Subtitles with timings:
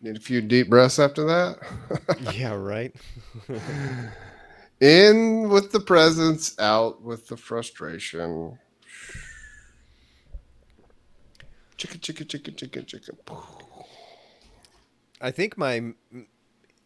[0.00, 1.58] Need a few deep breaths after that.
[2.34, 2.94] yeah, right.
[4.80, 8.56] In with the presence, out with the frustration.
[11.76, 13.84] Chicka, chicka, chicka, chicka, chicka.
[15.20, 15.96] I think my m-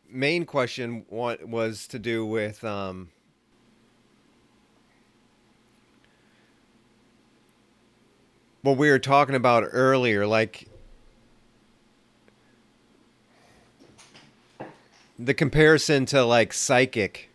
[0.09, 3.11] main question wa- was to do with um,
[8.63, 10.67] what we were talking about earlier, like
[15.19, 17.31] the comparison to like psychic.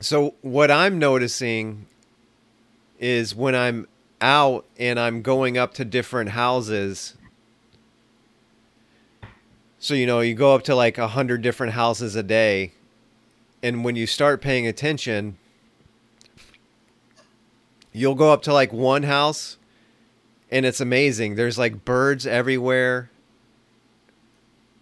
[0.00, 1.86] So what I'm noticing
[2.98, 3.88] is when I'm
[4.20, 7.14] out and I'm going up to different houses.
[9.78, 12.72] So you know, you go up to like a hundred different houses a day,
[13.62, 15.38] and when you start paying attention,
[17.92, 19.56] you'll go up to like one house,
[20.50, 21.36] and it's amazing.
[21.36, 23.10] There's like birds everywhere.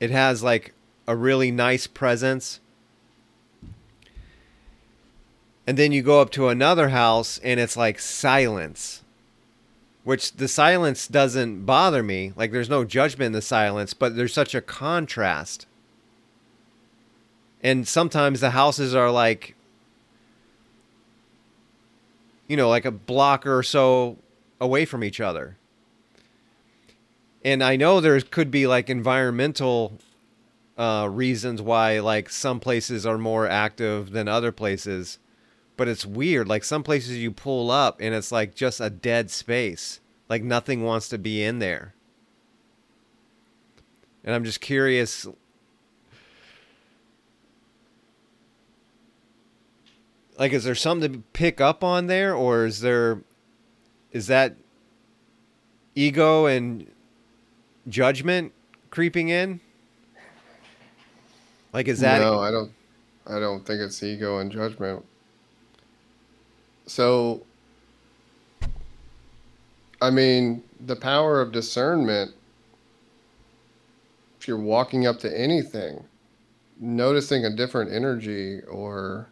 [0.00, 0.74] It has like
[1.06, 2.60] a really nice presence.
[5.66, 9.02] And then you go up to another house and it's like silence.
[10.04, 12.32] Which the silence doesn't bother me.
[12.36, 15.66] Like there's no judgment in the silence, but there's such a contrast.
[17.62, 19.56] And sometimes the houses are like
[22.48, 24.16] you know, like a block or so
[24.60, 25.56] away from each other.
[27.46, 29.98] And I know there could be like environmental
[30.76, 35.18] uh, reasons why like some places are more active than other places
[35.76, 36.48] but it's weird.
[36.48, 40.00] Like some places you pull up and it's like just a dead space.
[40.28, 41.94] Like nothing wants to be in there.
[44.24, 45.26] And I'm just curious
[50.38, 53.22] like is there something to pick up on there or is there
[54.12, 54.56] is that
[55.94, 56.90] ego and
[57.88, 58.52] judgment
[58.90, 59.60] creeping in?
[61.72, 62.72] Like is that No, I don't.
[63.26, 65.04] I don't think it's ego and judgment.
[66.86, 67.42] So,
[70.00, 72.32] I mean, the power of discernment.
[74.38, 76.04] If you're walking up to anything,
[76.78, 79.26] noticing a different energy, or,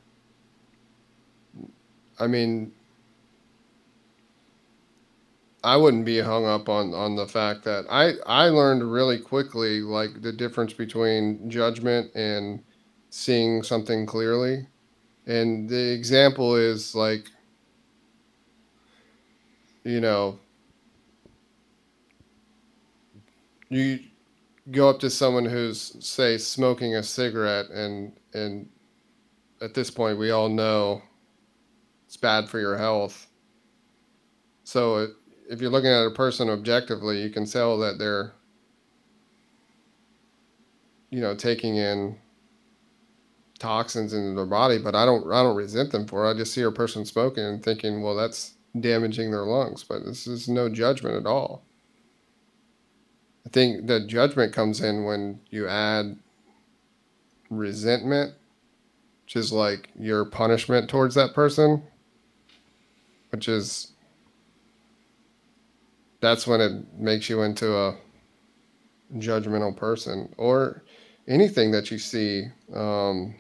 [2.18, 2.72] I mean,
[5.64, 9.80] I wouldn't be hung up on on the fact that I I learned really quickly
[9.80, 12.62] like the difference between judgment and
[13.10, 14.66] seeing something clearly.
[15.26, 17.26] And the example is like
[19.84, 20.38] you know
[23.70, 24.00] you
[24.70, 28.68] go up to someone who's say smoking a cigarette and and
[29.62, 31.02] at this point we all know
[32.06, 33.28] it's bad for your health.
[34.64, 35.10] So it,
[35.48, 38.32] if you're looking at a person objectively, you can tell that they're,
[41.10, 42.18] you know, taking in
[43.58, 44.78] toxins into their body.
[44.78, 46.30] But I don't, I don't resent them for it.
[46.30, 49.84] I just see a person smoking and thinking, well, that's damaging their lungs.
[49.84, 51.62] But this is no judgment at all.
[53.46, 56.18] I think the judgment comes in when you add
[57.50, 58.34] resentment,
[59.24, 61.82] which is like your punishment towards that person,
[63.30, 63.92] which is
[66.24, 67.96] that's when it makes you into a
[69.16, 70.82] judgmental person or
[71.28, 73.34] anything that you see um,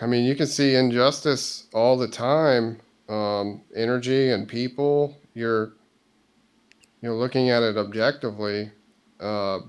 [0.00, 5.16] i mean you can see injustice all the time um, energy and people.
[5.34, 5.74] You're
[7.00, 8.70] you're looking at it objectively
[9.20, 9.60] uh,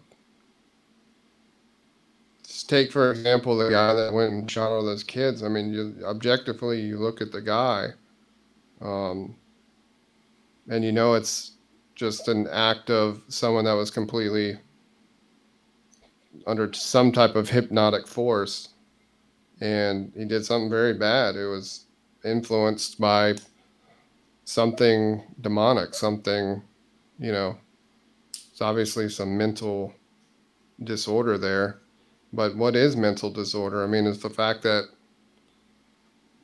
[2.47, 5.43] just take for example the guy that went and shot all those kids.
[5.43, 7.89] I mean you objectively you look at the guy
[8.85, 9.35] um,
[10.69, 11.53] and you know it's
[11.95, 14.59] just an act of someone that was completely
[16.45, 18.69] under some type of hypnotic force.
[19.61, 21.35] And he did something very bad.
[21.35, 21.85] It was
[22.25, 23.35] influenced by
[24.43, 26.61] something demonic something
[27.17, 27.57] you know
[28.51, 29.91] it's obviously some mental
[30.83, 31.79] disorder there.
[32.31, 33.83] But what is mental disorder?
[33.83, 34.85] I mean it's the fact that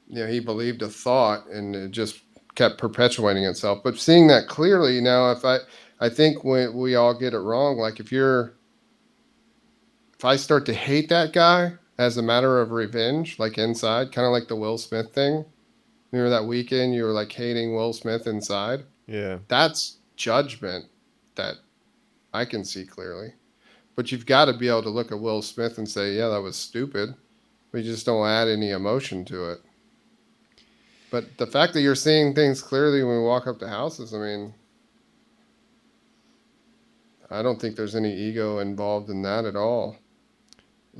[0.08, 2.22] you know, he believed a thought and it just
[2.56, 3.82] kept perpetuating itself.
[3.84, 5.60] But seeing that clearly now, if I,
[6.00, 8.54] I think when we all get it wrong, like if you're,
[10.18, 14.26] if I start to hate that guy as a matter of revenge, like inside, kind
[14.26, 15.46] of like the Will Smith thing.
[16.12, 18.84] Remember that weekend you were like hating Will Smith inside?
[19.08, 19.40] Yeah.
[19.48, 20.86] That's judgment
[21.36, 21.56] that
[22.34, 23.34] I can see clearly.
[23.96, 26.42] But you've got to be able to look at Will Smith and say, yeah, that
[26.42, 27.14] was stupid.
[27.72, 29.60] We just don't add any emotion to it.
[31.12, 34.18] But the fact that you're seeing things clearly when we walk up to houses, I
[34.18, 34.54] mean,
[37.30, 39.98] I don't think there's any ego involved in that at all.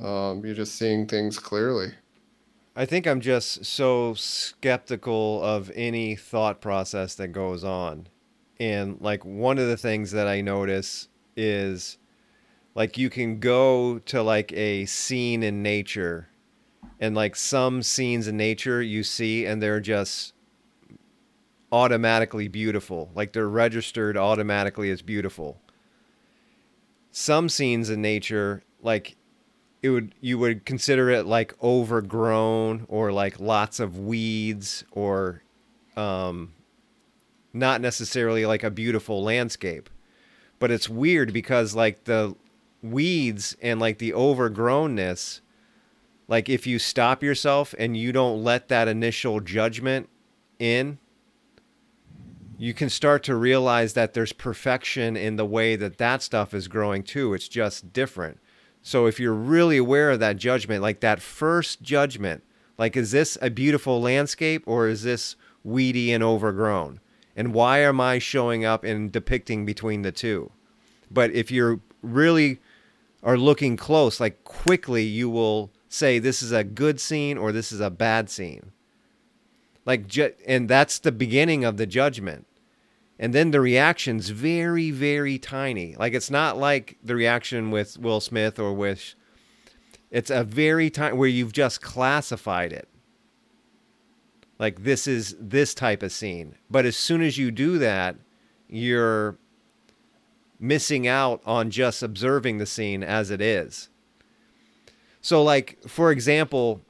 [0.00, 1.92] Um, you're just seeing things clearly.
[2.76, 8.06] I think I'm just so skeptical of any thought process that goes on.
[8.60, 11.98] And like one of the things that I notice is
[12.74, 16.28] like you can go to like a scene in nature
[17.00, 20.34] and like some scenes in nature you see and they're just
[21.72, 23.10] automatically beautiful.
[23.14, 25.60] Like they're registered automatically as beautiful.
[27.10, 29.16] Some scenes in nature like
[29.82, 35.42] it would you would consider it like overgrown or like lots of weeds or
[35.96, 36.52] um
[37.52, 39.90] not necessarily like a beautiful landscape
[40.58, 42.34] but it's weird because like the
[42.82, 45.40] weeds and like the overgrownness
[46.32, 50.08] like if you stop yourself and you don't let that initial judgment
[50.58, 50.98] in
[52.58, 56.66] you can start to realize that there's perfection in the way that that stuff is
[56.66, 58.38] growing too it's just different
[58.82, 62.42] so if you're really aware of that judgment, like that first judgment,
[62.76, 67.00] like is this a beautiful landscape or is this weedy and overgrown?
[67.36, 70.50] And why am I showing up and depicting between the two?
[71.10, 72.60] But if you're really
[73.22, 77.72] are looking close, like quickly you will say this is a good scene or this
[77.72, 78.72] is a bad scene.
[79.84, 82.46] Like ju- and that's the beginning of the judgment.
[83.18, 85.94] And then the reaction's very very tiny.
[85.96, 89.14] Like it's not like the reaction with will smith or with
[90.10, 92.88] it's a very tiny where you've just classified it.
[94.58, 96.56] Like this is this type of scene.
[96.70, 98.16] But as soon as you do that
[98.68, 99.36] you're
[100.58, 103.90] missing out on just observing the scene as it is
[105.22, 106.82] so like for example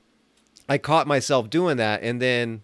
[0.68, 2.62] i caught myself doing that and then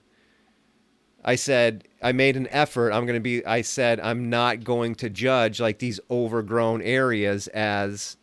[1.29, 2.91] I said I made an effort.
[2.91, 7.49] I'm going to be I said I'm not going to judge like these overgrown areas
[7.49, 8.17] as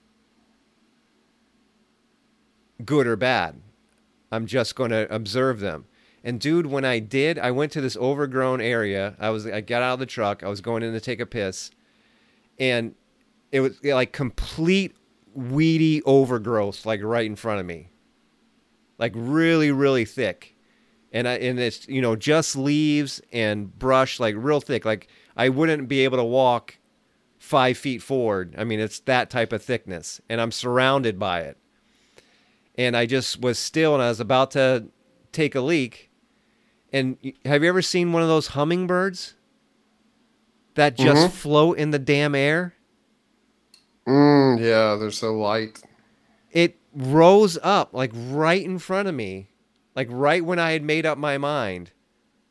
[2.84, 3.62] good or bad.
[4.32, 5.86] I'm just going to observe them.
[6.24, 9.16] And dude, when I did, I went to this overgrown area.
[9.20, 10.44] I was I got out of the truck.
[10.44, 11.70] I was going in to take a piss.
[12.58, 12.96] And
[13.52, 14.96] it was like complete
[15.36, 17.92] weedy overgrowth like right in front of me.
[18.98, 20.56] Like really really thick
[21.16, 24.84] and I, and it's you know just leaves and brush like real thick.
[24.84, 26.78] Like I wouldn't be able to walk
[27.38, 28.54] five feet forward.
[28.58, 31.58] I mean, it's that type of thickness, and I'm surrounded by it.
[32.78, 34.88] And I just was still, and I was about to
[35.32, 36.12] take a leak.
[36.92, 39.36] And have you ever seen one of those hummingbirds
[40.74, 41.34] that just mm-hmm.
[41.34, 42.75] float in the damn air?
[44.07, 45.81] Mm, yeah, they're so light.
[46.52, 49.48] It rose up like right in front of me
[49.96, 51.92] like right when I had made up my mind,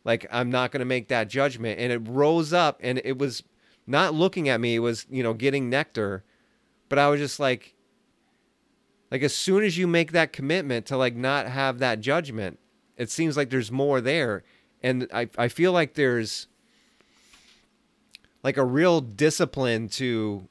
[0.03, 3.43] like I'm not going to make that judgment, and it rose up, and it was
[3.87, 6.25] not looking at me; it was you know getting nectar,
[6.89, 7.75] but I was just like,
[9.11, 12.59] like as soon as you make that commitment to like not have that judgment,
[12.97, 14.43] it seems like there's more there,
[14.83, 16.47] and I I feel like there's
[18.43, 20.49] like a real discipline to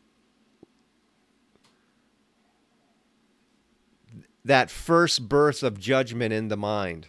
[4.46, 7.08] that first birth of judgment in the mind.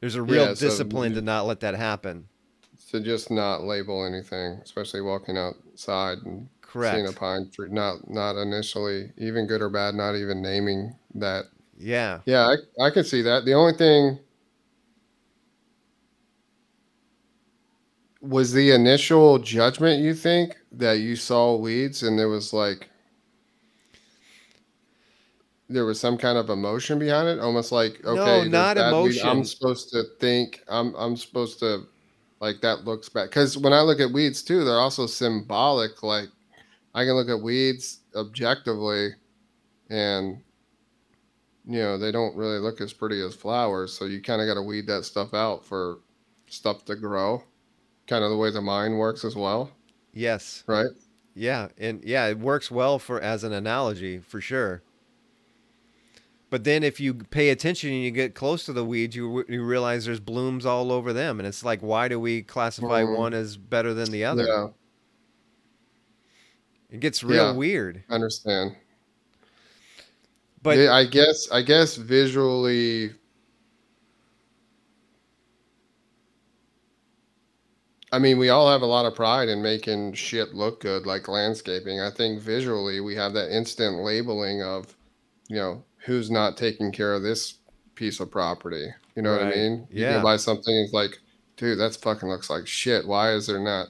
[0.00, 2.28] There's a real yeah, so discipline to not let that happen.
[2.90, 6.94] To just not label anything, especially walking outside and Correct.
[6.94, 7.68] seeing a pine tree.
[7.70, 9.94] Not not initially even good or bad.
[9.94, 11.46] Not even naming that.
[11.78, 12.20] Yeah.
[12.26, 13.44] Yeah, I I can see that.
[13.44, 14.18] The only thing
[18.20, 20.02] was the initial judgment.
[20.02, 22.88] You think that you saw weeds and there was like
[25.68, 29.26] there was some kind of emotion behind it, almost like okay, no, not emotion.
[29.26, 31.86] I'm supposed to think I'm I'm supposed to
[32.40, 36.02] like that looks bad because when I look at weeds too, they're also symbolic.
[36.02, 36.28] Like
[36.94, 39.10] I can look at weeds objectively,
[39.90, 40.40] and
[41.66, 43.92] you know they don't really look as pretty as flowers.
[43.92, 45.98] So you kind of got to weed that stuff out for
[46.46, 47.42] stuff to grow.
[48.06, 49.72] Kind of the way the mind works as well.
[50.12, 50.62] Yes.
[50.68, 50.86] Right.
[51.34, 54.82] Yeah, and yeah, it works well for as an analogy for sure.
[56.56, 59.62] But then if you pay attention and you get close to the weeds, you, you
[59.62, 61.38] realize there's blooms all over them.
[61.38, 63.14] And it's like, why do we classify mm.
[63.14, 64.46] one as better than the other?
[64.46, 64.68] Yeah.
[66.88, 68.04] It gets real yeah, weird.
[68.08, 68.74] I understand.
[70.62, 73.10] But I guess I guess visually
[78.12, 81.28] I mean, we all have a lot of pride in making shit look good, like
[81.28, 82.00] landscaping.
[82.00, 84.96] I think visually we have that instant labeling of,
[85.50, 87.58] you know, who's not taking care of this
[87.94, 88.86] piece of property?
[89.14, 89.44] You know right.
[89.44, 89.88] what I mean?
[89.90, 90.22] You yeah.
[90.22, 91.18] buy something, it's like,
[91.56, 93.06] dude, that's fucking looks like shit.
[93.06, 93.88] Why is there not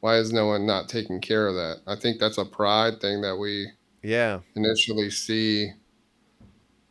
[0.00, 1.80] why is no one not taking care of that?
[1.86, 3.68] I think that's a pride thing that we
[4.02, 4.40] Yeah.
[4.54, 5.72] initially see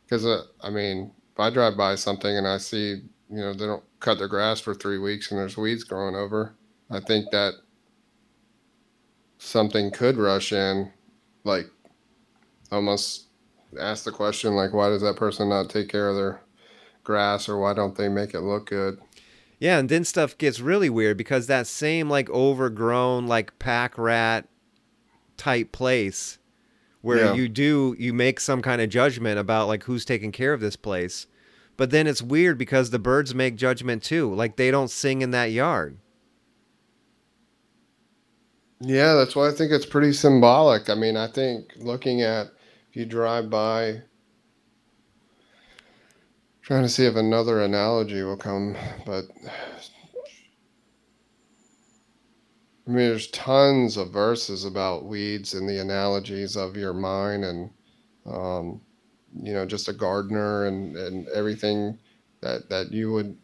[0.04, 3.66] because uh, I mean, if I drive by something and I see, you know, they
[3.66, 6.54] don't cut their grass for three weeks and there's weeds growing over,
[6.90, 7.54] I think that
[9.38, 10.92] something could rush in,
[11.44, 11.66] like
[12.70, 13.27] almost
[13.78, 16.40] ask the question, like, why does that person not take care of their
[17.04, 19.00] grass or why don't they make it look good?
[19.58, 24.46] Yeah, and then stuff gets really weird because that same like overgrown like pack rat
[25.36, 26.38] type place
[27.02, 27.26] where Yeah.
[27.26, 30.76] you do you make some kind of judgment about like who's taking care of this
[30.76, 31.26] place.
[31.76, 34.34] But then it's weird because the birds make judgment too.
[34.34, 35.98] Like they don't sing in that yard.
[38.80, 40.88] Yeah, that's why I think it's pretty symbolic.
[40.90, 42.48] I mean, I think looking at
[42.98, 44.02] you drive by,
[46.62, 48.76] trying to see if another analogy will come,
[49.06, 49.24] but
[52.86, 57.70] I mean, there's tons of verses about weeds and the analogies of your mind and,
[58.26, 58.80] um,
[59.42, 61.98] you know, just a gardener and, and everything
[62.40, 63.36] that, that you would,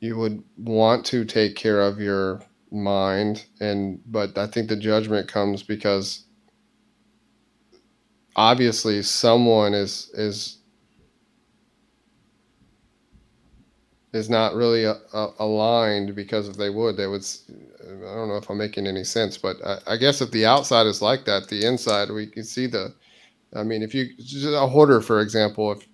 [0.00, 3.46] you would want to take care of your mind.
[3.60, 6.26] And, but I think the judgment comes because
[8.36, 10.58] obviously someone is, is,
[14.12, 17.24] is not really a, a, aligned because if they would, they would.
[17.80, 20.86] I don't know if I'm making any sense, but I, I guess if the outside
[20.86, 22.94] is like that, the inside we can see the.
[23.54, 25.86] I mean, if you just a hoarder, for example, if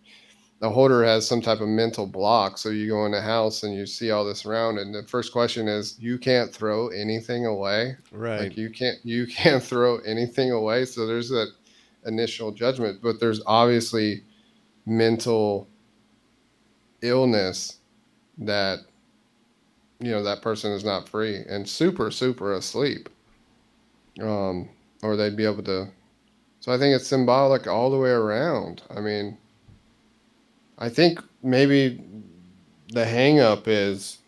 [0.63, 3.75] a hoarder has some type of mental block, so you go in the house and
[3.75, 7.97] you see all this around, and the first question is, you can't throw anything away.
[8.11, 8.41] Right.
[8.43, 10.85] Like you can't you can't throw anything away.
[10.85, 11.53] So there's that
[12.09, 14.23] initial judgment, but there's obviously
[14.87, 15.69] mental
[17.03, 17.79] illness
[18.39, 18.81] that
[20.01, 23.09] you know that person is not free and super super asleep
[24.23, 24.69] um
[25.03, 25.87] or they'd be able to
[26.61, 28.83] so i think it's symbolic all the way around.
[28.91, 29.37] I mean
[30.79, 32.03] i think maybe
[32.89, 34.19] the hang up is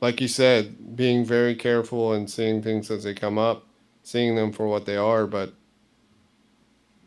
[0.00, 3.66] like you said being very careful and seeing things as they come up
[4.02, 5.52] seeing them for what they are but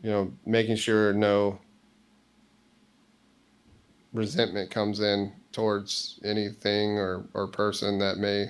[0.02, 1.58] you know making sure no
[4.12, 8.40] resentment comes in towards anything or, or person that may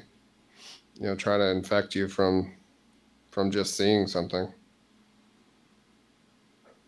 [0.95, 2.55] you know try to infect you from
[3.31, 4.53] from just seeing something.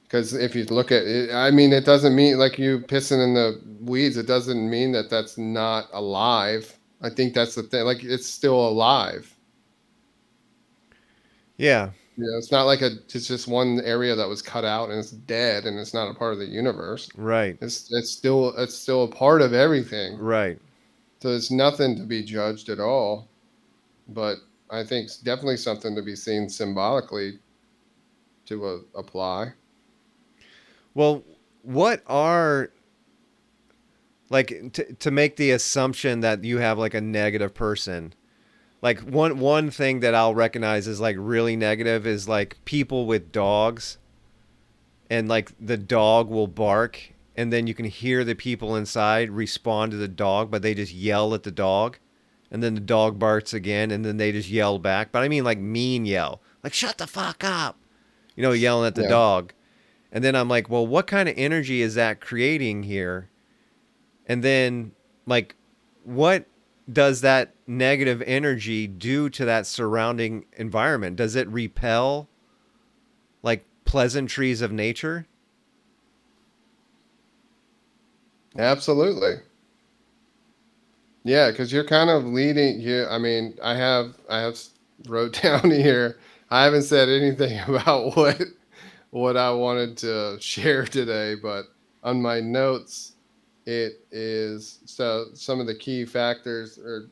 [0.04, 3.32] Because if you look at it i mean it doesn't mean like you pissing in
[3.32, 6.78] the weeds it doesn't mean that that's not alive.
[7.00, 9.34] I think that's the thing like it's still alive.
[11.56, 11.90] Yeah.
[12.18, 15.10] Know it's not like a it's just one area that was cut out and it's
[15.10, 17.56] dead and it's not a part of the universe Right.
[17.60, 20.58] it's it's still it's still a part of everything Right.
[21.22, 23.28] So it's nothing to be judged at all,
[24.08, 24.38] but
[24.70, 27.38] I think it's definitely something to be seen symbolically
[28.46, 29.52] to uh, apply.
[30.94, 31.22] Well,
[31.62, 32.70] what are
[34.30, 38.14] like to to make the assumption that you have like a negative person?
[38.82, 43.30] Like one one thing that I'll recognize is like really negative is like people with
[43.30, 43.98] dogs
[45.08, 49.92] and like the dog will bark and then you can hear the people inside respond
[49.92, 51.98] to the dog but they just yell at the dog
[52.50, 55.12] and then the dog barks again and then they just yell back.
[55.12, 56.40] But I mean like mean yell.
[56.64, 57.78] Like shut the fuck up.
[58.34, 59.08] You know, yelling at the Yeah.
[59.08, 59.52] dog.
[60.10, 63.30] And then I'm like, well, what kind of energy is that creating here?
[64.26, 64.92] And then,
[65.26, 65.56] like,
[66.04, 66.44] what
[66.90, 71.16] does that negative energy do to that surrounding environment?
[71.16, 72.28] Does it repel,
[73.42, 75.26] like, pleasantries of nature?
[78.58, 79.36] Absolutely.
[81.24, 82.80] Yeah, because you're kind of leading.
[82.80, 84.58] You, I mean, I have I have
[85.06, 86.18] wrote down here.
[86.50, 88.40] I haven't said anything about what
[89.10, 91.66] what I wanted to share today, but
[92.02, 93.11] on my notes,
[93.66, 97.10] it is so some of the key factors are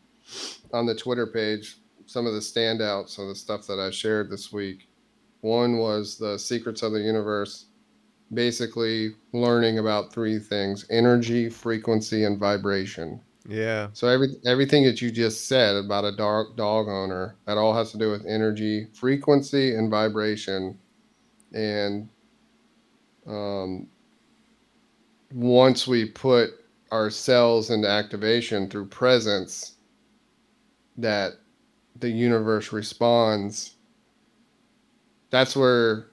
[0.73, 1.79] on the Twitter page.
[2.07, 4.89] Some of the standouts of the stuff that I shared this week.
[5.43, 7.67] One was the secrets of the universe
[8.33, 13.21] basically learning about three things energy, frequency, and vibration.
[13.49, 13.89] Yeah.
[13.93, 17.91] So every everything that you just said about a dog dog owner, that all has
[17.93, 20.79] to do with energy, frequency, and vibration.
[21.53, 22.09] And
[23.27, 23.89] um,
[25.33, 26.51] once we put
[26.91, 29.77] our cells into activation through presence,
[30.97, 31.35] that
[31.97, 33.77] the universe responds.
[35.31, 36.07] That's where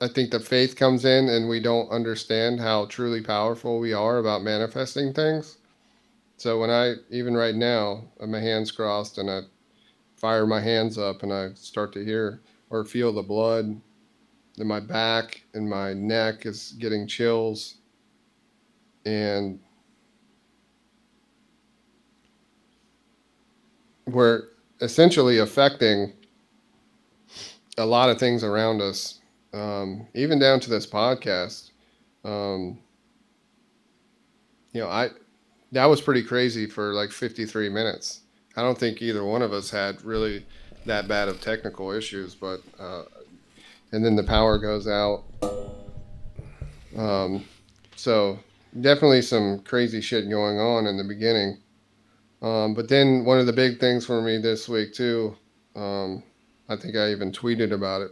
[0.00, 4.18] I think the faith comes in and we don't understand how truly powerful we are
[4.18, 5.58] about manifesting things.
[6.36, 9.42] So when I even right now, uh, my hands crossed and I
[10.16, 13.80] fire my hands up and I start to hear or feel the blood
[14.58, 17.76] in my back and my neck is getting chills
[19.04, 19.58] and
[24.06, 24.48] we're
[24.80, 26.12] essentially affecting
[27.78, 29.20] a lot of things around us,
[29.52, 31.70] um, even down to this podcast.
[32.24, 32.78] Um,
[34.72, 35.10] you know, I
[35.72, 38.20] that was pretty crazy for like 53 minutes.
[38.56, 40.44] I don't think either one of us had really
[40.84, 43.04] that bad of technical issues, but uh,
[43.92, 45.24] and then the power goes out.
[46.96, 47.44] Um,
[47.96, 48.38] so
[48.80, 51.58] definitely some crazy shit going on in the beginning.
[52.40, 55.36] Um, but then one of the big things for me this week too,
[55.76, 56.22] um,
[56.68, 58.10] I think I even tweeted about it,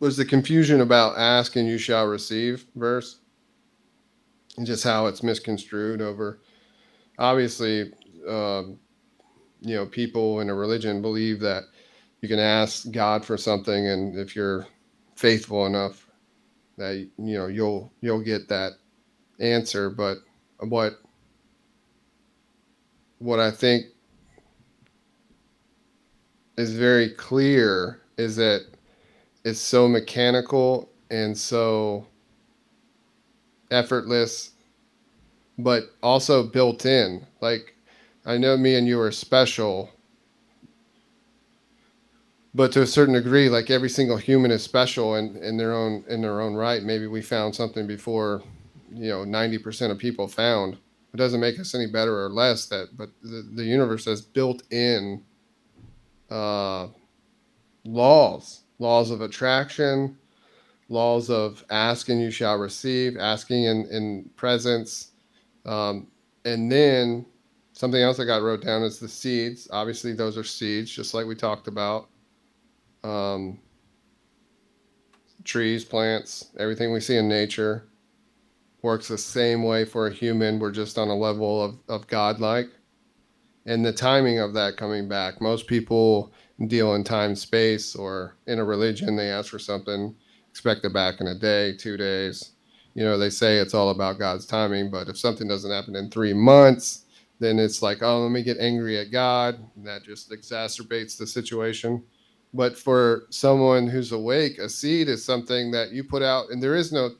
[0.00, 3.20] was the confusion about ask and you shall receive verse
[4.56, 6.40] and just how it's misconstrued over.
[7.18, 7.92] Obviously,
[8.28, 8.78] um,
[9.60, 11.64] you know, people in a religion believe that
[12.20, 14.66] you can ask God for something, and if you're
[15.16, 16.06] faithful enough,
[16.76, 18.72] that you know you'll you'll get that
[19.40, 19.90] answer.
[19.90, 20.18] But
[20.60, 21.00] what
[23.18, 23.86] what I think
[26.56, 28.66] is very clear is that
[29.44, 32.06] it's so mechanical and so
[33.70, 34.50] effortless,
[35.58, 37.26] but also built in.
[37.40, 37.74] Like,
[38.26, 39.90] I know me and you are special,
[42.54, 46.04] but to a certain degree, like every single human is special in, in their own
[46.08, 46.82] in their own right.
[46.82, 48.42] Maybe we found something before,
[48.92, 50.78] you know, ninety percent of people found.
[51.14, 52.66] It doesn't make us any better or less.
[52.66, 55.22] That, but the, the universe has built in
[56.30, 56.88] uh,
[57.84, 60.18] laws, laws of attraction,
[60.88, 65.12] laws of ask and you shall receive, asking in, in presence.
[65.64, 66.08] Um,
[66.44, 67.26] and then
[67.72, 69.68] something else I got wrote down is the seeds.
[69.70, 72.08] Obviously, those are seeds, just like we talked about.
[73.04, 73.60] Um,
[75.44, 77.88] trees, plants, everything we see in nature
[78.82, 80.58] works the same way for a human.
[80.58, 82.68] We're just on a level of, of godlike.
[83.66, 86.32] And the timing of that coming back, most people
[86.66, 90.14] deal in time space or in a religion, they ask for something
[90.50, 92.52] expect it back in a day, two days.
[92.94, 96.10] You know, they say it's all about God's timing, but if something doesn't happen in
[96.10, 97.04] three months,
[97.38, 99.56] then it's like, oh, let me get angry at God.
[99.76, 102.02] And that just exacerbates the situation.
[102.54, 106.74] But for someone who's awake, a seed is something that you put out, and there
[106.74, 107.10] is no,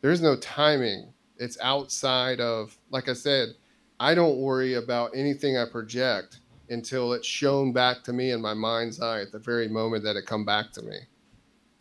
[0.00, 1.12] there is no timing.
[1.38, 3.50] It's outside of, like I said,
[3.98, 8.54] I don't worry about anything I project until it's shown back to me in my
[8.54, 10.98] mind's eye at the very moment that it come back to me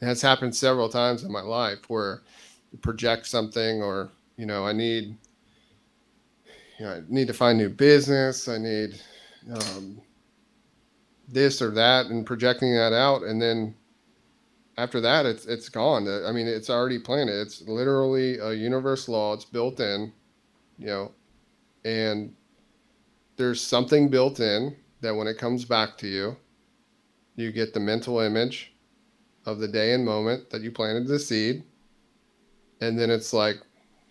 [0.01, 2.21] it has happened several times in my life where
[2.71, 5.17] you project something or you know i need
[6.79, 9.01] you know i need to find new business i need
[9.53, 10.01] um,
[11.27, 13.75] this or that and projecting that out and then
[14.77, 19.33] after that it's it's gone i mean it's already planted it's literally a universe law
[19.33, 20.11] it's built in
[20.77, 21.11] you know
[21.83, 22.33] and
[23.37, 26.35] there's something built in that when it comes back to you
[27.35, 28.73] you get the mental image
[29.45, 31.63] of the day and moment that you planted the seed.
[32.81, 33.57] And then it's like,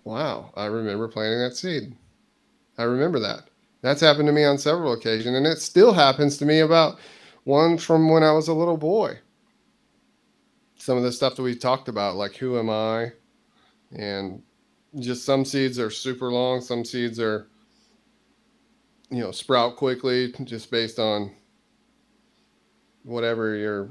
[0.05, 1.97] wow, I remember planting that seed.
[2.79, 3.49] I remember that.
[3.85, 5.37] That's happened to me on several occasions.
[5.37, 6.99] And it still happens to me about
[7.45, 9.19] one from when I was a little boy.
[10.77, 13.13] Some of the stuff that we talked about, like who am I?
[13.95, 14.43] And
[15.01, 17.47] just some seeds are super long, some seeds are,
[19.11, 21.31] you know, sprout quickly just based on
[23.03, 23.91] whatever you're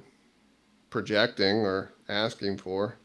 [0.89, 2.97] projecting or asking for.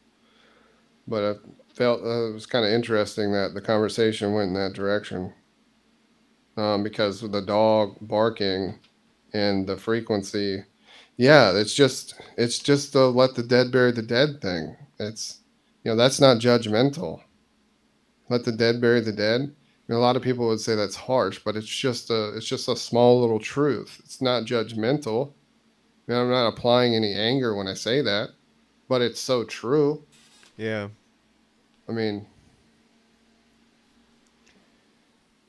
[1.07, 4.73] But I felt uh, it was kind of interesting that the conversation went in that
[4.73, 5.35] direction
[6.59, 8.79] um, because of the dog barking
[9.33, 10.65] and the frequency.
[11.17, 14.77] Yeah, it's just it's just the let the dead bury the dead thing.
[14.99, 15.39] It's
[15.85, 17.23] you know that's not judgmental.
[18.29, 19.41] Let the dead bury the dead.
[19.41, 22.47] I mean, a lot of people would say that's harsh, but it's just a it's
[22.47, 24.01] just a small little truth.
[24.05, 25.33] It's not judgmental.
[26.09, 28.31] I mean, I'm not applying any anger when I say that,
[28.89, 30.03] but it's so true.
[30.57, 30.89] Yeah.
[31.89, 32.27] I mean,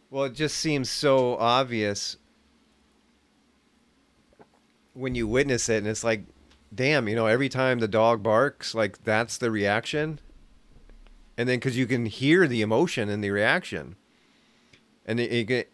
[0.10, 2.18] well, it just seems so obvious
[4.94, 6.24] when you witness it, and it's like,
[6.74, 10.20] damn, you know, every time the dog barks, like that's the reaction.
[11.38, 13.96] And then because you can hear the emotion and the reaction,
[15.06, 15.72] and it, it,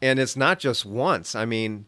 [0.00, 1.34] and it's not just once.
[1.34, 1.86] I mean,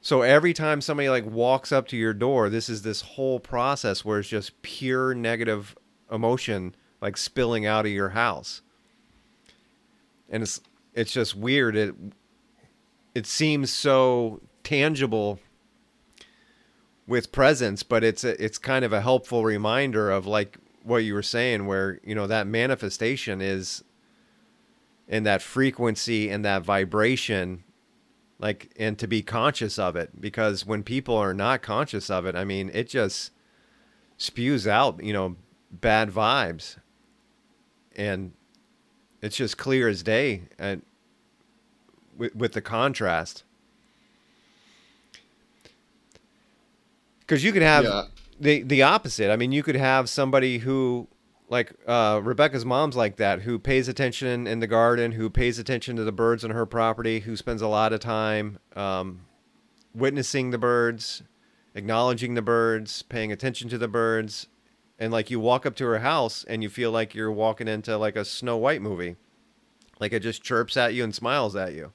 [0.00, 4.04] so every time somebody like walks up to your door, this is this whole process
[4.04, 5.76] where it's just pure negative
[6.10, 8.62] emotion like spilling out of your house.
[10.28, 10.60] And it's
[10.96, 11.76] it's just weird.
[11.76, 11.94] It
[13.14, 15.38] it seems so tangible
[17.06, 21.14] with presence, but it's a, it's kind of a helpful reminder of like what you
[21.14, 23.84] were saying, where you know that manifestation is
[25.06, 27.62] in that frequency and that vibration,
[28.38, 32.34] like and to be conscious of it, because when people are not conscious of it,
[32.34, 33.30] I mean, it just
[34.16, 35.36] spews out, you know,
[35.70, 36.78] bad vibes,
[37.94, 38.32] and
[39.26, 40.82] it's just clear as day, and
[42.16, 43.44] with, with the contrast.
[47.26, 48.04] because you could have yeah.
[48.38, 49.30] the the opposite.
[49.30, 51.08] I mean, you could have somebody who,
[51.48, 55.96] like uh, Rebecca's mom's like that, who pays attention in the garden, who pays attention
[55.96, 59.22] to the birds on her property, who spends a lot of time um,
[59.94, 61.22] witnessing the birds,
[61.74, 64.46] acknowledging the birds, paying attention to the birds,
[64.98, 67.96] and like you walk up to her house and you feel like you're walking into
[67.96, 69.16] like a Snow White movie,
[70.00, 71.92] like it just chirps at you and smiles at you.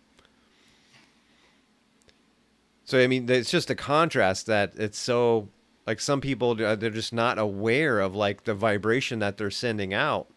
[2.84, 5.48] So I mean, it's just a contrast that it's so
[5.88, 9.94] like some people uh, they're just not aware of like the vibration that they're sending
[9.94, 10.28] out,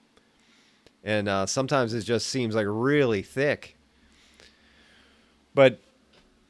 [1.03, 3.77] and uh, sometimes it just seems like really thick.
[5.55, 5.81] But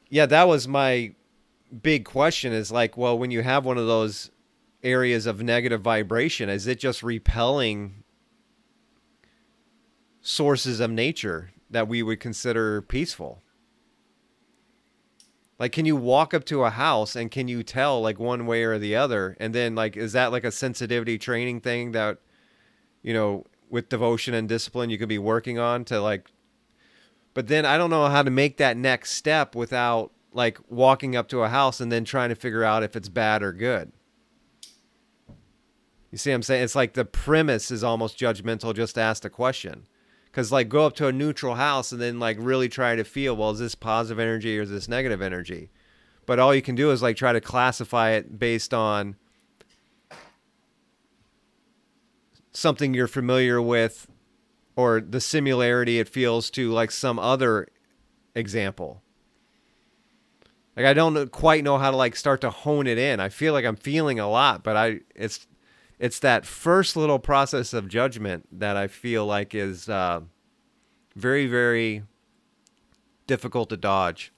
[0.09, 1.13] yeah, that was my
[1.81, 2.53] big question.
[2.53, 4.29] Is like, well, when you have one of those
[4.85, 8.03] areas of negative vibration, is it just repelling
[10.21, 13.41] sources of nature that we would consider peaceful?
[15.57, 18.63] Like, can you walk up to a house and can you tell like one way
[18.63, 19.35] or the other?
[19.39, 22.19] And then like, is that like a sensitivity training thing that,
[23.01, 26.29] you know, with devotion and discipline you could be working on to like,
[27.33, 31.29] but then I don't know how to make that next step without like walking up
[31.29, 33.91] to a house and then trying to figure out if it's bad or good.
[36.11, 36.63] You see what I'm saying?
[36.63, 39.87] It's like the premise is almost judgmental just to ask the question.
[40.25, 43.35] Because like go up to a neutral house and then like really try to feel
[43.35, 45.69] well is this positive energy or is this negative energy?
[46.25, 49.15] But all you can do is like try to classify it based on
[52.51, 54.07] something you're familiar with
[54.75, 57.67] or the similarity it feels to like some other
[58.33, 59.01] example.
[60.75, 63.19] Like i don't quite know how to like start to hone it in.
[63.19, 65.47] I feel like i'm feeling a lot but i it's
[65.99, 70.21] it's that first little process of judgment that I feel like is uh,
[71.15, 72.03] very, very
[73.27, 74.31] difficult to dodge.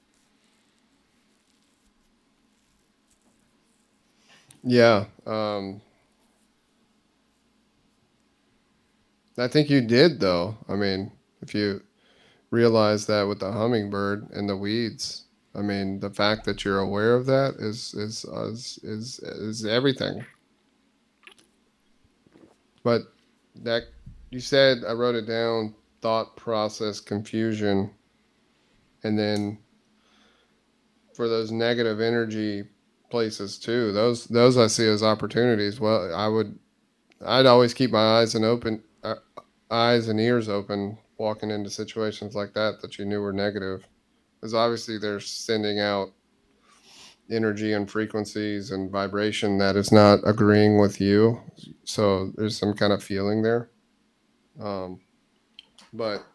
[4.64, 5.06] Yeah.
[5.26, 5.82] Um,
[9.38, 10.58] I think you did, though.
[10.68, 11.82] I mean, if you
[12.52, 17.16] realize that with the hummingbird and the weeds, I mean, the fact that you're aware
[17.16, 20.26] of that is is is is, is everything.
[22.88, 23.02] But
[23.66, 23.84] that
[24.30, 27.92] you said, I wrote it down thought process confusion.
[29.04, 29.58] And then
[31.14, 32.64] for those negative energy
[33.10, 35.82] places too, those those I see as opportunities.
[35.82, 36.58] Well, I would
[37.26, 39.16] I'd always keep my eyes and open uh,
[39.70, 43.86] eyes and ears open walking into situations like that that you knew were negative.
[44.40, 46.14] Because obviously they're sending out
[47.30, 51.42] energy and frequencies and vibration that is not agreeing with you.
[51.84, 53.70] So there's some kind of feeling there.
[54.62, 55.00] Um,
[55.94, 56.26] but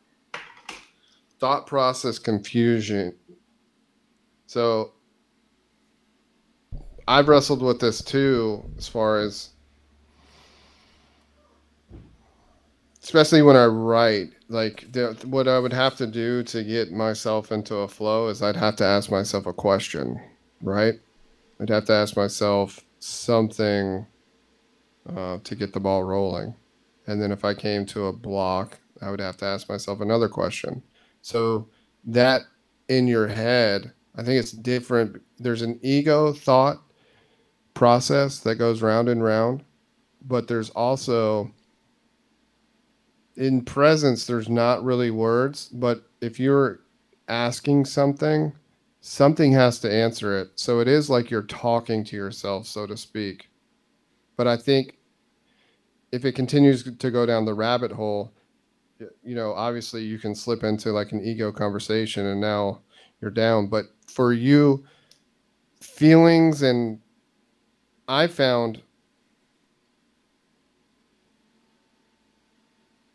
[1.39, 3.15] thought process confusion.
[4.47, 4.93] So
[7.09, 9.51] I've wrestled with this too, as far as
[13.03, 14.31] especially when I write.
[14.49, 18.57] Like what I would have to do to get myself into a flow is I'd
[18.57, 20.21] have to ask myself a question
[20.63, 20.95] right?
[21.61, 24.07] I'd have to ask myself something
[25.15, 26.55] uh, to get the ball rolling.
[27.07, 30.29] And then if I came to a block, I would have to ask myself another
[30.29, 30.83] question.
[31.21, 31.69] So
[32.05, 32.43] that
[32.89, 35.21] in your head, I think it's different.
[35.39, 36.83] There's an ego thought
[37.75, 39.65] process that goes round and round,
[40.27, 41.51] but there's also
[43.37, 46.81] in presence, there's not really words, but if you're
[47.29, 48.53] asking something,
[49.03, 50.53] something has to answer it.
[50.55, 53.49] So it is like you're talking to yourself, so to speak.
[54.37, 54.97] But I think
[56.13, 58.33] if it continues to go down the rabbit hole,
[59.25, 62.81] you know, obviously you can slip into like an ego conversation and now
[63.21, 63.67] you're down.
[63.67, 64.85] But for you,
[65.81, 67.01] feelings and
[68.07, 68.83] I found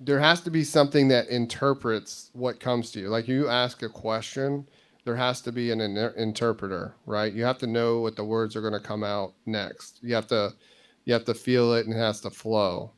[0.01, 3.07] there has to be something that interprets what comes to you.
[3.07, 4.67] Like you ask a question
[5.07, 7.31] there has to be an inter- interpreter, right?
[7.31, 9.99] You have to know what the words are going to come out next.
[10.03, 10.53] You have to
[11.05, 12.91] you have to feel it and it has to flow.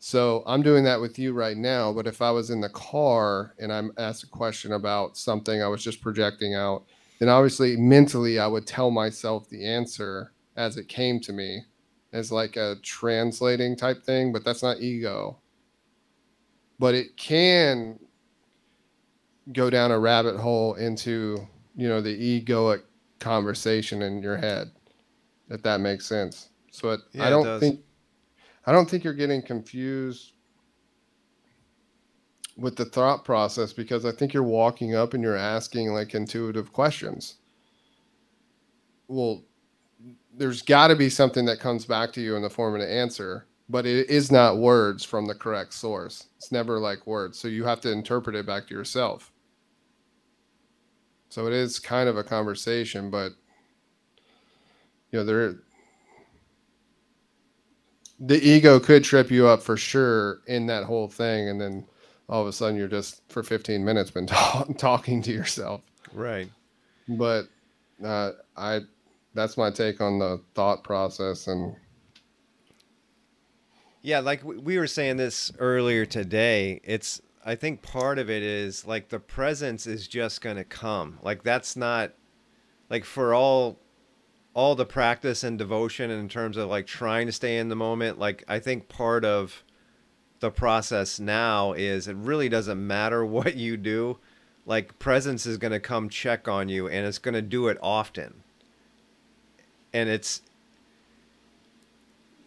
[0.00, 1.92] So I'm doing that with you right now.
[1.92, 5.68] But if I was in the car and I'm asked a question about something I
[5.68, 6.86] was just projecting out,
[7.20, 11.60] then obviously mentally I would tell myself the answer as it came to me
[12.12, 15.38] as like a translating type thing, but that's not ego.
[16.80, 18.00] But it can
[19.52, 22.82] go down a rabbit hole into, you know, the egoic
[23.18, 24.70] conversation in your head,
[25.48, 26.50] if that makes sense.
[26.70, 27.60] So it, Yeah, I don't does.
[27.60, 27.80] think
[28.66, 30.32] I don't think you're getting confused
[32.56, 36.72] with the thought process because I think you're walking up and you're asking like intuitive
[36.72, 37.36] questions.
[39.08, 39.44] Well,
[40.34, 42.88] there's got to be something that comes back to you in the form of an
[42.88, 46.28] answer, but it is not words from the correct source.
[46.38, 47.38] It's never like words.
[47.38, 49.31] So you have to interpret it back to yourself.
[51.32, 53.32] So it is kind of a conversation, but
[55.10, 55.54] you know, there
[58.20, 61.86] the ego could trip you up for sure in that whole thing and then
[62.28, 65.80] all of a sudden you're just for 15 minutes been ta- talking to yourself
[66.12, 66.50] Right.
[67.08, 67.46] but
[68.04, 68.80] uh, i
[69.32, 71.74] that's my take on the thought process and
[74.02, 76.80] Yeah, like we were saying this earlier today.
[76.84, 81.18] It's I think part of it is like the presence is just going to come.
[81.22, 82.12] Like that's not
[82.88, 83.78] like for all
[84.54, 88.18] all the practice and devotion in terms of like trying to stay in the moment,
[88.18, 89.64] like I think part of
[90.40, 94.18] the process now is it really doesn't matter what you do.
[94.64, 97.78] Like presence is going to come check on you and it's going to do it
[97.82, 98.42] often.
[99.92, 100.42] And it's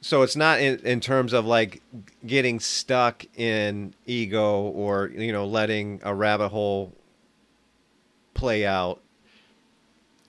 [0.05, 1.81] so it's not in, in terms of like
[2.27, 6.93] getting stuck in ego or you know letting a rabbit hole
[8.35, 9.01] play out.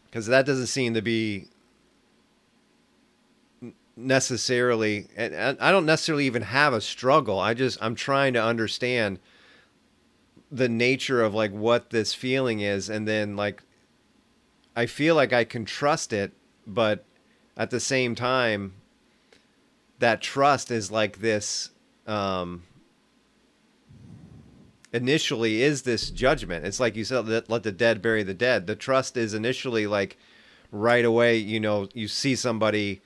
[0.06, 1.48] Because that doesn't seem to be
[3.98, 7.38] necessarily and, i don't necessarily even have a struggle.
[7.38, 9.18] I just i'm trying to understand
[10.50, 13.62] the nature of like what this feeling is and then like
[14.74, 16.32] i feel like i can trust it
[16.66, 17.04] but
[17.58, 18.72] at the same time
[19.98, 21.70] that trust is like this
[22.06, 22.62] um
[24.92, 26.64] initially is this judgment.
[26.64, 28.66] It's like you said let, let the dead bury the dead.
[28.66, 30.16] The trust is initially like
[30.72, 33.00] right away you know you see somebody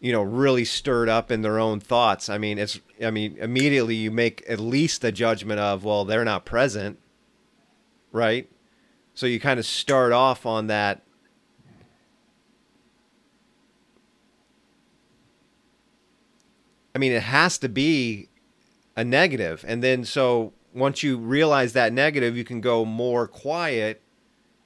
[0.00, 2.28] you know really stirred up in their own thoughts.
[2.28, 6.24] I mean it's i mean immediately you make at least a judgment of well they're
[6.24, 6.98] not present
[8.12, 8.48] right?
[9.14, 11.02] So you kind of start off on that
[16.94, 18.28] I mean, it has to be
[18.96, 19.64] a negative.
[19.66, 24.02] And then so once you realize that negative, you can go more quiet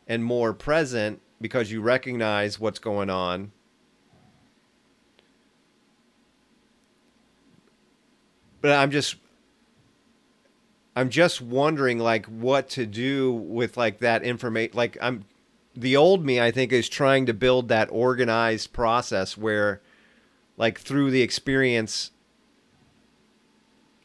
[0.07, 3.53] and more present because you recognize what's going on.
[8.61, 9.17] But I'm just
[10.97, 15.25] I'm just wondering like what to do with like that information like I'm
[15.77, 19.83] the old me I think is trying to build that organized process where
[20.57, 22.11] like through the experience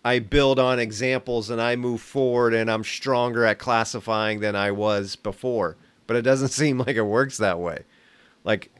[0.03, 4.71] I build on examples and I move forward and I'm stronger at classifying than I
[4.71, 5.77] was before.
[6.07, 7.83] But it doesn't seem like it works that way.
[8.43, 8.71] Like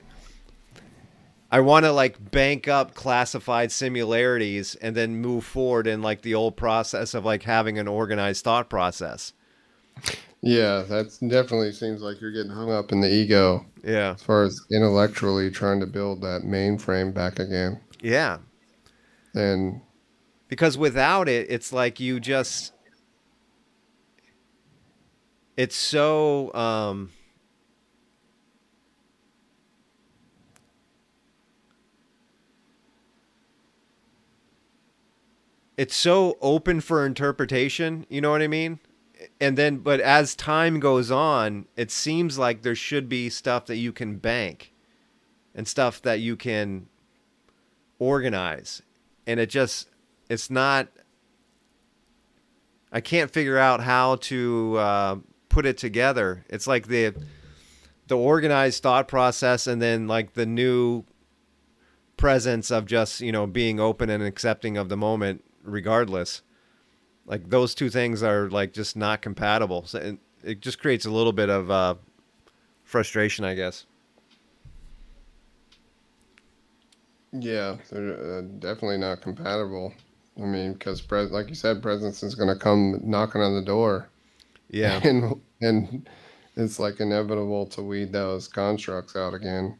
[1.51, 6.33] I want to like bank up classified similarities and then move forward in like the
[6.33, 9.33] old process of like having an organized thought process.
[10.41, 14.13] yeah that definitely seems like you're getting hung up in the ego Yeah.
[14.13, 18.37] as far as intellectually trying to build that mainframe back again Yeah.
[19.35, 19.81] and
[20.51, 22.73] because without it it's like you just
[25.55, 27.09] it's so um
[35.77, 38.77] it's so open for interpretation you know what i mean?
[39.39, 43.77] And then but as time goes on it seems like there should be stuff that
[43.77, 44.73] you can bank
[45.55, 46.87] and stuff that you can
[47.99, 48.81] organize.
[49.27, 49.87] And it just
[50.31, 50.87] it's not
[52.91, 55.15] i can't figure out how to uh,
[55.51, 56.43] put it together.
[56.49, 57.13] It's like the
[58.07, 61.03] the organized thought process and then like the new
[62.17, 66.41] presence of just you know being open and accepting of the moment regardless.
[67.27, 69.85] Like those two things are like just not compatible.
[69.85, 71.95] So it, it just creates a little bit of uh,
[72.83, 73.85] frustration i guess.
[77.33, 79.93] Yeah they're uh, definitely not compatible
[80.37, 83.65] i mean because pres- like you said presence is going to come knocking on the
[83.65, 84.09] door
[84.69, 86.07] yeah and and
[86.55, 89.77] it's like inevitable to weed those constructs out again.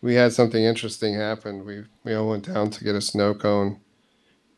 [0.00, 1.64] We had something interesting happen.
[1.64, 3.80] We we all went down to get a snow cone,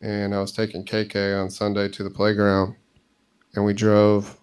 [0.00, 2.76] and I was taking KK on Sunday to the playground,
[3.54, 4.38] and we drove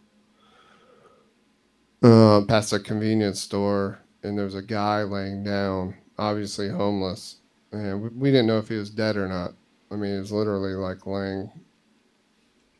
[2.03, 7.37] uh, past a convenience store, and there was a guy laying down, obviously homeless,
[7.71, 9.53] and we, we didn't know if he was dead or not.
[9.95, 11.49] I mean, was literally like laying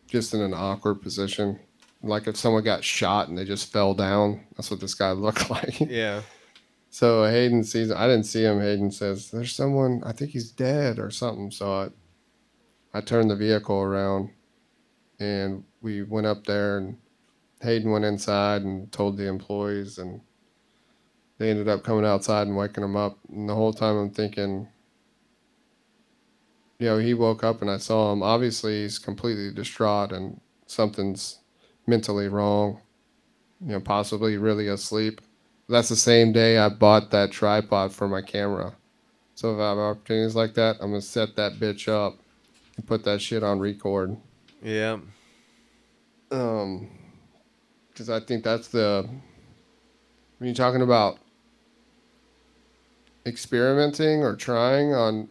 [0.06, 1.58] just in an awkward position,
[2.04, 4.46] like if someone got shot and they just fell down.
[4.58, 5.80] That's what this guy looked like.
[5.80, 6.24] Yeah.
[6.90, 7.90] So Hayden sees.
[7.90, 8.60] I didn't see him.
[8.60, 10.04] Hayden says, "There's someone.
[10.06, 14.32] I think he's dead or something." So I, I turned the vehicle around,
[15.18, 16.98] and we went up there, and
[17.62, 20.20] Hayden went inside and told the employees, and
[21.38, 23.18] they ended up coming outside and waking him up.
[23.30, 24.68] And the whole time I'm thinking,
[26.80, 28.22] you know, he woke up and I saw him.
[28.22, 31.40] Obviously, he's completely distraught and something's
[31.88, 32.82] mentally wrong.
[33.62, 35.22] You know, possibly really asleep.
[35.70, 38.76] That's the same day I bought that tripod for my camera.
[39.34, 42.20] So if I have opportunities like that, I'm gonna set that bitch up
[42.76, 44.16] and put that shit on record.
[44.62, 44.98] Yeah.
[46.32, 46.90] Um,
[47.90, 49.08] because I think that's the
[50.38, 51.20] when you're talking about
[53.26, 55.30] experimenting or trying on.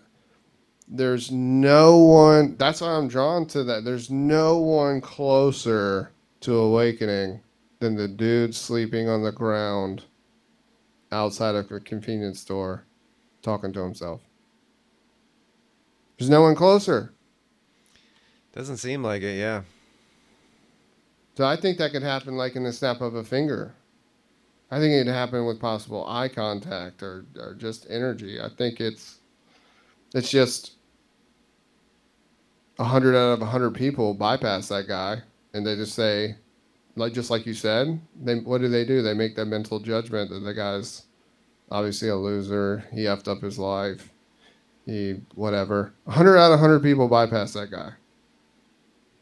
[0.86, 2.56] There's no one.
[2.56, 3.84] That's why I'm drawn to that.
[3.84, 7.40] There's no one closer to awakening
[7.80, 10.04] than the dude sleeping on the ground
[11.10, 12.84] outside of a convenience store
[13.42, 14.20] talking to himself.
[16.18, 17.12] There's no one closer.
[18.52, 19.62] Doesn't seem like it, yeah.
[21.36, 23.74] So I think that could happen like in the snap of a finger.
[24.70, 28.40] I think it'd happen with possible eye contact or, or just energy.
[28.40, 29.18] I think it's
[30.14, 30.73] it's just
[32.78, 36.36] a hundred out of a hundred people bypass that guy and they just say,
[36.96, 39.02] like just like you said, they what do they do?
[39.02, 41.04] They make that mental judgment that the guy's
[41.70, 42.84] obviously a loser.
[42.92, 44.10] He effed up his life.
[44.86, 45.94] He whatever.
[46.06, 47.92] A hundred out of a hundred people bypass that guy.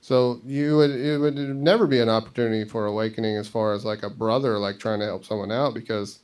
[0.01, 4.03] So you would it would never be an opportunity for awakening as far as like
[4.03, 6.21] a brother like trying to help someone out because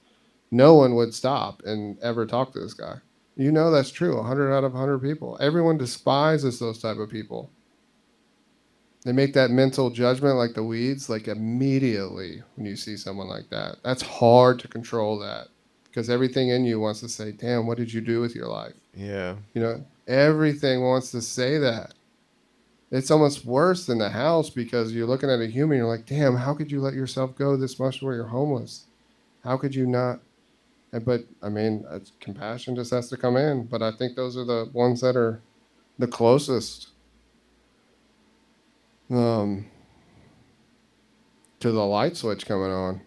[0.51, 2.97] no one would stop and ever talk to this guy.
[3.39, 4.17] You know that's true.
[4.17, 5.39] 100 out of 100 people.
[5.41, 7.51] Everyone despises those type of people.
[9.05, 13.49] They make that mental judgment like the weeds like immediately when you see someone like
[13.51, 13.77] that.
[13.85, 15.49] That's hard to control that
[15.85, 18.75] because everything in you wants to say, "Damn, what did you do with your life?"
[18.93, 19.37] Yeah.
[19.55, 21.95] You know, everything wants to say that.
[22.91, 26.37] It's almost worse than the house because you're looking at a human, you're like, damn,
[26.37, 28.87] how could you let yourself go this much where you're homeless?
[29.45, 30.21] How could you not?
[30.93, 33.65] And, but I mean, it's, compassion just has to come in.
[33.65, 35.41] But I think those are the ones that are
[35.99, 36.89] the closest
[39.11, 39.67] um,
[41.61, 43.01] to the light switch coming on.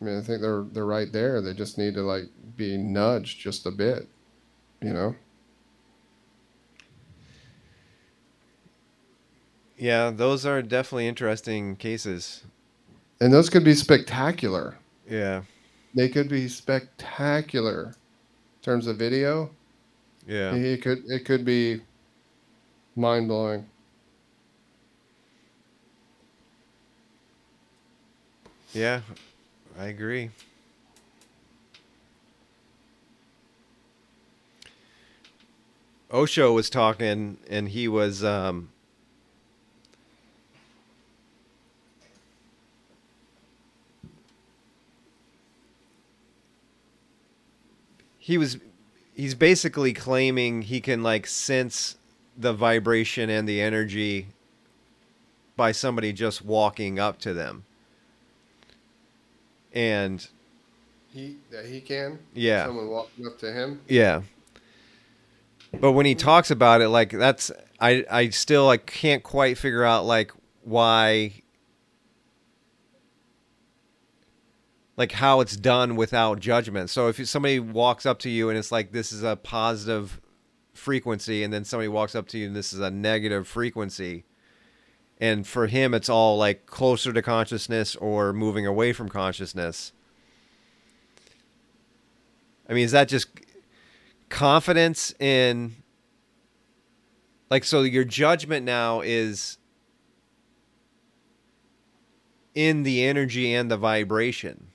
[0.00, 1.40] I mean, I think they're they're right there.
[1.40, 2.24] They just need to like
[2.56, 4.08] be nudged just a bit,
[4.82, 5.14] you know.
[9.76, 12.44] Yeah, those are definitely interesting cases.
[13.20, 14.78] And those could be spectacular.
[15.08, 15.42] Yeah.
[15.94, 19.50] They could be spectacular in terms of video.
[20.26, 20.54] Yeah.
[20.54, 21.80] It could it could be
[22.96, 23.66] mind blowing.
[28.72, 29.02] Yeah.
[29.78, 30.30] I agree.
[36.12, 38.70] Osho was talking and he was um
[48.24, 48.56] he was
[49.14, 51.98] he's basically claiming he can like sense
[52.38, 54.28] the vibration and the energy
[55.56, 57.64] by somebody just walking up to them.
[59.74, 60.26] And
[61.12, 62.18] He that he can.
[62.32, 62.64] Yeah.
[62.64, 63.82] Someone walking up to him.
[63.88, 64.22] yeah.
[65.78, 69.84] But when he talks about it like that's I I still like can't quite figure
[69.84, 70.32] out like
[70.62, 71.42] why
[74.96, 76.90] like how it's done without judgment.
[76.90, 80.20] So if somebody walks up to you and it's like this is a positive
[80.72, 84.24] frequency and then somebody walks up to you and this is a negative frequency
[85.18, 89.92] and for him it's all like closer to consciousness or moving away from consciousness.
[92.68, 93.28] I mean, is that just
[94.28, 95.76] confidence in
[97.50, 99.58] like so your judgment now is
[102.54, 104.68] in the energy and the vibration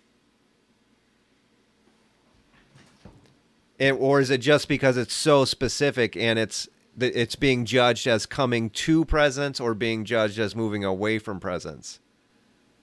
[3.79, 6.67] and, or is it just because it's so specific and it's
[6.99, 11.99] it's being judged as coming to presence or being judged as moving away from presence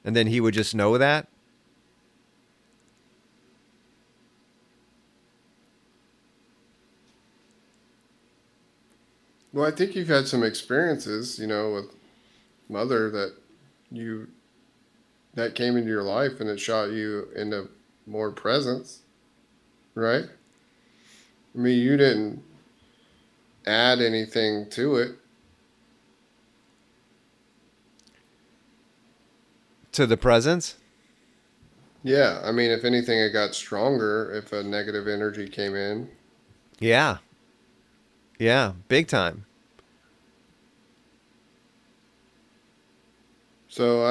[0.05, 1.29] and then he would just know that
[9.57, 11.87] Well, I think you've had some experiences, you know, with
[12.69, 13.37] mother that
[13.91, 14.29] you
[15.33, 17.71] that came into your life and it shot you into
[18.07, 19.01] more presence,
[19.95, 20.27] right?
[21.57, 22.43] I mean, you didn't
[23.67, 25.13] add anything to it.
[29.93, 30.77] To the presence?
[32.03, 36.11] Yeah, I mean, if anything, it got stronger if a negative energy came in.
[36.79, 37.19] Yeah.
[38.39, 39.47] Yeah, big time.
[43.69, 44.03] So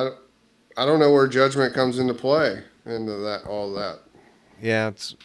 [0.78, 4.00] I, I don't know where judgment comes into play into that all that.
[4.62, 5.16] Yeah, it's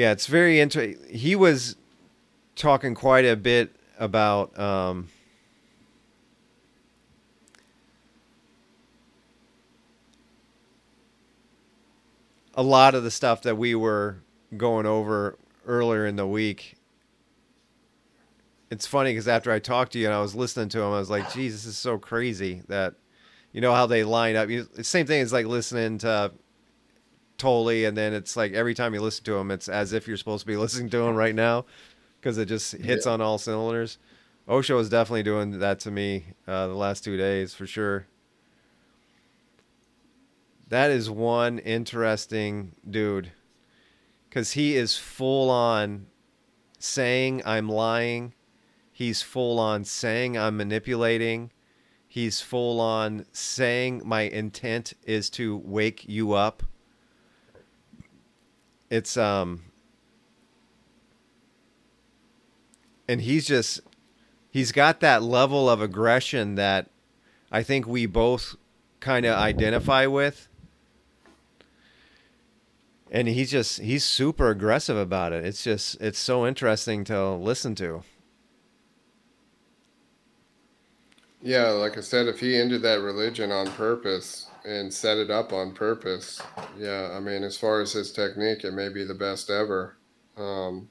[0.00, 0.96] Yeah, it's very interesting.
[1.14, 1.76] He was
[2.56, 5.08] talking quite a bit about um,
[12.54, 14.22] a lot of the stuff that we were
[14.56, 15.36] going over
[15.66, 16.76] earlier in the week.
[18.70, 20.98] It's funny because after I talked to you and I was listening to him, I
[20.98, 22.94] was like, "Geez, this is so crazy that."
[23.52, 24.48] You know how they line up.
[24.48, 26.30] You, same thing as like listening to
[27.40, 30.16] Tolle, and then it's like every time you listen to him, it's as if you're
[30.16, 31.64] supposed to be listening to him right now
[32.20, 33.12] because it just hits yeah.
[33.12, 33.98] on all cylinders.
[34.48, 38.06] Osho is definitely doing that to me uh, the last two days for sure.
[40.68, 43.32] That is one interesting dude
[44.28, 46.06] because he is full on
[46.78, 48.34] saying I'm lying.
[48.92, 51.50] He's full on saying I'm manipulating.
[52.06, 56.62] He's full on saying my intent is to wake you up.
[58.90, 59.62] It's um
[63.08, 63.80] and he's just
[64.50, 66.90] he's got that level of aggression that
[67.50, 68.56] I think we both
[69.00, 70.48] kind of identify with
[73.10, 75.44] and he's just he's super aggressive about it.
[75.44, 78.02] It's just it's so interesting to listen to.
[81.42, 85.52] Yeah, like I said, if he ended that religion on purpose and set it up
[85.52, 86.40] on purpose,
[86.78, 89.96] yeah, I mean, as far as his technique, it may be the best ever.
[90.36, 90.88] Um,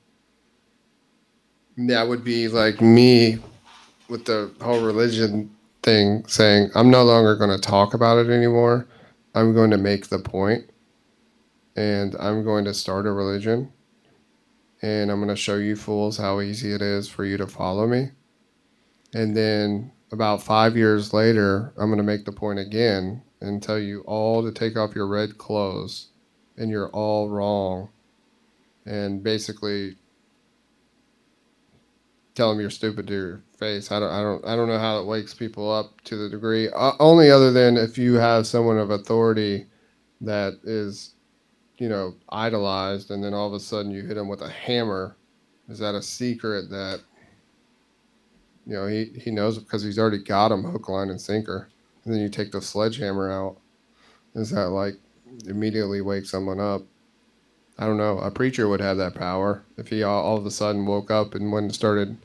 [1.77, 3.39] that would be like me
[4.09, 8.87] with the whole religion thing saying, I'm no longer going to talk about it anymore.
[9.35, 10.69] I'm going to make the point
[11.75, 13.71] and I'm going to start a religion
[14.81, 17.87] and I'm going to show you fools how easy it is for you to follow
[17.87, 18.09] me.
[19.13, 23.79] And then about five years later, I'm going to make the point again and tell
[23.79, 26.07] you all to take off your red clothes
[26.57, 27.89] and you're all wrong.
[28.85, 29.95] And basically
[32.35, 33.91] tell them you're stupid to your face.
[33.91, 36.69] I don't, I don't, I don't know how it wakes people up to the degree.
[36.69, 39.67] Uh, only other than if you have someone of authority
[40.21, 41.13] that is
[41.79, 45.15] you know, idolized, and then all of a sudden you hit him with a hammer.
[45.69, 47.01] Is that a secret that
[48.67, 51.69] you know he he knows because he's already got him hook, line, and sinker?
[52.09, 53.57] And then you take the sledgehammer out.
[54.33, 54.95] Is that like
[55.45, 56.81] immediately wake someone up?
[57.77, 58.17] I don't know.
[58.17, 61.35] A preacher would have that power if he all, all of a sudden woke up
[61.35, 62.17] and went and started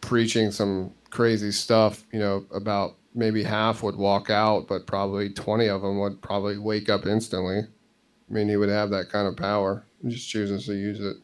[0.00, 5.66] preaching some crazy stuff, you know, about maybe half would walk out, but probably 20
[5.66, 7.58] of them would probably wake up instantly.
[7.58, 9.84] I mean, he would have that kind of power.
[10.00, 11.16] He just chooses to use it.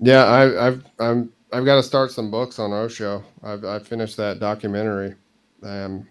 [0.00, 3.22] Yeah, I, I've I'm I've got to start some books on Osho.
[3.42, 5.14] I've I finished that documentary.
[5.62, 6.08] Um,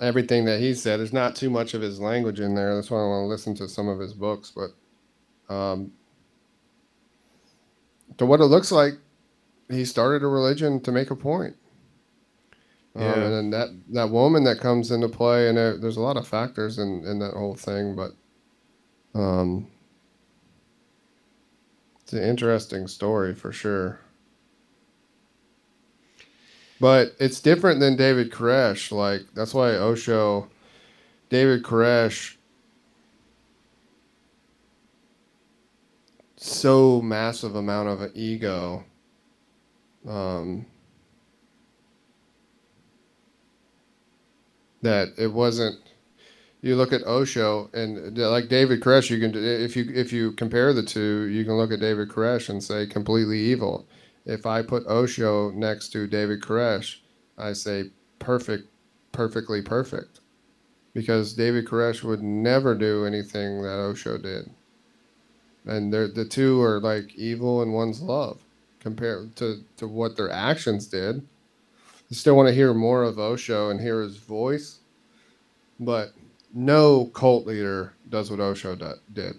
[0.00, 0.98] everything that he said.
[0.98, 2.74] There's not too much of his language in there.
[2.74, 4.52] That's why I want to listen to some of his books.
[4.54, 5.92] But um,
[8.18, 8.94] to what it looks like,
[9.70, 11.56] he started a religion to make a point.
[12.96, 13.12] Um, yeah.
[13.12, 16.16] Um, and then that, that woman that comes into play, and there, there's a lot
[16.16, 18.12] of factors in, in that whole thing, but
[19.18, 19.66] um,
[22.14, 24.00] an interesting story for sure.
[26.80, 28.92] But it's different than David Koresh.
[28.92, 30.48] Like that's why Osho,
[31.30, 32.36] David Koresh,
[36.36, 38.84] so massive amount of ego.
[40.06, 40.66] Um,
[44.82, 45.78] that it wasn't
[46.64, 50.72] you look at Osho and like David Koresh, you can if you if you compare
[50.72, 53.86] the two, you can look at David Koresh and say completely evil.
[54.24, 57.00] If I put Osho next to David Koresh,
[57.36, 58.66] I say perfect,
[59.12, 60.20] perfectly perfect,
[60.94, 64.48] because David Koresh would never do anything that Osho did,
[65.66, 68.42] and the two are like evil and one's love
[68.80, 71.28] compared to to what their actions did.
[72.10, 74.78] I still want to hear more of Osho and hear his voice,
[75.78, 76.14] but
[76.54, 78.76] no cult leader does what Osho
[79.12, 79.34] did.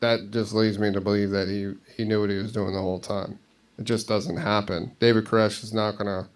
[0.00, 2.82] that just leads me to believe that he he knew what he was doing the
[2.82, 3.38] whole time.
[3.78, 4.96] It just doesn't happen.
[5.00, 6.28] David Koresh is not gonna.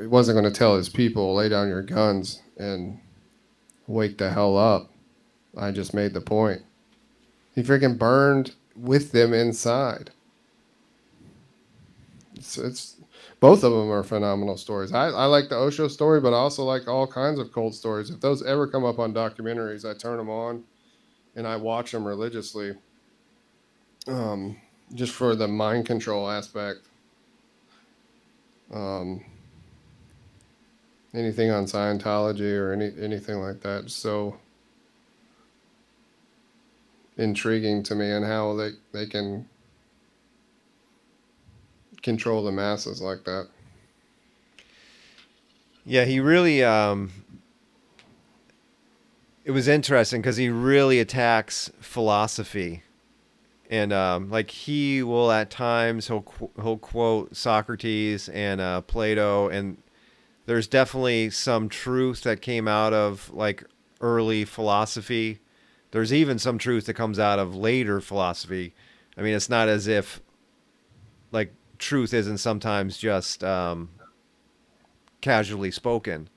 [0.00, 3.00] He wasn't gonna tell his people lay down your guns and
[3.88, 4.90] wake the hell up.
[5.56, 6.62] I just made the point.
[7.54, 10.12] He freaking burned with them inside.
[12.36, 12.96] It's, it's
[13.40, 14.92] both of them are phenomenal stories.
[14.92, 18.10] I, I like the Osho story, but I also like all kinds of cult stories.
[18.10, 20.64] If those ever come up on documentaries, I turn them on
[21.34, 22.74] and I watch them religiously.
[24.06, 24.56] Um,
[24.94, 26.80] just for the mind control aspect.
[28.72, 29.24] Um,
[31.14, 33.90] anything on Scientology or any anything like that.
[33.90, 34.36] So
[37.16, 39.49] intriguing to me and how they, they can
[42.02, 43.48] control the masses like that.
[45.84, 47.10] Yeah, he really um
[49.44, 52.82] it was interesting because he really attacks philosophy
[53.70, 56.24] and um, like he will at times he'll
[56.60, 59.78] he'll quote Socrates and uh, Plato, and
[60.46, 63.64] there's definitely some truth that came out of like
[64.00, 65.38] early philosophy.
[65.92, 68.74] There's even some truth that comes out of later philosophy.
[69.16, 70.20] I mean, it's not as if
[71.30, 73.90] like truth isn't sometimes just um,
[75.20, 76.28] casually spoken.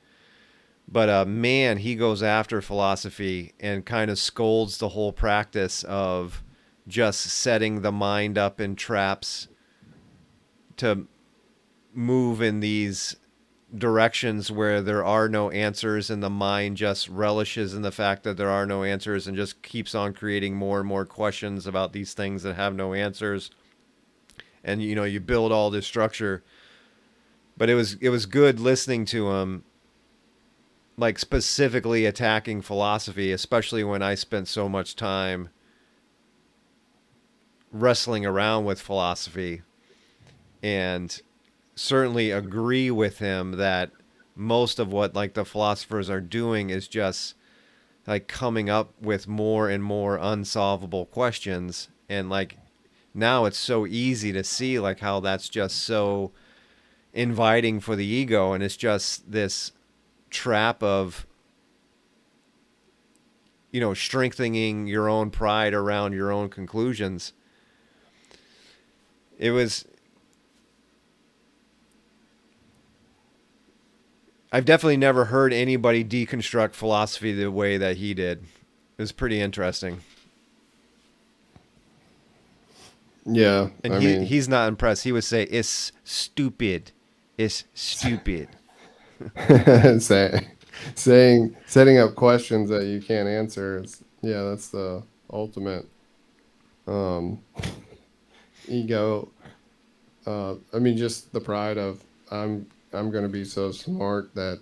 [0.88, 6.44] But uh, man, he goes after philosophy and kind of scolds the whole practice of
[6.88, 9.48] just setting the mind up in traps
[10.78, 11.08] to
[11.94, 13.16] move in these
[13.76, 18.38] directions where there are no answers and the mind just relishes in the fact that
[18.38, 22.14] there are no answers and just keeps on creating more and more questions about these
[22.14, 23.50] things that have no answers
[24.64, 26.44] and you know you build all this structure.
[27.58, 29.64] But it was it was good listening to him
[30.96, 35.50] like specifically attacking philosophy especially when I spent so much time
[37.74, 39.64] wrestling around with philosophy.
[40.62, 41.20] And
[41.76, 43.92] certainly agree with him that
[44.36, 47.36] most of what like the philosophers are doing is just
[48.08, 51.90] like coming up with more and more unsolvable questions.
[52.08, 52.58] And like
[53.14, 56.32] now it's so easy to see like how that's just so
[57.14, 59.72] inviting for the ego and it's just this
[60.30, 61.28] trap of
[63.72, 67.34] you know strengthening your own pride around your own conclusions
[69.38, 69.86] it was
[74.54, 78.44] I've definitely never heard anybody deconstruct philosophy the way that he did.
[78.44, 80.02] It was pretty interesting.
[83.26, 85.04] Yeah, and I he, mean, he's not impressed.
[85.04, 86.92] He would say, "It's stupid.
[87.38, 88.50] It's stupid."
[90.00, 90.48] saying,
[90.96, 95.88] saying, setting up questions that you can't answer is, yeah, that's the ultimate
[96.88, 97.42] um,
[98.68, 99.30] ego.
[100.26, 104.60] Uh, I mean, just the pride of I'm I'm going to be so smart that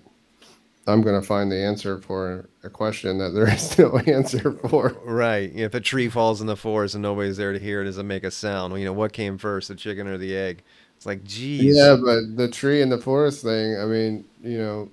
[0.92, 4.96] I'm going to find the answer for a question that there is no answer for.
[5.04, 5.52] Right.
[5.54, 8.04] If a tree falls in the forest and nobody's there to hear it, does it
[8.04, 8.74] make a sound?
[8.74, 10.64] Well, you know, what came first, the chicken or the egg?
[10.98, 11.76] It's like, geez.
[11.76, 14.90] Yeah, but the tree in the forest thing, I mean, you know,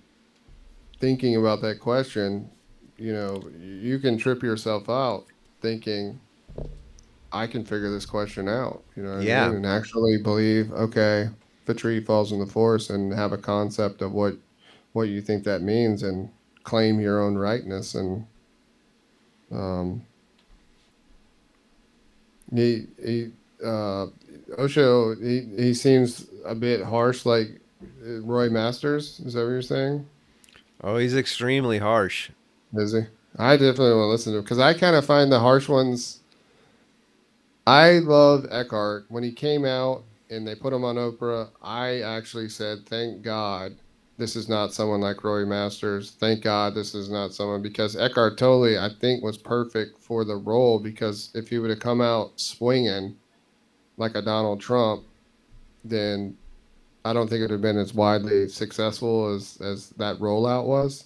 [1.00, 2.48] thinking about that question,
[2.96, 5.26] you know, you can trip yourself out
[5.60, 6.18] thinking,
[7.32, 9.44] I can figure this question out, you know, yeah.
[9.44, 9.56] I mean?
[9.56, 11.28] and actually believe, okay,
[11.66, 14.36] the tree falls in the forest and have a concept of what
[14.92, 16.30] what you think that means and
[16.64, 18.26] claim your own rightness and
[19.52, 20.04] um
[22.54, 23.30] he he
[23.64, 24.06] uh
[24.58, 27.60] Osho he, he seems a bit harsh like
[28.00, 30.06] Roy Masters is that what you're saying?
[30.82, 32.30] Oh he's extremely harsh.
[32.74, 33.02] Is he?
[33.38, 36.20] I definitely want to listen to him because I kind of find the harsh ones
[37.66, 39.04] I love Eckhart.
[39.10, 43.76] When he came out and they put him on Oprah, I actually said, "Thank God
[44.18, 46.10] this is not someone like Roy Masters.
[46.10, 50.36] Thank God this is not someone because Eckhart Tolle, I think, was perfect for the
[50.36, 53.16] role because if he would have come out swinging
[53.96, 55.04] like a Donald Trump,
[55.84, 56.36] then
[57.04, 61.04] I don't think it would have been as widely successful as as that rollout was.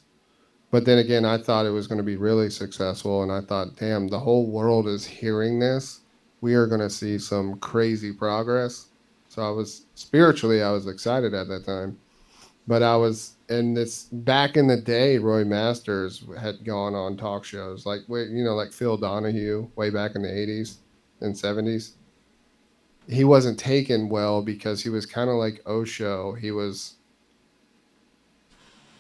[0.71, 3.77] But then again, I thought it was going to be really successful, and I thought,
[3.77, 6.01] damn, the whole world is hearing this.
[6.41, 8.87] We are going to see some crazy progress
[9.33, 11.99] so I was spiritually, I was excited at that time.
[12.67, 17.45] But I was, in this back in the day, Roy Masters had gone on talk
[17.45, 20.77] shows like, you know, like Phil Donahue way back in the 80s
[21.21, 21.93] and 70s.
[23.09, 26.35] He wasn't taken well because he was kind of like Osho.
[26.35, 26.95] He was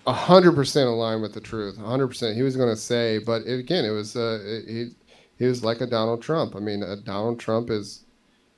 [0.08, 3.90] 100% aligned with the truth 100% he was going to say but it, again it
[3.90, 4.90] was uh, he
[5.42, 6.54] he was like a Donald Trump.
[6.54, 8.04] I mean, uh, Donald Trump is,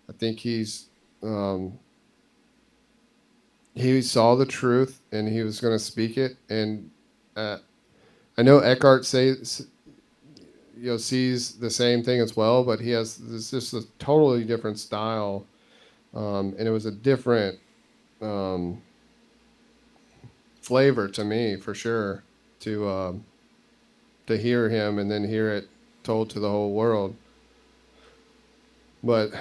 [0.06, 0.90] I think he's,
[1.22, 1.78] um,
[3.84, 6.36] he saw the truth and he was going to speak it.
[6.48, 6.90] And
[7.36, 7.58] uh,
[8.36, 9.66] I know Eckhart says,
[10.76, 14.44] you know, sees the same thing as well, but he has this just a totally
[14.44, 15.46] different style,
[16.14, 17.58] um, and it was a different
[18.20, 18.82] um,
[20.60, 22.24] flavor to me for sure
[22.60, 23.24] to um,
[24.26, 25.68] to hear him and then hear it
[26.02, 27.14] told to the whole world.
[29.02, 29.32] But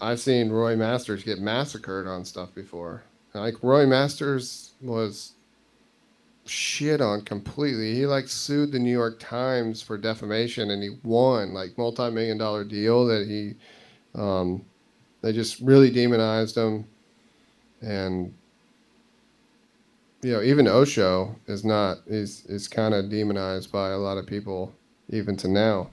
[0.00, 3.02] I've seen Roy Masters get massacred on stuff before.
[3.34, 5.32] Like Roy Masters was
[6.46, 7.94] shit on completely.
[7.94, 12.64] He like sued the New York Times for defamation and he won like multi-million dollar
[12.64, 13.54] deal that he
[14.20, 14.64] um,
[15.22, 16.84] they just really demonized him
[17.80, 18.34] and
[20.22, 24.26] you know even Osho is not is is kind of demonized by a lot of
[24.26, 24.74] people
[25.08, 25.90] even to now.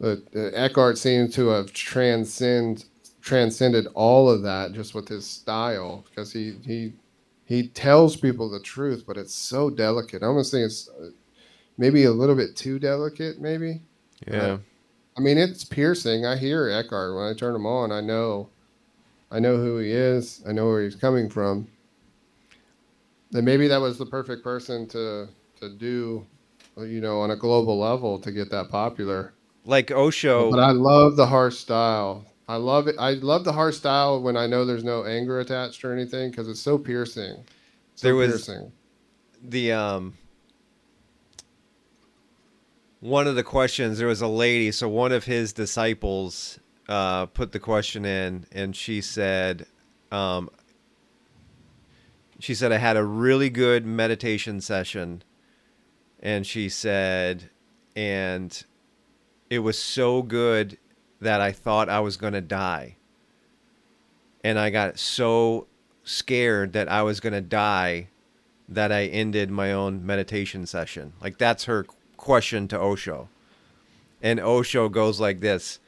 [0.00, 2.86] But uh, Eckhart seems to have transcend
[3.20, 6.92] transcended all of that just with his style because he he
[7.44, 10.22] he tells people the truth, but it's so delicate.
[10.22, 11.10] I almost think it's uh,
[11.76, 13.82] maybe a little bit too delicate, maybe.
[14.26, 14.58] Yeah.
[15.18, 16.24] I mean, it's piercing.
[16.24, 17.90] I hear Eckhart when I turn him on.
[17.90, 18.50] I know,
[19.32, 20.42] I know who he is.
[20.48, 21.66] I know where he's coming from.
[23.32, 25.28] And maybe that was the perfect person to
[25.60, 26.24] to do,
[26.78, 29.34] you know, on a global level to get that popular.
[29.64, 30.50] Like Osho.
[30.50, 32.24] But I love the harsh style.
[32.50, 32.96] I love it.
[32.98, 36.48] I love the harsh style when I know there's no anger attached or anything because
[36.48, 37.44] it's so piercing.
[37.94, 38.72] So There was- piercing.
[39.42, 40.14] the um
[43.00, 47.52] one of the questions there was a lady so one of his disciples uh put
[47.52, 49.64] the question in and she said
[50.12, 50.50] um
[52.38, 55.22] she said i had a really good meditation session
[56.22, 57.48] and she said
[57.96, 58.64] and
[59.48, 60.76] it was so good
[61.20, 62.96] that i thought i was going to die
[64.42, 65.66] and i got so
[66.04, 68.08] scared that i was going to die
[68.70, 71.12] that I ended my own meditation session.
[71.20, 71.84] Like that's her
[72.16, 73.28] question to Osho.
[74.22, 75.80] And Osho goes like this.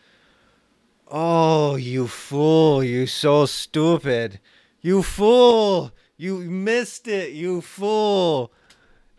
[1.09, 4.41] Oh, you fool, you so stupid.
[4.81, 5.93] You fool.
[6.17, 8.53] You missed it, you fool.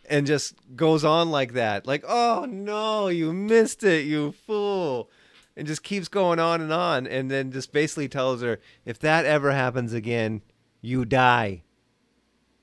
[0.10, 1.88] And just goes on like that.
[1.88, 5.10] Like, "Oh no, you missed it, you fool."
[5.56, 9.26] And just keeps going on and on and then just basically tells her, "If that
[9.26, 10.42] ever happens again,
[10.82, 11.64] you die."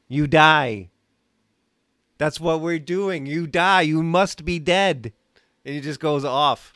[0.08, 0.90] You die.
[2.18, 3.26] That's what we're doing.
[3.26, 3.82] You die.
[3.82, 5.12] You must be dead.
[5.64, 6.72] And he just goes off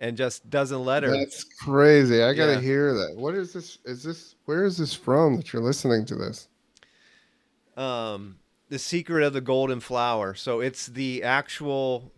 [0.00, 1.10] and just doesn't let her.
[1.10, 2.22] That's crazy.
[2.22, 2.60] I gotta Yeah.
[2.60, 3.14] hear that.
[3.16, 3.78] What is this?
[3.84, 4.34] Is this?
[4.46, 6.48] Where is this from that you're listening to this?
[7.76, 10.34] Um, the secret of the golden flower.
[10.34, 12.10] So it's the actual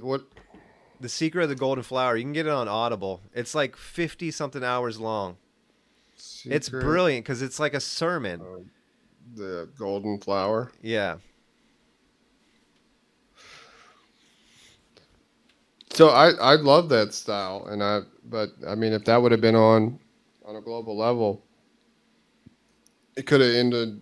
[0.00, 0.26] what?
[1.00, 2.16] The secret of the golden flower.
[2.16, 3.22] You can get it on Audible.
[3.34, 5.36] It's like 50 something hours long.
[6.44, 8.70] It's brilliant because it's like a sermon.
[9.34, 10.72] The golden flower.
[10.82, 11.16] Yeah.
[15.92, 19.40] So I I love that style, and I but I mean if that would have
[19.40, 19.98] been on
[20.44, 21.44] on a global level,
[23.16, 24.00] it could have ended.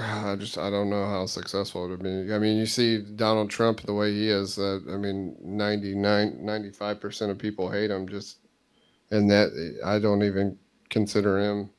[0.02, 2.34] I just I don't know how successful it would be.
[2.34, 4.58] I mean, you see Donald Trump the way he is.
[4.58, 8.08] I mean, 99, 95 percent of people hate him.
[8.08, 8.38] Just
[9.10, 9.50] and that
[9.84, 10.58] I don't even
[10.90, 11.70] consider him.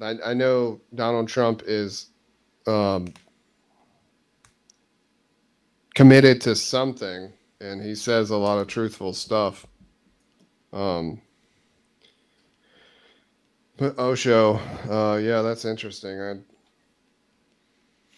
[0.00, 2.10] I I know Donald Trump is
[2.66, 3.12] um,
[5.94, 9.66] committed to something, and he says a lot of truthful stuff.
[10.72, 11.22] Um,
[13.76, 14.60] but Osho,
[14.90, 16.20] uh, yeah, that's interesting.
[16.20, 16.32] I,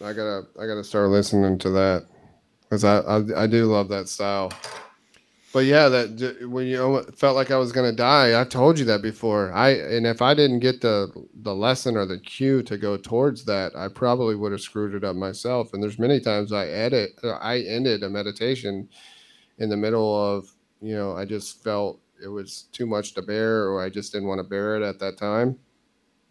[0.05, 2.05] I gotta, I gotta start listening to that
[2.61, 4.51] because I, I, I do love that style.
[5.51, 9.01] But yeah, that when you felt like I was gonna die, I told you that
[9.01, 9.51] before.
[9.51, 13.45] I and if I didn't get the the lesson or the cue to go towards
[13.45, 15.73] that, I probably would have screwed it up myself.
[15.73, 18.89] And there's many times I edit, I ended a meditation
[19.57, 20.51] in the middle of,
[20.81, 24.27] you know, I just felt it was too much to bear, or I just didn't
[24.27, 25.57] want to bear it at that time.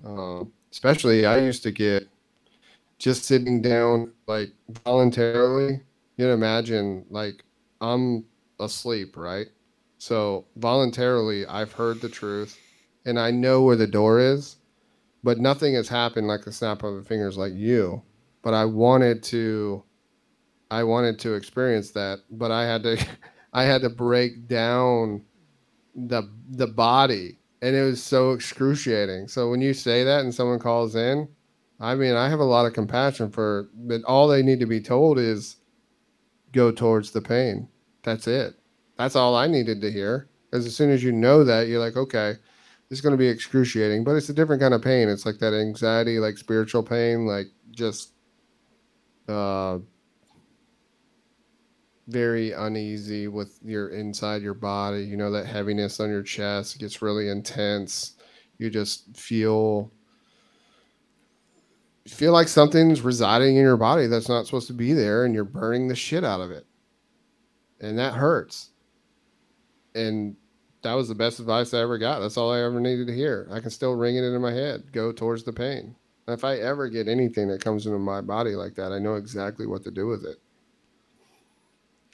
[0.04, 2.08] Um, especially, I used to get
[2.98, 4.50] just sitting down like
[4.84, 5.80] voluntarily.
[6.16, 7.44] You can imagine, like
[7.80, 8.24] I'm
[8.60, 9.46] asleep, right?
[9.98, 12.58] So voluntarily, I've heard the truth,
[13.04, 14.56] and I know where the door is,
[15.24, 18.02] but nothing has happened like the snap of the fingers, like you.
[18.42, 19.82] But I wanted to,
[20.70, 23.04] I wanted to experience that, but I had to,
[23.52, 25.22] I had to break down
[26.06, 29.28] the the body, and it was so excruciating.
[29.28, 31.28] So when you say that and someone calls in,
[31.80, 34.80] I mean, I have a lot of compassion for, but all they need to be
[34.80, 35.56] told is
[36.52, 37.68] go towards the pain.
[38.02, 38.54] That's it.
[38.96, 40.28] That's all I needed to hear.
[40.50, 42.34] Because as soon as you know that, you're like, okay,
[42.88, 45.08] this is going to be excruciating, but it's a different kind of pain.
[45.08, 48.12] It's like that anxiety, like spiritual pain, like just
[49.28, 49.78] uh,
[52.08, 55.02] very uneasy with your inside your body.
[55.02, 58.14] You know, that heaviness on your chest gets really intense.
[58.58, 59.92] You just feel
[62.08, 65.44] feel like something's residing in your body that's not supposed to be there and you're
[65.44, 66.66] burning the shit out of it.
[67.80, 68.70] And that hurts.
[69.94, 70.34] And
[70.82, 72.20] that was the best advice I ever got.
[72.20, 73.46] That's all I ever needed to hear.
[73.52, 74.90] I can still ring it into my head.
[74.92, 75.94] Go towards the pain.
[76.26, 79.66] if I ever get anything that comes into my body like that, I know exactly
[79.66, 80.38] what to do with it.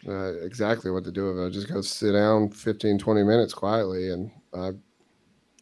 [0.06, 1.46] Uh, exactly what to do with it.
[1.46, 4.72] I just go sit down 15, 20 minutes quietly, and uh,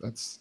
[0.00, 0.40] that's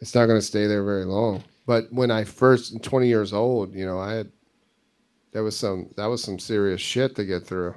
[0.00, 1.42] it's not going to stay there very long.
[1.66, 4.30] But when I first 20 years old, you know, I had
[5.32, 7.74] there was some that was some serious shit to get through.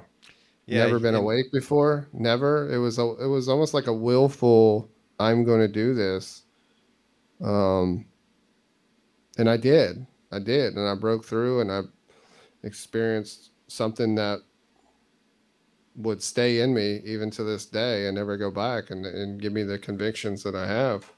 [0.66, 2.08] Yeah, Never been awake before.
[2.12, 2.72] Never.
[2.72, 6.44] It was a, it was almost like a willful I'm going to do this.
[7.42, 8.06] Um
[9.38, 10.06] and I did.
[10.30, 11.82] I did and I broke through and I
[12.62, 14.40] experienced something that
[15.96, 19.52] would stay in me even to this day and never go back and, and give
[19.52, 21.10] me the convictions that I have.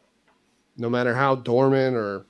[0.76, 2.26] No matter how dormant or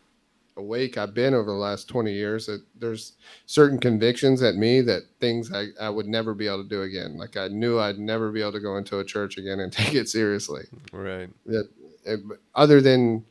[0.57, 3.15] awake I've been over the last 20 years that there's
[3.47, 7.17] certain convictions at me that things I, I would never be able to do again.
[7.17, 9.95] Like I knew I'd never be able to go into a church again and take
[9.95, 10.65] it seriously.
[10.93, 11.31] Right.
[11.47, 11.69] That
[12.05, 12.21] it,
[12.55, 13.25] other than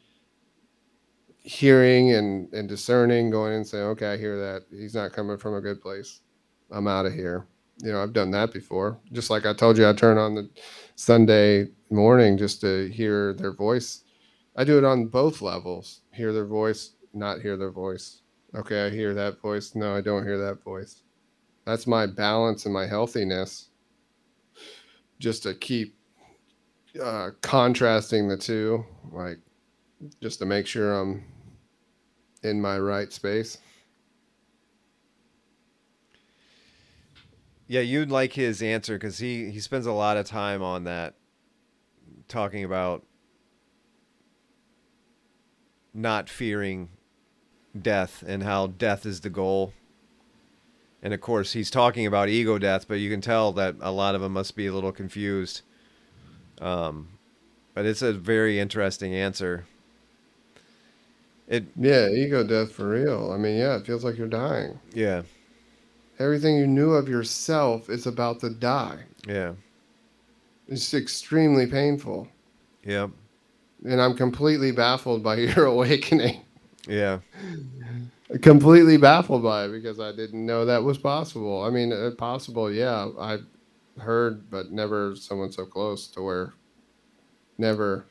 [1.43, 5.55] hearing and, and discerning, going and saying, okay, I hear that he's not coming from
[5.55, 6.21] a good place.
[6.71, 7.45] I'm out of here.
[7.79, 8.99] You know, I've done that before.
[9.11, 10.49] Just like I told you, I turn on the
[10.95, 14.03] Sunday morning just to hear their voice.
[14.55, 16.01] I do it on both levels.
[16.11, 18.21] Hear their voice not hear their voice.
[18.55, 19.75] Okay, I hear that voice.
[19.75, 21.03] No, I don't hear that voice.
[21.65, 23.69] That's my balance and my healthiness.
[25.19, 25.95] Just to keep
[27.01, 29.39] uh, contrasting the two, like
[30.21, 31.23] just to make sure I'm
[32.43, 33.59] in my right space.
[37.73, 41.15] Yeah, you'd like his answer because he he spends a lot of time on that,
[42.27, 43.01] talking about
[45.91, 46.89] not fearing
[47.75, 49.73] death and how death is the goal.
[51.01, 54.13] And of course, he's talking about ego death, but you can tell that a lot
[54.13, 55.63] of them must be a little confused.
[56.61, 57.07] Um,
[57.73, 59.65] but it's a very interesting answer.
[61.47, 63.31] It yeah, ego death for real.
[63.31, 64.79] I mean, yeah, it feels like you're dying.
[64.93, 65.23] Yeah.
[66.19, 68.99] Everything you knew of yourself is about to die.
[69.27, 69.53] Yeah.
[70.67, 72.27] It's extremely painful.
[72.83, 73.07] Yeah.
[73.85, 76.41] And I'm completely baffled by your awakening.
[76.87, 77.19] Yeah.
[78.41, 81.63] Completely baffled by it because I didn't know that was possible.
[81.63, 83.09] I mean, uh, possible, yeah.
[83.19, 83.39] I
[83.99, 86.53] heard, but never someone so close to where
[87.57, 88.05] never,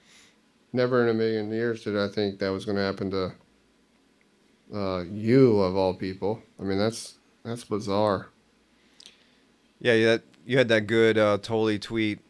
[0.72, 3.32] never in a million years did I think that was going to happen to
[4.74, 6.42] uh, you of all people.
[6.60, 8.28] I mean, that's that's bizarre.
[9.80, 12.20] Yeah, you had, you had that good uh, tweet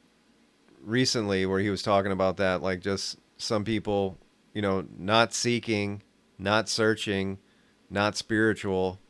[0.83, 4.19] recently where he was talking about that, like just some people,
[4.55, 6.03] you know, not seeking
[6.43, 7.39] not searching,
[7.89, 9.01] not spiritual,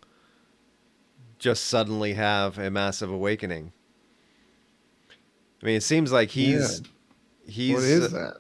[1.39, 3.73] just suddenly have a massive awakening.
[5.63, 7.53] I mean, it seems like he's yeah.
[7.53, 7.75] he's.
[7.75, 8.37] What is that?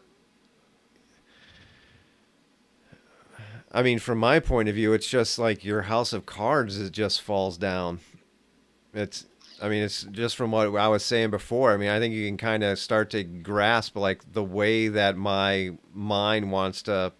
[3.72, 6.92] I mean, from my point of view, it's just like your house of cards it
[6.92, 8.00] just falls down.
[8.92, 9.26] It's
[9.62, 11.72] I mean, it's just from what I was saying before.
[11.72, 15.16] I mean, I think you can kind of start to grasp like the way that
[15.16, 17.12] my mind wants to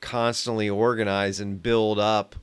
[0.00, 2.36] constantly organize and build up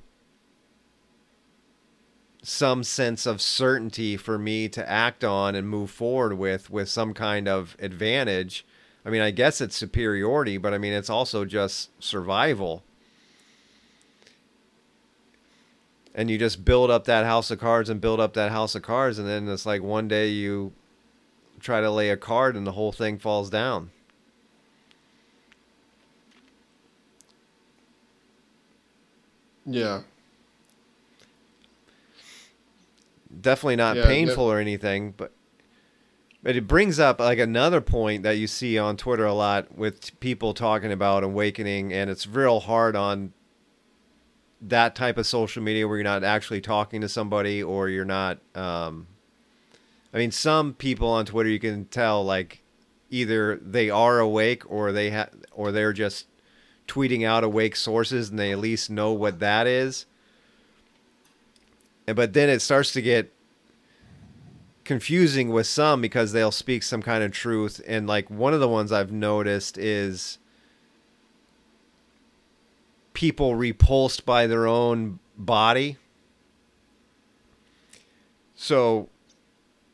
[2.43, 7.13] some sense of certainty for me to act on and move forward with with some
[7.13, 8.65] kind of advantage.
[9.05, 12.83] I mean, I guess it's superiority, but I mean, it's also just survival.
[16.15, 18.83] And you just build up that house of cards and build up that house of
[18.83, 20.73] cards, and then it's like one day you
[21.59, 23.89] try to lay a card and the whole thing falls down.
[29.65, 30.01] Yeah.
[33.41, 35.31] Definitely not yeah, painful or anything, but
[36.43, 40.19] but it brings up like another point that you see on Twitter a lot with
[40.19, 43.33] people talking about awakening, and it's real hard on
[44.61, 48.39] that type of social media where you're not actually talking to somebody or you're not.
[48.55, 49.07] Um,
[50.13, 52.61] I mean, some people on Twitter you can tell like
[53.09, 56.27] either they are awake or they have or they're just
[56.87, 60.05] tweeting out awake sources and they at least know what that is.
[62.05, 63.33] And, but then it starts to get
[64.83, 68.67] confusing with some because they'll speak some kind of truth and like one of the
[68.67, 70.37] ones I've noticed is
[73.13, 75.97] people repulsed by their own body.
[78.55, 79.09] So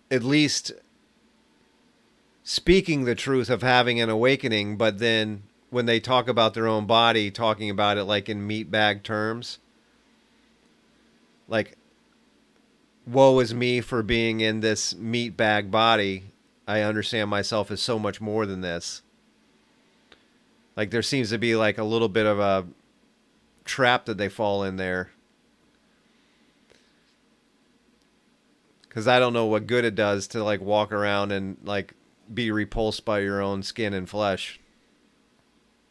[0.09, 0.71] at least
[2.43, 6.85] speaking the truth of having an awakening, but then when they talk about their own
[6.85, 9.59] body, talking about it like in meat bag terms.
[11.47, 11.77] Like,
[13.11, 16.23] woe is me for being in this meat bag body.
[16.67, 19.01] I understand myself as so much more than this.
[20.75, 22.67] Like, there seems to be like a little bit of a
[23.65, 25.09] trap that they fall in there.
[28.83, 31.93] Because I don't know what good it does to like walk around and like
[32.33, 34.59] be repulsed by your own skin and flesh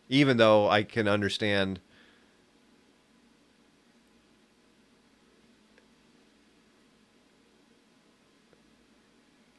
[0.08, 1.80] even though I can understand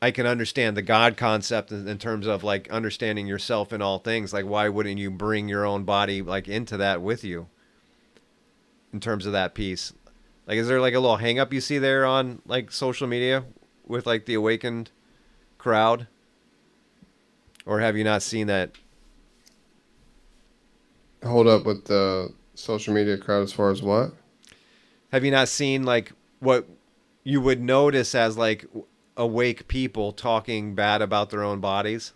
[0.01, 3.99] I can understand the God concept in, in, terms of like understanding yourself in all
[3.99, 4.31] things.
[4.31, 7.47] Like, why wouldn't you bring your own body like into that with you?
[8.93, 9.93] In terms of that piece,
[10.47, 13.45] like, is there like a little hang up you see there on like social media
[13.85, 14.89] with like the awakened
[15.59, 16.07] crowd,
[17.67, 18.71] or have you not seen that
[21.23, 24.13] hold up with the social media crowd as far as what?
[25.11, 26.67] Have you not seen like what
[27.23, 28.65] you would notice as like
[29.19, 32.13] awake people talking bad about their own bodies?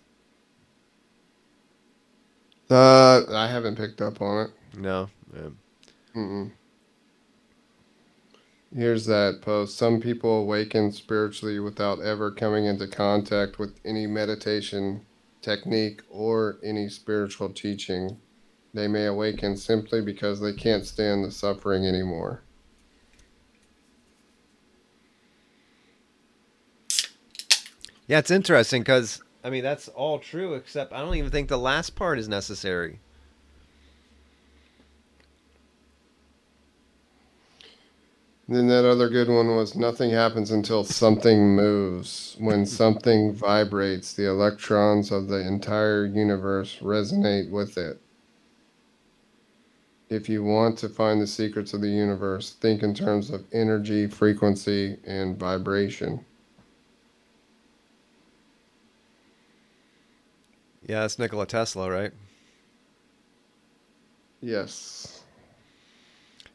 [2.69, 4.51] Uh, I haven't picked up on it.
[4.79, 5.09] No.
[5.35, 6.45] Yeah.
[8.75, 9.77] Here's that post.
[9.77, 15.05] Some people awaken spiritually without ever coming into contact with any meditation
[15.41, 18.17] technique or any spiritual teaching.
[18.73, 22.41] They may awaken simply because they can't stand the suffering anymore.
[28.07, 31.57] Yeah, it's interesting because, I mean, that's all true, except I don't even think the
[31.57, 32.99] last part is necessary.
[38.47, 42.35] then that other good one was nothing happens until something moves.
[42.39, 47.99] When something vibrates, the electrons of the entire universe resonate with it.
[50.09, 54.07] If you want to find the secrets of the universe, think in terms of energy,
[54.07, 56.23] frequency, and vibration.
[60.87, 62.11] Yeah, that's Nikola Tesla, right?
[64.41, 65.23] Yes.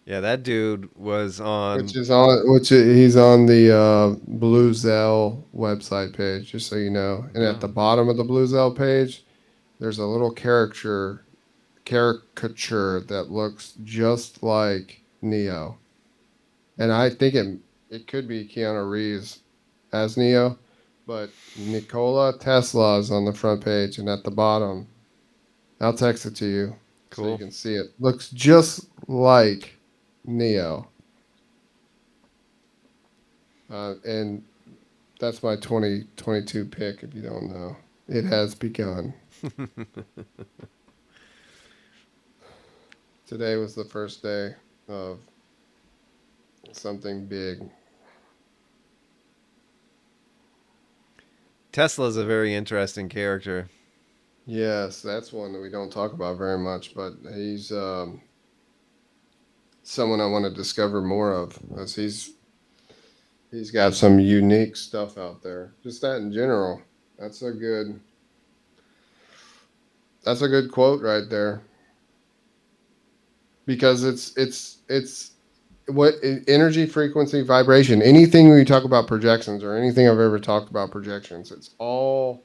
[0.04, 1.82] Yeah, that dude was on.
[1.82, 6.90] Which is on, which he's on the uh, Blue Zell website page, just so you
[6.90, 7.26] know.
[7.34, 9.24] And at the bottom of the Blue Zell page,
[9.80, 11.24] there's a little caricature
[11.84, 15.78] caricature that looks just like Neo.
[16.78, 17.58] And I think it
[17.90, 19.40] it could be Keanu Reeves
[19.92, 20.58] as Neo,
[21.08, 24.86] but Nikola Tesla is on the front page and at the bottom.
[25.80, 26.76] I'll text it to you
[27.08, 27.24] cool.
[27.24, 27.86] so you can see it.
[27.98, 29.74] Looks just like
[30.26, 30.86] Neo.
[33.70, 34.44] Uh, and
[35.18, 37.74] that's my 2022 pick if you don't know.
[38.06, 39.14] It has begun.
[43.26, 44.54] Today was the first day
[44.88, 45.20] of
[46.72, 47.62] something big.
[51.72, 53.68] Tesla's a very interesting character.
[54.46, 58.22] Yes, that's one that we don't talk about very much, but he's um,
[59.82, 62.32] someone I want to discover more of, as he's
[63.50, 65.74] he's got some unique stuff out there.
[65.82, 66.80] Just that in general.
[67.18, 68.00] That's a good.
[70.24, 71.62] That's a good quote right there
[73.68, 75.32] because it's it's it's
[75.88, 76.14] what
[76.46, 81.50] energy frequency vibration anything we talk about projections or anything i've ever talked about projections
[81.50, 82.44] it's all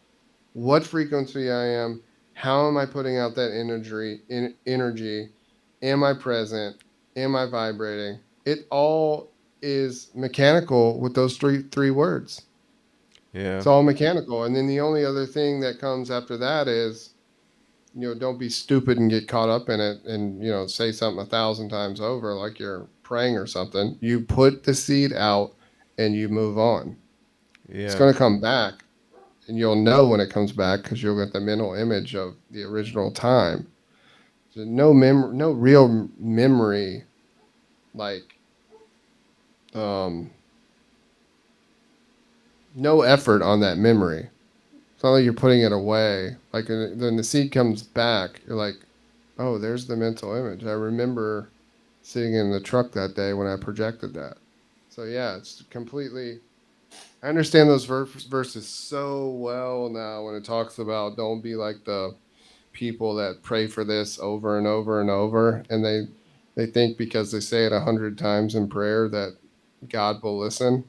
[0.54, 2.02] what frequency i am
[2.34, 5.30] how am i putting out that energy in, energy
[5.82, 6.78] am i present
[7.16, 8.20] am i vibrating?
[8.46, 9.32] It all
[9.62, 12.44] is mechanical with those three three words.
[13.32, 13.58] Yeah.
[13.58, 17.12] It's all mechanical and then the only other thing that comes after that is
[17.96, 20.92] you know, don't be stupid and get caught up in it and, you know, say
[20.92, 23.98] something a thousand times over like you're praying or something.
[24.02, 25.54] You put the seed out
[25.98, 26.98] and you move on.
[27.70, 27.86] Yeah.
[27.86, 28.84] It's going to come back
[29.48, 32.64] and you'll know when it comes back because you'll get the mental image of the
[32.64, 33.68] original time.
[34.54, 37.04] So no mem- no real memory,
[37.96, 38.38] like,
[39.74, 40.30] um,
[42.76, 44.30] no effort on that memory.
[44.96, 46.38] It's not like you're putting it away.
[46.52, 48.76] Like when the seed comes back, you're like,
[49.40, 50.64] oh, there's the mental image.
[50.66, 51.50] I remember
[52.04, 54.38] sitting in the truck that day when I projected that.
[54.90, 56.40] So yeah, it's completely
[57.24, 61.84] I understand those ver- verses so well now when it talks about don't be like
[61.86, 62.16] the
[62.74, 66.02] people that pray for this over and over and over, and they
[66.56, 69.38] they think because they say it a hundred times in prayer that
[69.90, 70.84] God will listen.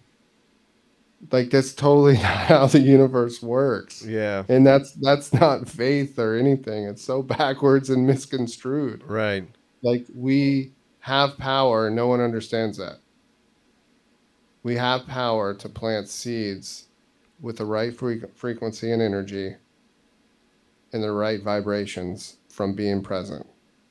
[1.30, 4.04] Like that's totally not how the universe works.
[4.04, 4.44] Yeah.
[4.48, 6.84] And that's that's not faith or anything.
[6.84, 9.04] It's so backwards and misconstrued.
[9.04, 9.46] Right.
[9.82, 10.72] Like we
[11.04, 12.96] have power, no one understands that.
[14.62, 16.86] We have power to plant seeds
[17.42, 19.56] with the right fre- frequency and energy
[20.94, 23.46] and the right vibrations from being present.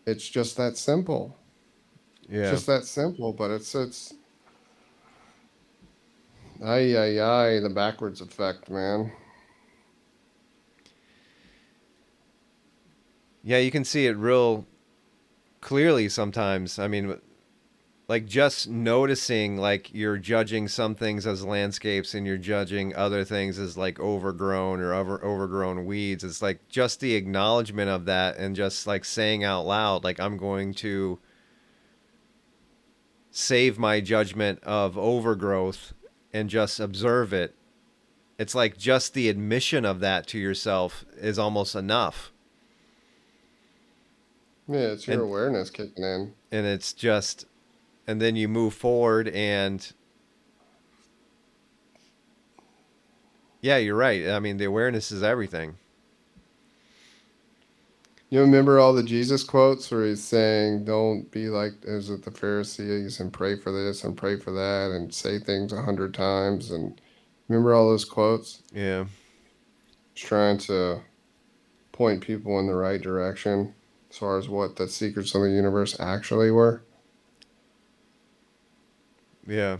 [0.08, 1.38] It's just that simple.
[2.28, 2.50] Yeah.
[2.50, 4.16] Just that simple, but it's it's
[6.64, 9.12] ay ay ay the backwards effect, man.
[13.44, 14.66] Yeah, you can see it real
[15.64, 16.78] clearly sometimes.
[16.78, 17.20] I mean,
[18.08, 23.58] like just noticing like you're judging some things as landscapes and you're judging other things
[23.58, 26.24] as like overgrown or over overgrown weeds.
[26.24, 30.38] It's like just the acknowledgement of that and just like saying out loud like I'm
[30.38, 31.20] going to
[33.32, 35.94] save my judgment of overgrowth
[36.34, 37.56] and just observe it.
[38.38, 42.33] It's like just the admission of that to yourself is almost enough.
[44.74, 46.34] Yeah, it's your And- awareness kicking in.
[46.52, 47.46] and it's just
[48.08, 49.94] and then you move forward and
[53.62, 55.76] yeah you're right i mean the awareness is everything
[58.30, 62.32] You remember all the Jesus quotes where he's saying, "Don't be like is it the
[62.32, 66.72] Pharisees and pray for this and pray for that and say things a hundred times."
[66.72, 67.00] And
[67.48, 68.64] remember all those quotes?
[68.74, 69.06] yeah
[70.16, 71.02] He's trying to
[71.92, 73.76] point people in the right direction
[74.14, 76.84] as far as what the secrets of the universe actually were.
[79.48, 79.78] yeah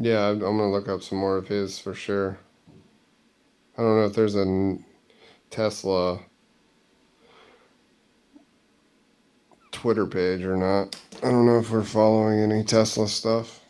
[0.00, 2.38] Yeah, I'm gonna look up some more of his for sure.
[3.76, 4.78] I don't know if there's a
[5.50, 6.20] Tesla
[9.78, 10.96] Twitter page or not.
[11.22, 13.60] I don't know if we're following any Tesla stuff.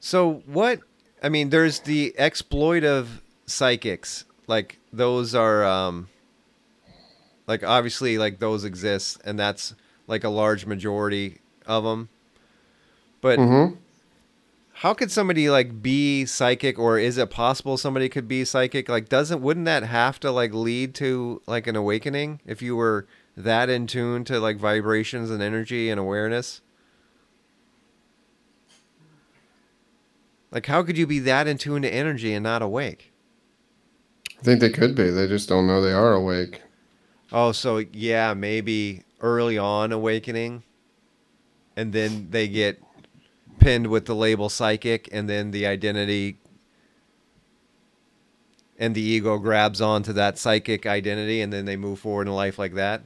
[0.00, 0.80] so what
[1.22, 3.06] i mean there's the exploitive
[3.46, 6.08] psychics like those are um
[7.46, 9.74] like obviously like those exist and that's
[10.06, 12.08] like a large majority of them
[13.20, 13.74] but Mm-hmm.
[14.72, 19.10] how could somebody like be psychic or is it possible somebody could be psychic like
[19.10, 23.06] doesn't wouldn't that have to like lead to like an awakening if you were
[23.36, 26.60] that in tune to like vibrations and energy and awareness
[30.50, 33.12] like how could you be that in tune to energy and not awake
[34.38, 35.10] I think they could be.
[35.10, 36.62] They just don't know they are awake.
[37.30, 40.62] oh so yeah maybe early on awakening
[41.76, 42.82] and then they get
[43.58, 46.38] pinned with the label psychic and then the identity
[48.78, 52.58] and the ego grabs onto that psychic identity and then they move forward in life
[52.58, 53.02] like that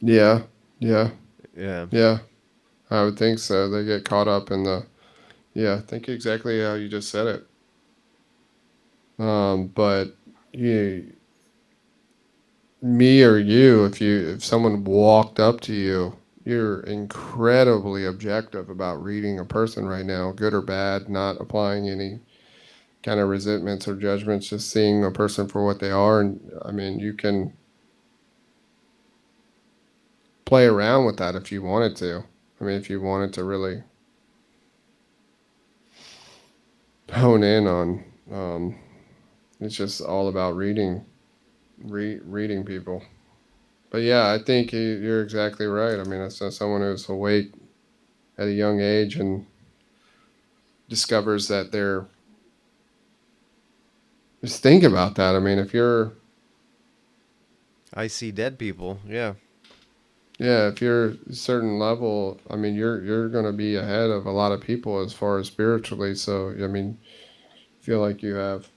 [0.00, 0.42] Yeah,
[0.78, 1.10] yeah,
[1.56, 2.18] yeah yeah.
[2.90, 3.68] I would think so.
[3.70, 4.86] They get caught up in the.
[5.54, 7.46] Yeah, think exactly how you just said it.
[9.18, 10.16] Um, but
[10.52, 11.12] you,
[12.82, 19.02] me or you, if you if someone walked up to you, you're incredibly objective about
[19.02, 22.20] reading a person right now, good or bad, not applying any
[23.02, 26.20] kind of resentments or judgments, just seeing a person for what they are.
[26.20, 27.54] And I mean, you can
[30.46, 32.24] play around with that if you wanted to.
[32.60, 33.82] I mean, if you wanted to really
[37.12, 38.78] hone in on, um,
[39.60, 41.04] it's just all about reading,
[41.78, 43.02] re- reading people.
[43.90, 45.98] But yeah, I think you- you're exactly right.
[45.98, 47.52] I mean, uh, someone who's awake
[48.38, 49.46] at a young age and
[50.88, 52.06] discovers that they're.
[54.42, 55.34] Just think about that.
[55.34, 56.12] I mean, if you're
[57.94, 59.34] i see dead people yeah
[60.38, 64.26] Yeah, if you're a certain level, I mean, you're you're going to be ahead of
[64.26, 66.14] a lot of people as far as spiritually.
[66.14, 66.98] So, I mean,
[67.80, 68.68] feel like you have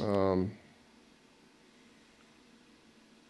[0.00, 0.52] um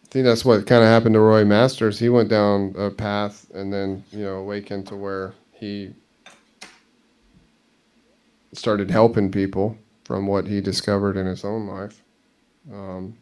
[0.03, 1.99] I think that's what kind of happened to Roy Masters.
[1.99, 5.93] He went down a path and then, you know, awakened to where he
[8.53, 12.01] started helping people from what he discovered in his own life.
[12.71, 13.17] Um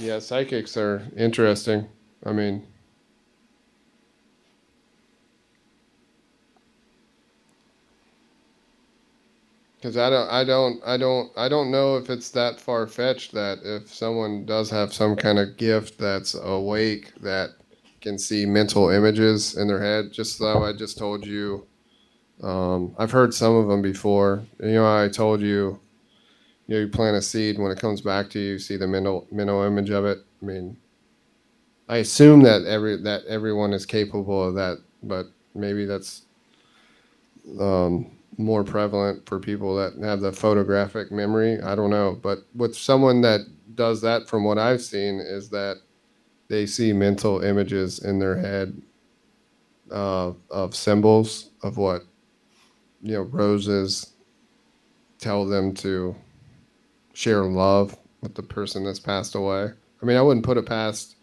[0.00, 1.86] Yeah, psychics are interesting.
[2.24, 2.66] I mean,
[9.80, 13.32] Because I don't, I don't, I don't, I don't know if it's that far fetched
[13.32, 17.50] that if someone does have some kind of gift that's awake that
[18.02, 20.12] can see mental images in their head.
[20.12, 21.66] Just though I just told you,
[22.42, 24.44] um, I've heard some of them before.
[24.60, 25.80] You know, I told you,
[26.70, 28.86] you know, you plant a seed when it comes back to you, you see the
[28.86, 30.18] mental mental image of it.
[30.40, 30.76] I mean,
[31.88, 36.22] I assume that every that everyone is capable of that, but maybe that's
[37.58, 41.60] um, more prevalent for people that have the photographic memory.
[41.60, 43.40] I don't know, but with someone that
[43.74, 45.78] does that, from what I've seen, is that
[46.46, 48.80] they see mental images in their head
[49.90, 52.02] uh, of symbols of what
[53.02, 54.12] you know roses
[55.18, 56.14] tell them to
[57.20, 59.68] share love with the person that's passed away.
[60.02, 61.16] I mean, I wouldn't put it past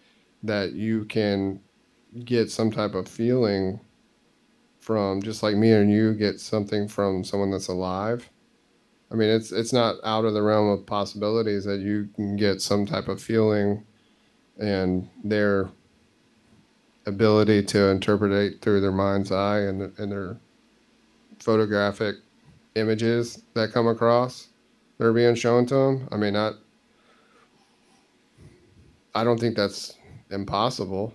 [0.44, 1.60] that you can
[2.24, 3.80] get some type of feeling
[4.80, 8.30] from just like me and you get something from someone that's alive.
[9.12, 12.62] I mean, it's it's not out of the realm of possibilities that you can get
[12.62, 13.84] some type of feeling
[14.60, 15.68] and their
[17.08, 20.38] ability to interpret it through their mind's eye and, and their
[21.40, 22.18] photographic
[22.76, 24.50] images that come across
[24.98, 26.08] that are being shown to them.
[26.12, 26.56] I mean, not.
[29.14, 29.96] I don't think that's
[30.30, 31.14] impossible.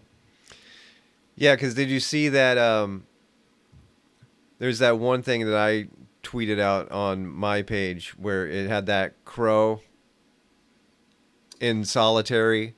[1.37, 2.59] Yeah, because did you see that?
[2.59, 3.07] Um,
[4.59, 5.89] there's that one thing that I
[6.23, 9.81] tweeted out on my page where it had that crow
[11.61, 12.75] in solitary,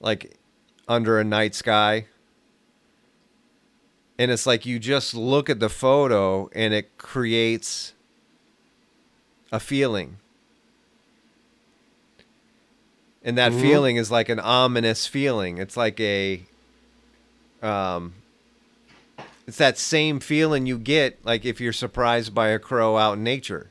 [0.00, 0.36] like
[0.88, 2.06] under a night sky.
[4.18, 7.94] And it's like you just look at the photo and it creates
[9.52, 10.16] a feeling.
[13.22, 13.60] And that Mhm.
[13.60, 15.58] feeling is like an ominous feeling.
[15.58, 16.42] It's like a
[17.62, 18.14] um
[19.46, 23.24] it's that same feeling you get like if you're surprised by a crow out in
[23.24, 23.68] nature.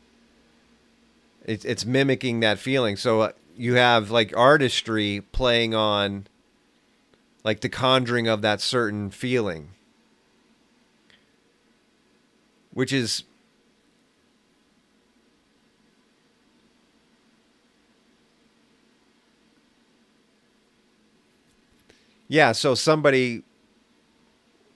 [1.46, 2.96] It's it's mimicking that feeling.
[2.98, 6.28] So uh, you have like artistry playing on
[7.44, 9.70] like the conjuring of that certain feeling.
[12.72, 13.24] Which is
[22.30, 23.42] Yeah, so somebody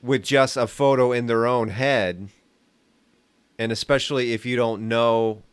[0.02, 2.30] with just a photo in their own head,
[3.60, 5.44] and especially if you don't know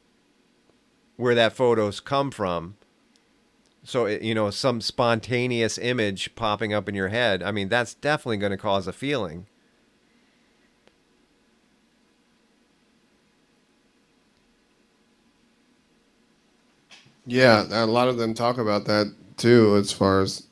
[1.17, 2.77] where that photo's come from,
[3.85, 7.43] so you know some spontaneous image popping up in your head.
[7.43, 9.47] I mean, that's definitely going to cause a feeling.
[17.27, 20.47] Yeah, a lot of them talk about that too, as far as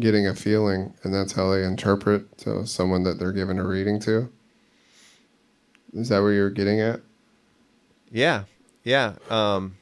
[0.00, 4.00] getting a feeling, and that's how they interpret to someone that they're giving a reading
[4.00, 4.30] to.
[5.92, 7.00] Is that where you're getting at?
[8.10, 8.44] Yeah,
[8.84, 9.76] yeah, um,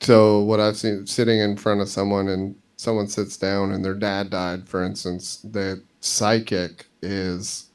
[0.00, 3.94] So what I've seen sitting in front of someone and someone sits down and their
[3.94, 7.70] dad died, for instance, the psychic is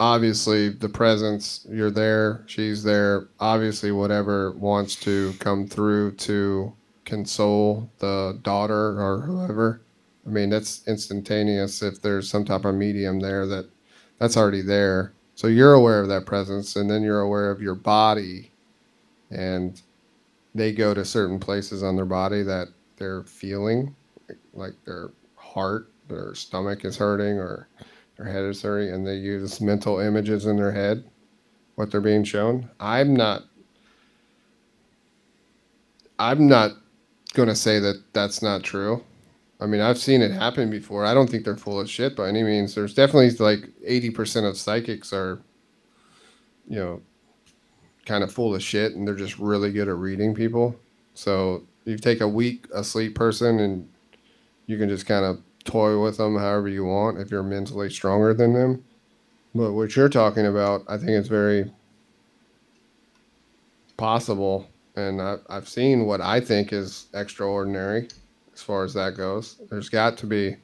[0.00, 6.74] obviously the presence, you're there, she's there, obviously whatever wants to come through to
[7.06, 9.80] console the daughter or whoever.
[10.26, 13.70] I mean, that's instantaneous if there's some type of medium there that
[14.18, 15.14] that's already there.
[15.34, 18.50] So you're aware of that presence and then you're aware of your body
[19.30, 19.80] and
[20.54, 23.94] they go to certain places on their body that they're feeling
[24.54, 27.68] like their heart their stomach is hurting or
[28.16, 31.04] their head is hurting and they use mental images in their head
[31.74, 33.44] what they're being shown i'm not
[36.18, 36.72] i'm not
[37.36, 39.02] going to say that that's not true
[39.60, 42.28] i mean i've seen it happen before i don't think they're full of shit by
[42.28, 45.40] any means there's definitely like 80% of psychics are
[46.68, 47.00] you know
[48.06, 50.74] kind of full of shit and they're just really good at reading people.
[51.14, 53.88] So you take a weak asleep person and
[54.66, 58.32] you can just kind of toy with them however you want if you're mentally stronger
[58.32, 58.84] than them.
[59.54, 61.70] But what you're talking about, I think it's very
[63.96, 64.68] possible.
[64.96, 68.08] And I, I've seen what I think is extraordinary
[68.54, 69.56] as far as that goes.
[69.70, 70.56] There's got to be,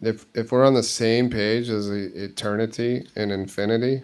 [0.00, 4.02] if, if we're on the same page as eternity and infinity,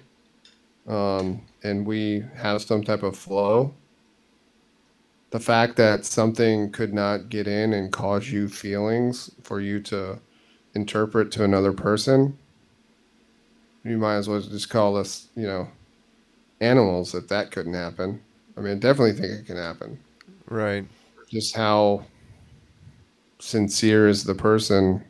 [0.89, 3.73] um, and we have some type of flow,
[5.31, 10.19] the fact that something could not get in and cause you feelings for you to
[10.75, 12.37] interpret to another person,
[13.85, 15.69] you might as well just call us, you know,
[16.61, 18.21] animals if that couldn't happen.
[18.57, 19.99] I mean, I definitely think it can happen.
[20.49, 20.85] right.
[21.31, 22.05] Just how
[23.39, 25.03] sincere is the person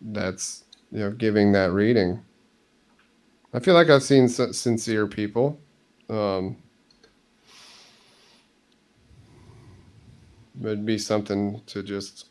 [0.00, 2.22] that's, you know, giving that reading.
[3.52, 5.58] I feel like I've seen sincere people.
[6.08, 6.56] Um,
[10.60, 12.28] it'd be something to just.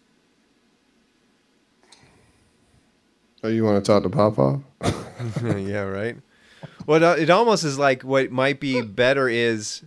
[3.44, 4.62] Oh, you want to talk to Papa?
[5.44, 6.16] yeah, right.
[6.86, 9.84] Well, it almost is like what might be better is.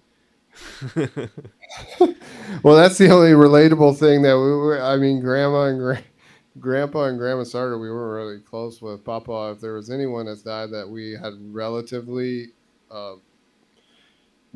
[0.97, 4.81] well, that's the only relatable thing that we were.
[4.81, 6.03] I mean, Grandma and Gra-
[6.59, 7.79] Grandpa and Grandma started.
[7.79, 9.53] We weren't really close with Papa.
[9.55, 12.49] If there was anyone that's died that we had relatively
[12.91, 13.17] uh,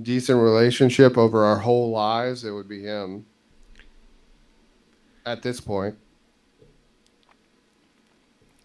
[0.00, 3.26] decent relationship over our whole lives, it would be him.
[5.26, 5.96] At this point.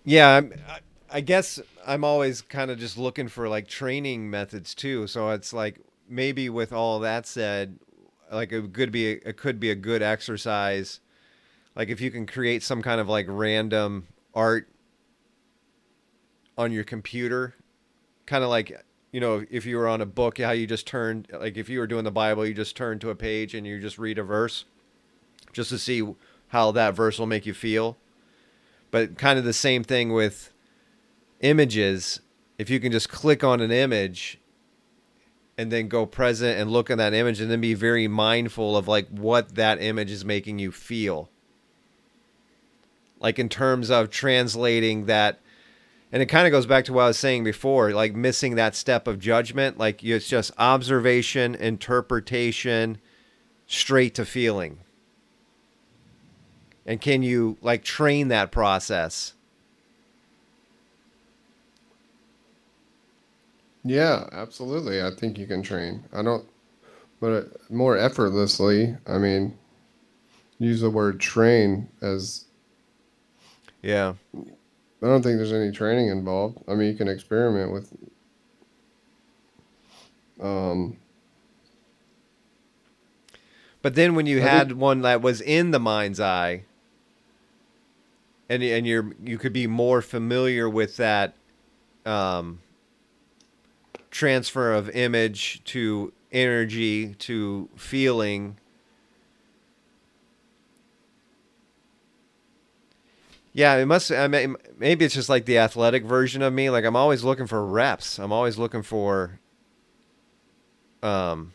[0.05, 0.79] Yeah, I,
[1.11, 5.07] I guess I'm always kind of just looking for like training methods too.
[5.07, 5.79] So it's like
[6.09, 7.79] maybe with all that said,
[8.31, 10.99] like it could be a, it could be a good exercise.
[11.75, 14.67] Like if you can create some kind of like random art
[16.57, 17.53] on your computer,
[18.25, 21.27] kind of like you know if you were on a book, how you just turned
[21.31, 23.79] like if you were doing the Bible, you just turn to a page and you
[23.79, 24.65] just read a verse,
[25.53, 26.03] just to see
[26.49, 27.97] how that verse will make you feel.
[28.89, 30.51] But kind of the same thing with
[31.41, 32.21] images,
[32.57, 34.39] if you can just click on an image
[35.57, 38.87] and then go present and look at that image and then be very mindful of
[38.87, 41.29] like what that image is making you feel.
[43.19, 45.39] Like in terms of translating that
[46.11, 48.75] and it kind of goes back to what I was saying before, like missing that
[48.75, 52.99] step of judgment, like it's just observation, interpretation,
[53.67, 54.79] straight to feeling.
[56.85, 59.34] And can you like train that process?
[63.85, 65.01] Yeah, absolutely.
[65.01, 66.03] I think you can train.
[66.11, 66.43] I don't,
[67.21, 68.97] but uh, more effortlessly.
[69.05, 69.55] I mean,
[70.57, 72.45] use the word train as.
[73.83, 74.15] Yeah.
[74.35, 76.57] I don't think there's any training involved.
[76.67, 77.93] I mean, you can experiment with.
[80.41, 80.97] Um.
[83.83, 86.63] But then when you I had think, one that was in the mind's eye,
[88.49, 91.35] and and you're you could be more familiar with that.
[92.03, 92.61] Um,
[94.15, 98.57] transfer of image to energy to feeling.
[103.51, 104.13] Yeah, it must.
[104.13, 106.69] I mean, maybe it's just like the athletic version of me.
[106.69, 108.17] Like I'm always looking for reps.
[108.17, 109.37] I'm always looking for,
[111.03, 111.53] um,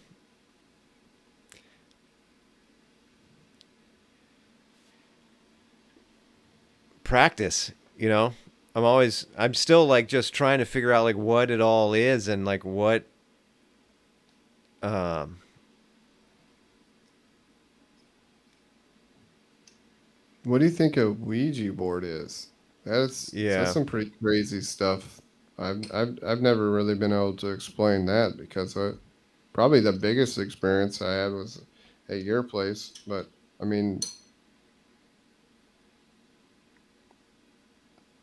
[7.04, 7.72] practice.
[7.96, 8.34] You know,
[8.74, 12.28] I'm always I'm still like just trying to figure out like what it all is
[12.28, 13.04] and like what
[14.82, 15.38] um
[20.44, 22.48] What do you think a Ouija board is?
[22.84, 23.58] That's yeah.
[23.58, 25.20] That's some pretty crazy stuff.
[25.58, 28.92] I've I've I've never really been able to explain that because I,
[29.52, 31.62] probably the biggest experience I had was
[32.08, 32.94] at your place.
[33.06, 33.26] But
[33.60, 34.00] I mean,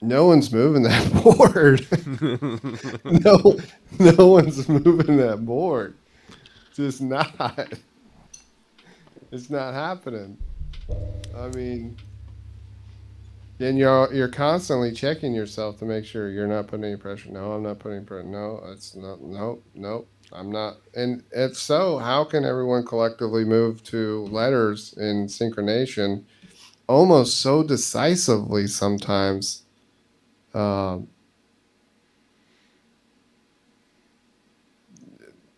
[0.02, 1.88] no one's moving that board.
[3.26, 3.57] no,
[4.18, 5.95] no one's moving that board.
[6.74, 7.74] Just not.
[9.32, 10.38] It's not happening.
[11.36, 11.98] I mean,
[13.60, 17.32] and you're you're constantly checking yourself to make sure you're not putting any pressure.
[17.32, 18.28] No, I'm not putting pressure.
[18.28, 19.22] No, it's not.
[19.22, 20.07] Nope, nope.
[20.32, 20.78] I'm not.
[20.94, 26.24] And if so, how can everyone collectively move to letters in synchronization,
[26.88, 29.64] almost so decisively sometimes?
[30.53, 31.07] Um,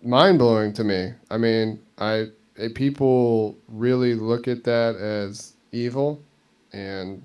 [0.04, 1.14] mind blowing to me.
[1.30, 2.28] I mean, I
[2.74, 6.22] people really look at that as evil,
[6.74, 7.24] and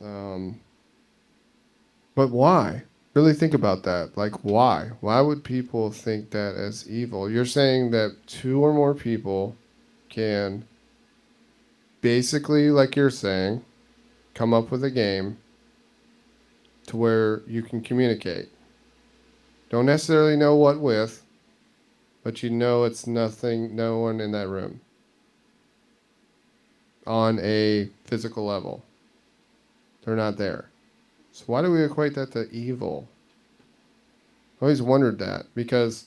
[0.00, 0.60] um,
[2.14, 2.82] but why?
[3.14, 4.16] Really think about that.
[4.16, 4.90] Like, why?
[5.00, 7.30] Why would people think that as evil?
[7.30, 9.56] You're saying that two or more people
[10.08, 10.66] can
[12.00, 13.64] basically, like you're saying,
[14.34, 15.38] come up with a game
[16.88, 18.48] to where you can communicate.
[19.70, 21.22] Don't necessarily know what with,
[22.22, 24.80] but you know it's nothing, no one in that room
[27.06, 28.84] on a physical level.
[30.04, 30.68] They're not there.
[31.32, 33.08] So why do we equate that to evil?
[34.60, 36.06] I always wondered that because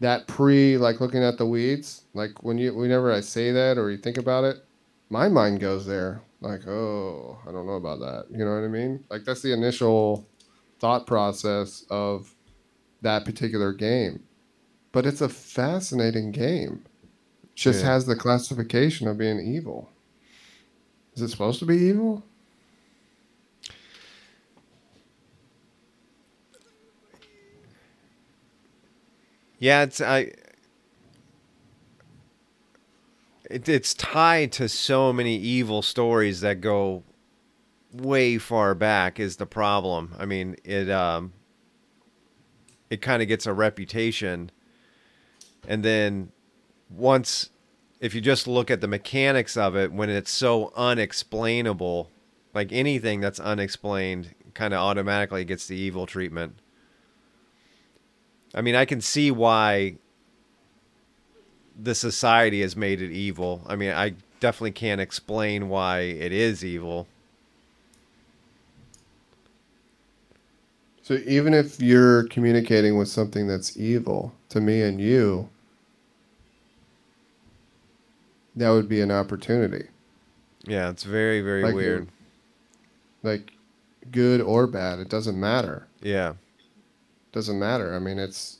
[0.00, 3.90] that pre like looking at the weeds, like when you whenever I say that or
[3.90, 4.64] you think about it,
[5.08, 8.26] my mind goes there like, oh, I don't know about that.
[8.30, 9.04] You know what I mean?
[9.10, 10.26] Like that's the initial
[10.78, 12.34] thought process of
[13.02, 14.22] that particular game.
[14.92, 16.84] But it's a fascinating game.
[17.42, 17.92] It just yeah.
[17.92, 19.90] has the classification of being evil.
[21.14, 22.22] Is it supposed to be evil?
[29.58, 30.32] Yeah, it's I.
[33.48, 37.02] It, it's tied to so many evil stories that go
[37.92, 39.18] way far back.
[39.18, 40.14] Is the problem?
[40.18, 41.32] I mean, it um.
[42.90, 44.50] It kind of gets a reputation,
[45.66, 46.32] and then
[46.88, 47.50] once,
[48.00, 52.10] if you just look at the mechanics of it, when it's so unexplainable,
[52.54, 56.60] like anything that's unexplained, kind of automatically gets the evil treatment.
[58.54, 59.98] I mean, I can see why
[61.80, 63.62] the society has made it evil.
[63.66, 67.06] I mean, I definitely can't explain why it is evil.
[71.02, 75.48] So even if you're communicating with something that's evil to me and you,
[78.56, 79.86] that would be an opportunity.
[80.66, 82.08] Yeah, it's very, very Like, weird.
[83.22, 83.52] Like
[84.10, 85.86] good or bad, it doesn't matter.
[86.02, 86.34] Yeah.
[87.32, 87.94] doesn't matter.
[87.94, 88.57] I mean, it's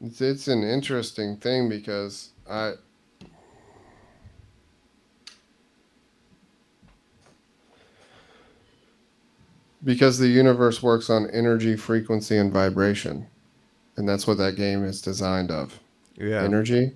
[0.00, 2.74] it's it's an interesting thing because I
[9.84, 13.26] because the universe works on energy, frequency, and vibration,
[13.96, 15.78] and that's what that game is designed of.
[16.16, 16.42] Yeah.
[16.42, 16.92] Energy,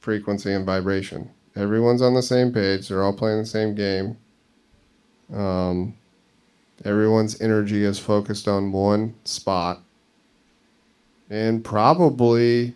[0.00, 1.30] frequency, and vibration.
[1.54, 2.88] Everyone's on the same page.
[2.88, 4.18] They're all playing the same game.
[5.32, 5.94] Um,
[6.84, 9.82] everyone's energy is focused on one spot.
[11.30, 12.74] And probably,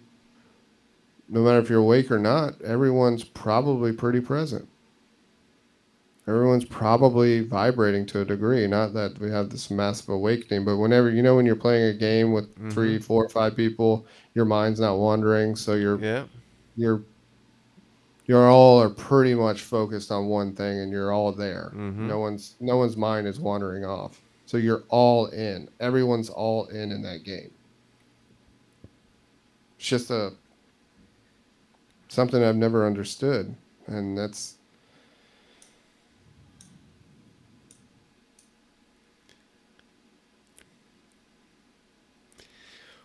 [1.29, 4.67] no matter if you're awake or not, everyone's probably pretty present.
[6.29, 8.67] Everyone's probably vibrating to a degree.
[8.67, 11.95] Not that we have this massive awakening, but whenever, you know, when you're playing a
[11.99, 15.57] game with three, four, five people, your mind's not wandering.
[15.57, 16.25] So you're Yeah.
[16.77, 17.03] you're
[18.27, 22.07] you're all are pretty much focused on one thing and you're all there Mhm.
[22.07, 26.93] no one's no one's mind is wandering off so you're all in everyone's all in
[26.93, 27.51] in that game
[29.81, 30.31] it's just a
[32.09, 34.57] something i've never understood and that's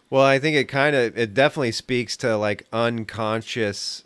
[0.08, 4.04] Well, I think it kind of it definitely speaks to like unconscious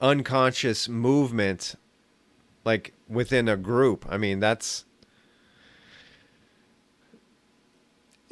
[0.00, 1.76] unconscious movement
[2.64, 4.04] like within a group.
[4.08, 4.84] I mean, that's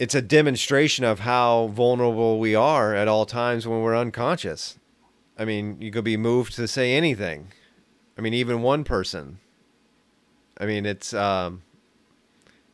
[0.00, 4.78] it's a demonstration of how vulnerable we are at all times when we're unconscious.
[5.38, 7.52] I mean, you could be moved to say anything.
[8.16, 9.40] I mean, even one person.
[10.58, 11.62] I mean, it's um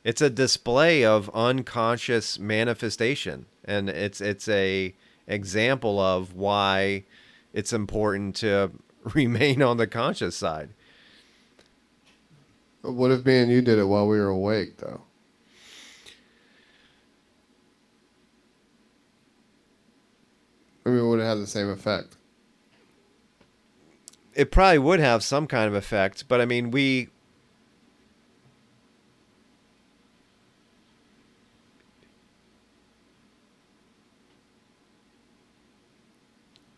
[0.04, 4.94] it's a display of unconscious manifestation and it's it's a
[5.26, 7.02] example of why
[7.52, 8.70] it's important to
[9.14, 10.70] remain on the conscious side.
[12.82, 15.02] what if me and you did it while we were awake though
[20.86, 22.16] I mean, would it have the same effect?
[24.34, 27.08] It probably would have some kind of effect, but I mean, we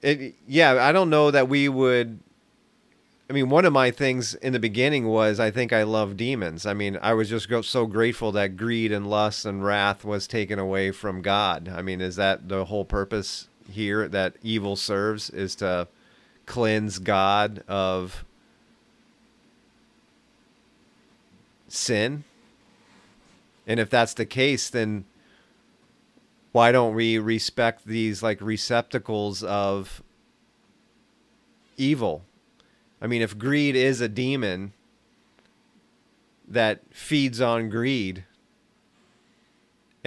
[0.00, 2.20] it yeah, I don't know that we would
[3.28, 6.64] I mean, one of my things in the beginning was I think I love demons.
[6.64, 10.58] I mean, I was just so grateful that greed and lust and wrath was taken
[10.58, 11.68] away from God.
[11.68, 15.88] I mean, is that the whole purpose here that evil serves is to
[16.46, 18.24] cleanse God of
[21.68, 22.24] sin?
[23.66, 25.04] And if that's the case, then
[26.52, 30.02] why don't we respect these like receptacles of
[31.76, 32.24] evil?
[33.00, 34.72] I mean, if greed is a demon
[36.48, 38.24] that feeds on greed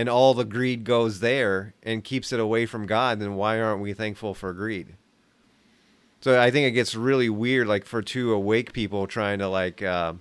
[0.02, 3.84] and all the greed goes there and keeps it away from God, then why aren't
[3.84, 4.96] we thankful for greed?
[6.22, 9.84] So I think it gets really weird, like for two awake people trying to like,
[9.84, 10.14] uh,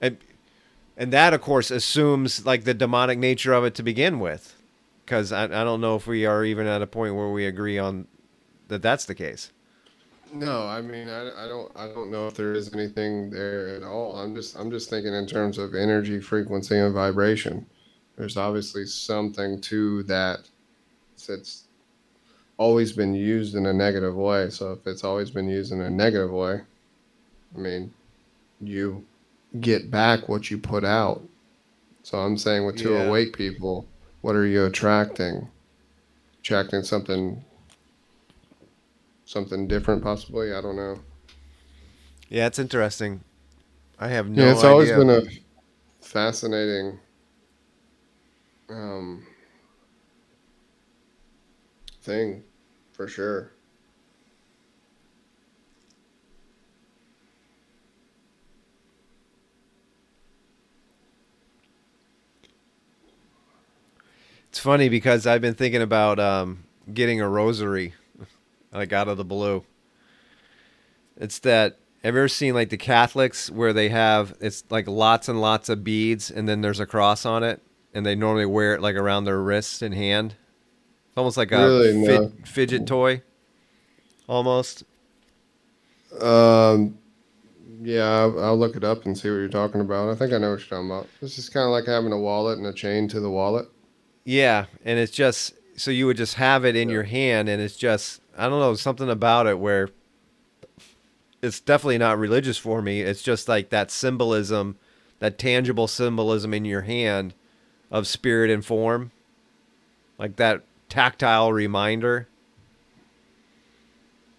[0.00, 0.16] and
[0.96, 4.56] and that of course assumes like the demonic nature of it to begin with,
[5.04, 7.78] because I, I don't know if we are even at a point where we agree
[7.78, 8.06] on
[8.68, 9.52] that that's the case.
[10.32, 13.82] No, I mean, I, I don't, I don't know if there is anything there at
[13.82, 14.16] all.
[14.16, 17.66] I'm just, I'm just thinking in terms of energy, frequency, and vibration.
[18.16, 20.40] There's obviously something to that
[21.26, 21.64] that's
[22.58, 24.50] always been used in a negative way.
[24.50, 26.62] So if it's always been used in a negative way,
[27.54, 27.92] I mean,
[28.60, 29.06] you
[29.60, 31.22] get back what you put out.
[32.02, 33.04] So I'm saying with two Yeah.
[33.08, 33.86] awake people,
[34.22, 35.48] what are you attracting?
[36.40, 37.44] Attracting something
[39.28, 40.98] something different possibly i don't know
[42.28, 43.22] Yeah, it's interesting.
[43.98, 45.22] I have no yeah, it's always been a
[46.00, 46.98] fascinating
[48.70, 49.26] um,
[52.02, 52.44] thing,
[52.92, 53.52] for sure.
[64.48, 67.94] It's funny because I've been thinking about um, getting a rosary,
[68.72, 69.64] like out of the blue.
[71.16, 71.78] It's that.
[72.04, 75.68] Have you ever seen like the Catholics where they have it's like lots and lots
[75.68, 77.60] of beads and then there's a cross on it
[77.92, 80.36] and they normally wear it like around their wrist and hand.
[81.08, 82.32] It's almost like a Really, fid- no.
[82.44, 83.22] fidget toy,
[84.28, 84.84] almost.
[86.20, 86.98] Um,
[87.82, 90.08] yeah, I'll, I'll look it up and see what you're talking about.
[90.08, 91.06] I think I know what you're talking about.
[91.20, 93.66] This is kind of like having a wallet and a chain to the wallet.
[94.24, 96.94] Yeah, and it's just so you would just have it in Yeah.
[96.94, 99.90] your hand, and it's just I don't know something about it where
[101.42, 103.00] it's definitely not religious for me.
[103.02, 104.76] It's just like that symbolism,
[105.20, 107.34] that tangible symbolism in your hand
[107.90, 109.12] of spirit and form,
[110.18, 112.28] like that tactile reminder.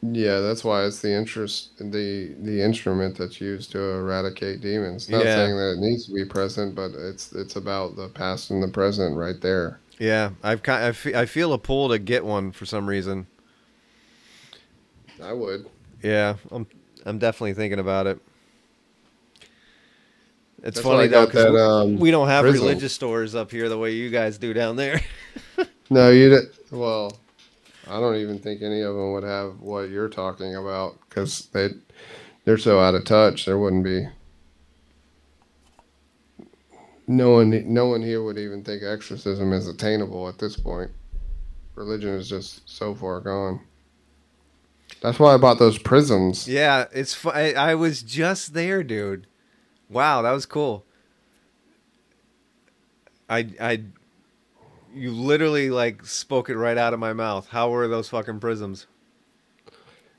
[0.01, 5.09] Yeah, that's why it's the interest, the the instrument that's used to eradicate demons.
[5.09, 5.35] Not Yeah.
[5.35, 8.67] saying that it needs to be present, but it's it's about the past and the
[8.69, 9.79] present right there.
[9.99, 13.27] Yeah, I've kind I fe- I feel a pull to get one for some reason.
[15.21, 15.67] I would.
[16.03, 16.65] Yeah, I'm
[17.05, 18.19] I'm definitely thinking about it.
[20.61, 22.65] It's That's funny though because that, um, we don't have prism.
[22.67, 25.01] religious stores up here the way you guys do down there.
[25.91, 26.29] No, you.
[26.29, 27.17] di- Well,
[27.87, 31.69] I don't even think any of them would have what you're talking about because they
[32.45, 33.47] they're so out of touch.
[33.47, 34.07] There wouldn't be.
[37.07, 40.91] No one, no one here would even think exorcism is attainable at this point.
[41.73, 43.59] Religion is just so far gone.
[45.01, 46.47] That's why I bought those prisms.
[46.47, 49.27] yeah, it's fu- I, I was just there, dude.
[49.89, 50.85] Wow, that was cool.
[53.29, 53.83] I I
[54.93, 57.47] you literally like spoke it right out of my mouth.
[57.49, 58.87] How were those fucking prisms?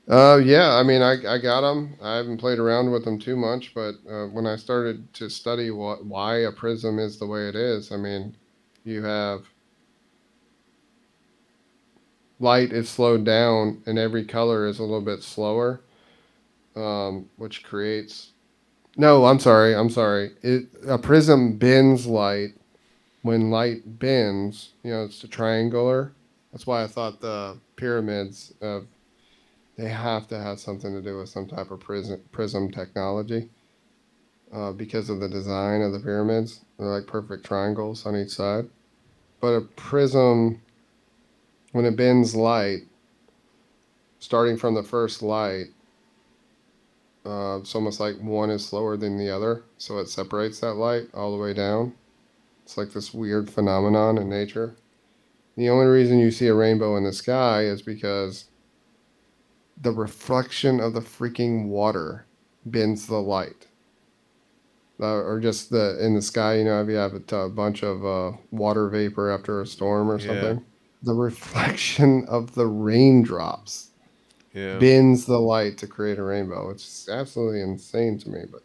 [0.09, 1.95] Uh, yeah, I mean, I, I got them.
[2.01, 5.71] I haven't played around with them too much, but uh, when I started to study
[5.71, 8.35] what why a prism is the way it is, I mean,
[8.83, 9.45] you have
[12.41, 15.81] light is slowed down, and every color is a little bit slower,
[16.75, 18.31] um, which creates.
[18.97, 19.73] No, I'm sorry.
[19.73, 20.31] I'm sorry.
[20.41, 22.55] It a prism bends light.
[23.21, 26.11] When light bends, you know, it's a triangular.
[26.51, 28.53] That's why I thought the pyramids
[29.81, 33.49] they have to have something to do with some type of prism prism technology
[34.53, 36.61] uh, because of the design of the pyramids.
[36.77, 38.69] They're like perfect triangles on each side.
[39.39, 40.61] But a prism,
[41.71, 42.81] when it bends light,
[44.19, 45.67] starting from the first light,
[47.25, 51.07] uh, it's almost like one is slower than the other, so it separates that light
[51.13, 51.93] all the way down.
[52.63, 54.75] It's like this weird phenomenon in nature.
[55.55, 58.45] The only reason you see a rainbow in the sky is because
[59.81, 62.25] the reflection of the freaking water
[62.65, 63.67] bends the light.
[64.99, 68.05] Uh, or just the in the sky, you know, if you have a, bunch of
[68.05, 70.27] uh, water vapor after a storm or Yeah.
[70.27, 70.65] something,
[71.03, 73.89] the reflection of the raindrops
[74.53, 74.79] Yeah.
[74.79, 76.69] bends the light to create a rainbow.
[76.69, 78.41] It's absolutely insane to me.
[78.51, 78.63] But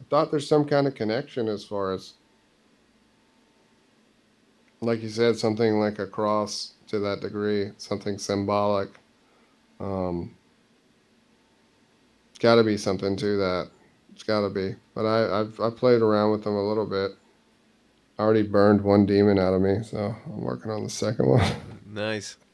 [0.00, 2.14] I thought there's some kind of connection as far as,
[4.80, 8.90] like you said, something like a cross to that degree, something symbolic.
[9.80, 10.34] Um,
[12.30, 13.70] it's got to be something to that.
[14.12, 14.76] It's got to be.
[14.94, 17.12] But I, I've I played around with them a little bit.
[18.18, 21.52] I already burned one demon out of me, so I'm working on the second one.
[21.86, 22.36] Nice.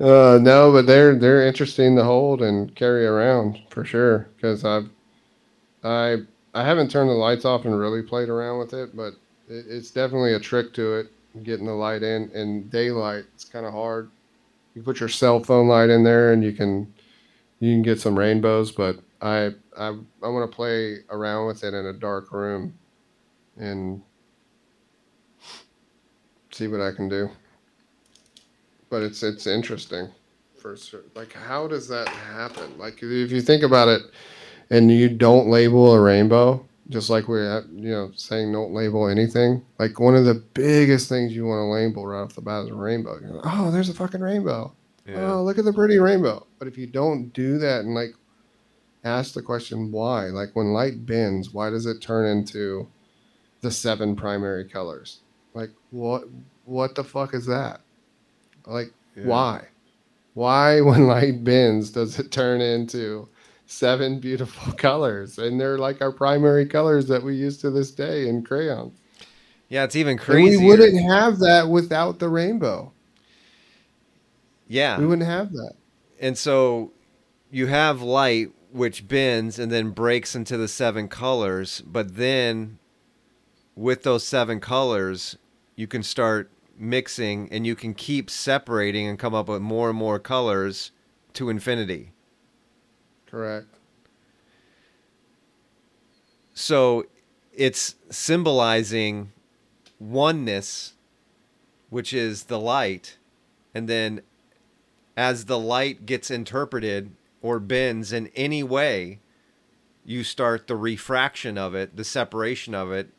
[0.00, 4.28] Uh, no, but they're they're interesting to hold and carry around for sure.
[4.36, 4.88] Because I've
[5.82, 6.18] I
[6.54, 9.14] I haven't turned the lights off and really played around with it, but
[9.48, 11.08] it, it's definitely a trick to it.
[11.42, 14.10] Getting the light in in daylight, it's kind of hard.
[14.74, 16.92] You put your cell phone light in there, and you can
[17.60, 18.70] you can get some rainbows.
[18.70, 22.78] But I I I want to play around with it in a dark room,
[23.58, 24.02] and
[26.50, 27.30] see what I can do.
[28.90, 30.08] But it's it's interesting
[30.58, 32.78] for cer- like how does that happen?
[32.78, 34.02] Like if you think about it
[34.70, 39.62] and you don't label a rainbow just like we're you know saying don't label anything
[39.78, 42.70] like one of the biggest things you want to label right off the bat is
[42.70, 43.14] a rainbow.
[43.14, 44.72] Like, oh there's a fucking rainbow.
[45.06, 45.32] Yeah.
[45.32, 46.46] oh look at the pretty rainbow.
[46.58, 48.14] But if you don't do that and like
[49.04, 52.88] ask the question why like when light bends why does it turn into
[53.60, 55.20] the seven primary colors
[55.54, 56.24] like what
[56.64, 57.80] what the fuck is that
[58.66, 59.24] like Yeah.
[59.24, 59.64] why?
[60.34, 63.28] Why, when light bends, does it turn into
[63.66, 68.28] seven beautiful colors, and they're like our primary colors that we use to this day
[68.28, 68.92] in crayons.
[69.68, 70.58] Yeah, it's even crazy.
[70.58, 72.92] we wouldn't have that without the rainbow.
[74.68, 74.98] yeah.
[74.98, 75.72] We wouldn't have that.
[76.20, 76.92] And so
[77.50, 82.78] you have light which bends and then breaks into the seven colors, but then
[83.78, 85.38] with those seven colors,
[85.76, 89.98] you can start mixing and you can keep separating and come up with more and
[89.98, 90.90] more colors
[91.32, 92.10] to infinity.
[93.26, 93.68] Correct.
[96.54, 97.06] So
[97.52, 99.30] it's symbolizing
[100.00, 100.94] oneness,
[101.88, 103.16] which is the light.
[103.72, 104.22] And then
[105.16, 109.20] as the light gets interpreted or bends in any way,
[110.04, 113.10] you start the refraction of it, the separation of it.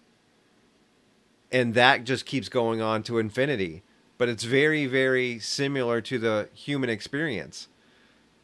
[1.51, 3.83] And that just keeps going on to infinity.
[4.17, 7.67] But it's very, very similar to the human experience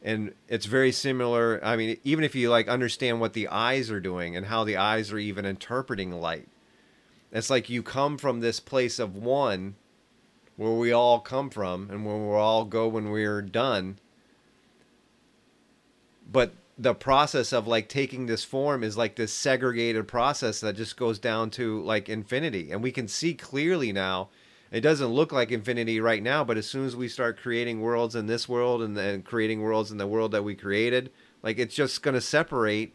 [0.05, 3.99] and it's very similar i mean even if you like understand what the eyes are
[3.99, 6.47] doing and how the eyes are even interpreting light
[7.31, 9.75] it's like you come from this place of one
[10.55, 13.97] where we all come from and where we'll all go when we're done
[16.31, 20.97] but the process of like taking this form is like this segregated process that just
[20.97, 24.29] goes down to like infinity and we can see clearly now
[24.75, 28.13] it doesn't look like infinity right now, but as soon as we start creating worlds
[28.13, 31.11] in this world and then creating worlds in the world that we created,
[31.41, 32.93] like it's just going to separate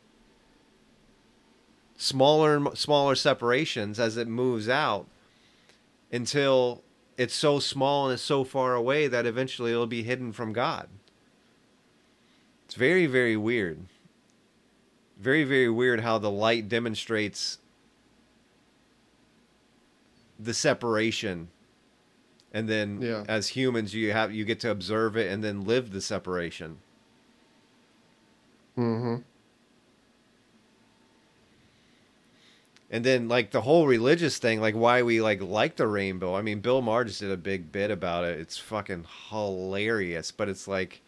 [1.97, 5.07] smaller and smaller separations as it moves out
[6.13, 6.83] until
[7.17, 10.87] it's so small and it's so far away that eventually it'll be hidden from God.
[12.71, 13.81] It's very, very weird.
[15.19, 17.59] Very, very weird how the light demonstrates
[20.39, 21.49] the separation
[22.53, 23.25] and then Yeah.
[23.27, 26.79] as humans you have you get to observe it and then live the separation
[28.79, 29.17] Mm-hmm.
[32.91, 36.41] and then like the whole religious thing like why we like like the rainbow i
[36.41, 40.67] mean bill maher just did a big bit about it it's fucking hilarious but it's
[40.67, 41.03] like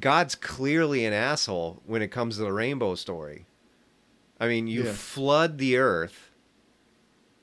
[0.00, 3.46] god's clearly an asshole when it comes to the rainbow story.
[4.38, 4.92] I mean you Yeah.
[4.92, 6.30] flood the earth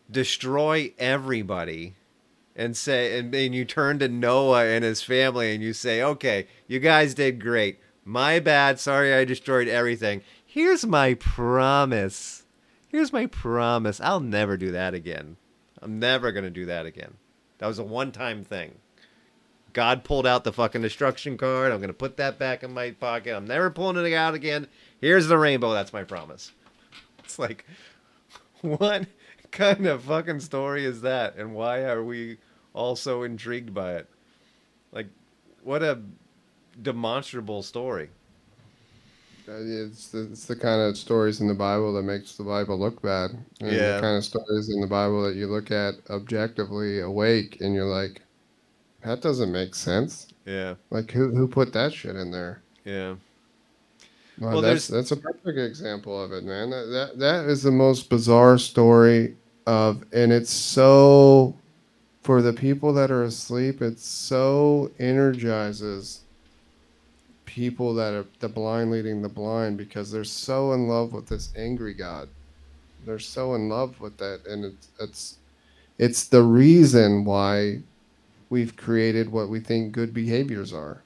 [0.09, 1.95] destroy everybody
[2.55, 6.47] and say and, and you turn to noah and his family and you say okay
[6.67, 7.79] you guys did great.
[8.05, 8.79] My bad.
[8.81, 10.21] Sorry i destroyed everything.
[10.45, 12.43] Here's my promise.
[12.89, 13.99] Here's my promise.
[14.01, 15.37] I'll never do that again.
[15.81, 17.15] I'm never going to do that again.
[17.57, 18.75] That was a one-time thing
[19.73, 21.71] god pulled out the fucking destruction card.
[21.71, 23.35] I'm going to put that back in my pocket.
[23.35, 24.67] I'm never pulling it out again.
[25.01, 25.73] Here's the rainbow.
[25.73, 26.51] That's my promise.
[27.19, 27.65] It's like
[28.61, 29.07] what
[29.51, 31.35] kind of fucking story is that?
[31.35, 32.37] And why are we
[32.73, 34.09] all so intrigued by it?
[34.91, 35.07] Like
[35.63, 36.01] what a
[36.81, 38.09] demonstrable story.
[39.47, 42.79] Uh, It's the, it's the kind of stories in the Bible that makes the Bible
[42.79, 43.31] look bad.
[43.59, 43.95] And Yeah.
[43.95, 47.85] The kind of stories in the Bible that you look at objectively awake and you're
[47.85, 48.21] like,
[49.03, 50.27] that doesn't make sense.
[50.45, 52.61] yeah Like who who put that shit in there?
[52.85, 53.15] yeah
[54.39, 56.69] Well, Well, that's that's a perfect example of it, man.
[56.69, 59.35] That, that that is the most bizarre story
[59.65, 61.55] of, and it's so
[62.23, 63.81] for the people that are asleep.
[63.81, 66.21] It so energizes
[67.45, 71.51] people that are the blind leading the blind because they're so in love with this
[71.55, 72.27] angry God.
[73.05, 75.37] They're so in love with that, and it's it's
[75.99, 77.81] it's the reason why
[78.53, 81.01] we've created what we think good behaviors are.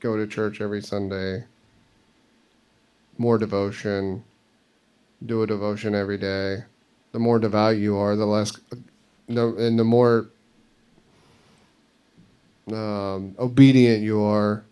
[0.00, 1.44] Go to church every Sunday
[3.18, 4.24] more devotion,
[5.24, 6.64] do a devotion every day.
[7.12, 8.52] The more devout you are, the less,
[9.28, 10.30] and the more
[12.72, 14.64] um, obedient you are,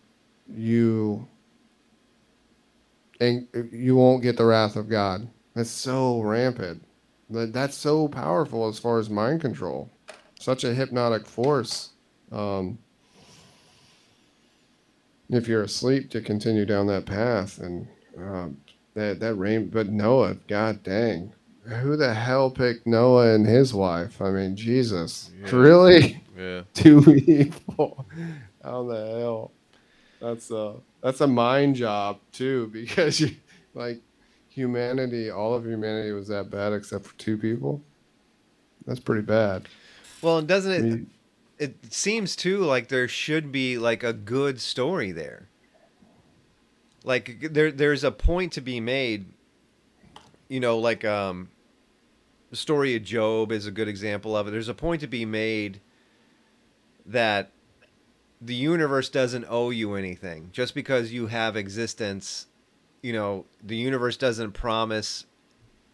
[0.53, 1.27] you
[3.21, 5.29] and you won't get the wrath of God.
[5.55, 6.85] That's so rampant.
[7.29, 9.91] That that's so powerful as far as mind control.
[10.39, 11.90] Such a hypnotic force.
[12.33, 12.79] Um,
[15.29, 17.87] if you're asleep, to continue down that path and
[18.19, 18.61] um,
[18.95, 19.69] that that rain.
[19.69, 21.33] But Noah, God dang,
[21.65, 24.21] who the hell picked Noah and his wife?
[24.21, 25.55] I mean, Jesus, Yeah.
[25.57, 26.23] really?
[26.37, 28.07] yeah Too evil.
[28.63, 29.53] How the hell?
[30.21, 33.31] That's a that's a mind job too, because you
[33.75, 34.01] like
[34.49, 35.31] humanity.
[35.31, 37.81] All of humanity was that bad except for two people.
[38.87, 39.69] That's pretty bad.
[40.23, 41.11] well and doesn't I it mean,
[41.61, 45.49] it seems too like there should be like a good story there.
[47.05, 49.27] Like there there's a point to be made.
[50.49, 51.51] You know, like um
[52.51, 54.51] the story of Job is a good example of it.
[54.51, 55.81] There's a point to be made
[57.07, 57.53] that
[58.41, 60.49] the universe doesn't owe you anything.
[60.53, 62.47] Just because you have existence
[63.03, 65.27] you know, the universe doesn't promise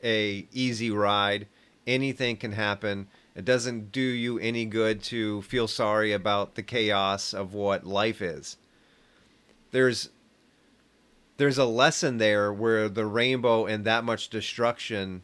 [0.03, 1.47] a easy ride.
[1.87, 3.09] Anything can happen.
[3.37, 8.23] It doesn't do you any good to feel sorry about the chaos of what life
[8.23, 8.57] is.
[9.73, 10.09] There's
[11.37, 15.21] there's a lesson there where the rainbow and that much destruction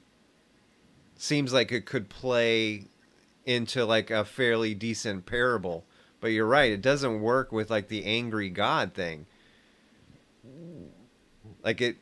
[1.17, 2.85] seems like it could play
[3.47, 5.87] into like a fairly decent parable.
[6.21, 9.25] But you're right, it doesn't work with like the angry god thing.
[11.65, 11.97] Like it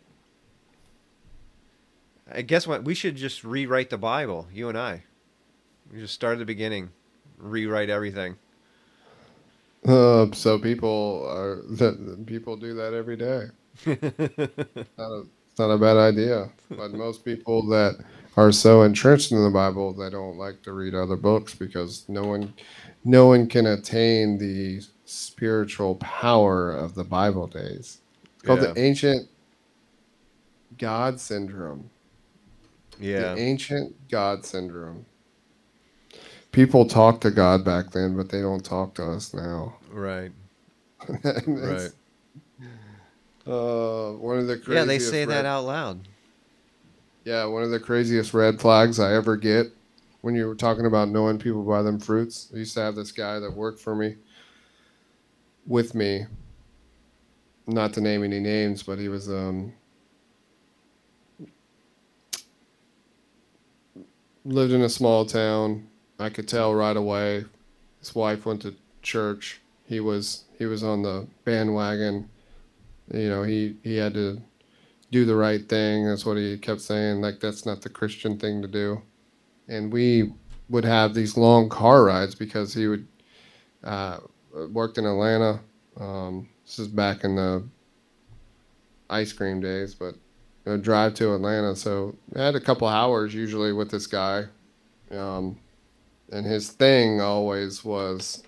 [2.28, 5.04] I guess what we should just rewrite the Bible, you and I.
[5.92, 6.90] We just start at the beginning,
[7.38, 8.36] rewrite everything.
[9.86, 13.46] Uh, so people are that people do that every day.
[13.86, 17.98] not a, it's not a bad idea, but most people that
[18.36, 22.22] are so entrenched in the Bible, they don't like to read other books because no
[22.24, 22.52] one,
[23.04, 27.98] no one can attain the spiritual power of the Bible days.
[28.34, 28.72] It's called Yeah.
[28.72, 29.28] the ancient
[30.78, 31.90] God syndrome.
[33.00, 33.34] Yeah.
[33.34, 35.06] The ancient God syndrome.
[36.52, 39.76] People talk to God back then, but they don't talk to us now.
[39.90, 40.32] Right.
[41.46, 41.90] Right.
[43.46, 46.00] Uh, one of the craziest Yeah, they say that out loud.
[47.24, 49.68] Yeah, one of the craziest red flags I ever get
[50.20, 52.50] when you were talking about knowing people by them fruits.
[52.54, 54.16] I used to have this guy that worked for me,
[55.66, 56.26] with me.
[57.66, 59.72] Not to name any names, but he was um
[64.44, 65.89] lived in a small town.
[66.20, 67.44] I could tell right away.
[67.98, 69.60] His wife went to church.
[69.86, 72.28] He was he was on the bandwagon.
[73.12, 74.40] You know, he he had to
[75.10, 76.06] do the right thing.
[76.06, 77.20] That's what he kept saying.
[77.20, 79.02] Like that's not the Christian thing to do.
[79.68, 80.32] And we
[80.68, 83.06] would have these long car rides because he would
[83.82, 84.18] uh,
[84.70, 85.60] worked in Atlanta.
[85.98, 87.64] Um, this is back in the
[89.08, 90.14] ice cream days, but
[90.64, 91.74] you know, drive to Atlanta.
[91.74, 94.44] So I had a couple hours usually with this guy,
[95.10, 95.58] um,
[96.30, 98.42] and his thing always was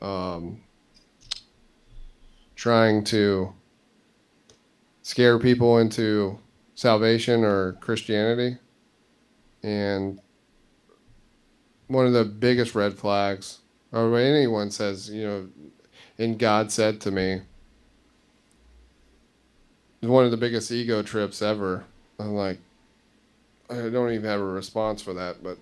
[0.00, 0.60] um,
[2.54, 3.52] trying to
[5.02, 6.38] scare people into
[6.74, 8.58] salvation or Christianity.
[9.62, 10.20] And
[11.88, 13.58] one of the biggest red flags,
[13.92, 15.48] or when anyone says, you know,
[16.18, 17.42] and God said to me,
[20.00, 21.84] one of the biggest ego trips ever.
[22.18, 22.58] I'm like,
[23.68, 25.42] I don't even have a response for that.
[25.42, 25.58] But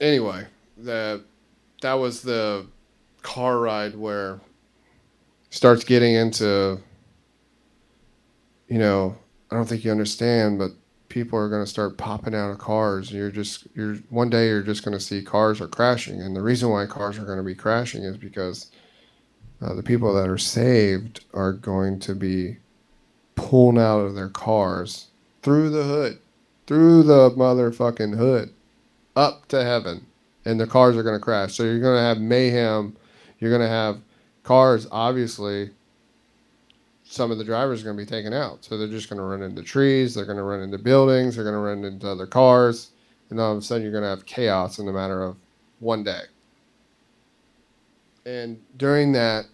[0.00, 0.46] anyway,
[0.84, 1.22] that
[1.80, 2.66] that was the
[3.22, 4.40] car ride where
[5.50, 6.80] starts getting into
[8.72, 9.14] you know,
[9.50, 10.70] I don't think you understand, but
[11.10, 13.12] people are going to start popping out of cars.
[13.12, 16.40] You're just, you're one day you're just going to see cars are crashing, and the
[16.40, 18.70] reason why cars are going to be crashing is because
[19.60, 22.56] uh, the people that are saved are going to be
[23.34, 25.08] pulling out of their cars
[25.42, 26.18] through the hood,
[26.66, 28.54] through the motherfucking hood,
[29.14, 30.06] up to heaven,
[30.44, 31.54] and the cars are going to crash.
[31.54, 32.96] So you're going to have mayhem.
[33.38, 34.00] You're going to have
[34.42, 35.70] cars, obviously
[37.12, 38.64] some of the drivers are going to be taken out.
[38.64, 41.44] So they're just going to run into trees, they're going to run into buildings, they're
[41.44, 42.92] going to run into other cars,
[43.28, 45.36] and all of a sudden you're going to have chaos in the matter of
[45.80, 46.22] one day.
[48.24, 49.44] And during that,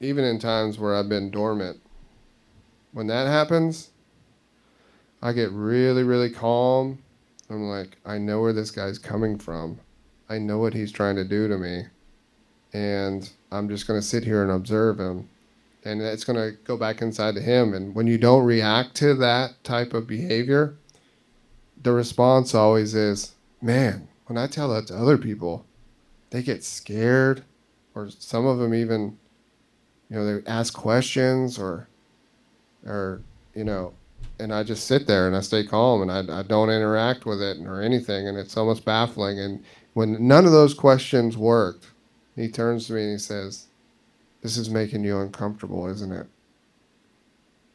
[0.00, 1.80] even in times where I've been dormant,
[2.92, 3.90] when that happens,
[5.22, 6.98] I get really, really calm.
[7.50, 9.80] I'm like, I know where this guy's coming from.
[10.28, 11.84] I know what he's trying to do to me.
[12.72, 15.28] And I'm just going to sit here and observe him
[15.84, 17.74] and it's going to go back inside to him.
[17.74, 20.76] And when you don't react to that type of behavior,
[21.82, 25.64] the response always is, man, when I tell that to other people,
[26.30, 27.42] they get scared,
[27.94, 29.18] or some of them even,
[30.08, 31.88] you know, they ask questions or,
[32.84, 33.22] or,
[33.54, 33.94] you know,
[34.40, 37.42] and I just sit there and I stay calm and I, I don't interact with
[37.42, 38.26] it or anything.
[38.26, 39.38] And it's almost baffling.
[39.38, 41.86] And when none of those questions worked,
[42.34, 43.66] he turns to me and he says,
[44.42, 46.26] this is making you uncomfortable, isn't it?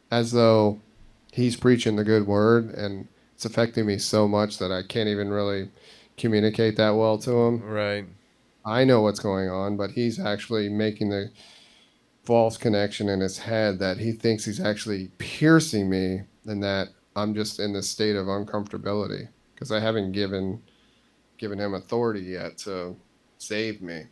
[0.09, 0.79] As though
[1.31, 5.29] he's preaching the good word and it's affecting me so much that I can't even
[5.29, 5.69] really
[6.17, 7.61] communicate that well to him.
[7.61, 8.05] Right.
[8.65, 11.31] I know what's going on, but he's actually making the
[12.23, 17.33] false connection in his head that he thinks he's actually piercing me and that I'm
[17.33, 20.61] just in this state of uncomfortability because I haven't given
[21.37, 22.95] given him authority yet to
[23.37, 24.03] save me.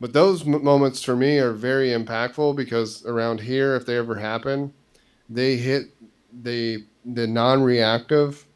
[0.00, 4.16] But those m- moments for me are very impactful because around here, if they ever
[4.16, 4.72] happen,
[5.28, 5.90] they hit
[6.42, 8.46] the the non-reactive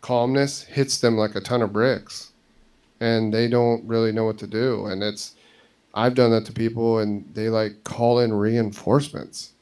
[0.00, 2.32] calmness hits them like a ton of bricks,
[3.00, 4.86] and they don't really know what to do.
[4.86, 5.36] And it's
[5.94, 9.52] I've done that to people, and they like call in reinforcements.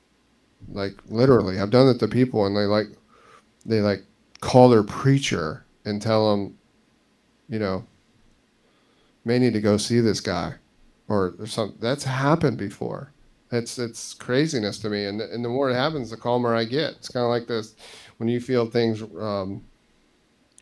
[0.70, 2.88] Like literally, I've done it to people, and they like
[3.64, 4.04] they like
[4.40, 6.58] call their preacher and tell them,
[7.48, 7.84] you know,
[9.24, 10.54] may need to go see this guy,
[11.08, 11.78] or, or something.
[11.80, 13.12] That's happened before.
[13.50, 16.92] It's it's craziness to me, and and the more it happens, the calmer I get.
[16.94, 17.74] It's kind of like this
[18.18, 19.02] when you feel things.
[19.02, 19.64] Um,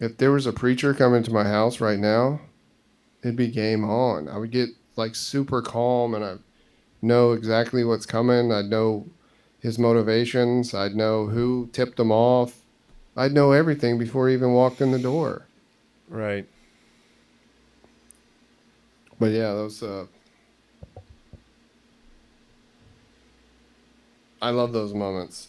[0.01, 2.41] if there was a preacher coming to my house right now,
[3.23, 4.29] it'd be game on.
[4.29, 6.37] I would get like super calm, and I
[7.03, 8.53] know exactly what's coming.
[8.53, 9.07] I'd know
[9.61, 10.75] his motivations.
[10.75, 12.63] I'd know who tipped him off.
[13.17, 15.47] I'd know everything before he even walked in the door.
[16.09, 16.47] Right.
[19.19, 19.83] But yeah, those.
[19.83, 20.07] Uh,
[24.43, 25.49] I love those moments.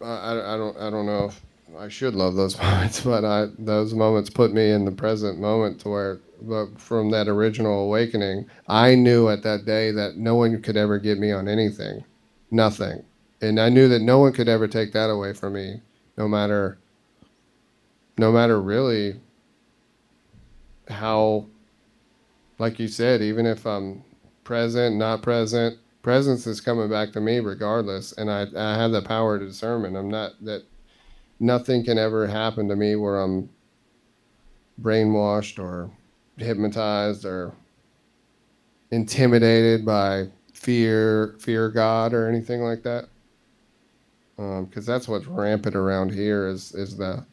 [0.00, 1.40] I, I, I don't I don't know if
[1.76, 5.80] I should love those moments, but I those moments put me in the present moment
[5.80, 10.60] to where but from that original awakening, I knew at that day that no one
[10.60, 12.04] could ever get me on anything,
[12.50, 13.02] nothing,
[13.40, 15.80] and I knew that no one could ever take that away from me,
[16.16, 16.78] no matter.
[18.18, 19.20] No matter really
[20.88, 21.46] how,
[22.58, 24.04] like you said, even if I'm
[24.42, 29.02] present, not present, presence is coming back to me regardless, and I I have the
[29.02, 29.96] power to discern.
[29.96, 30.64] I'm not that
[31.40, 33.50] nothing can ever happen to me where I'm
[34.80, 35.90] brainwashed or
[36.38, 37.52] hypnotized or
[38.90, 43.08] intimidated by fear, fear God or anything like that.
[44.36, 47.24] Because um, that's what's rampant around here is is the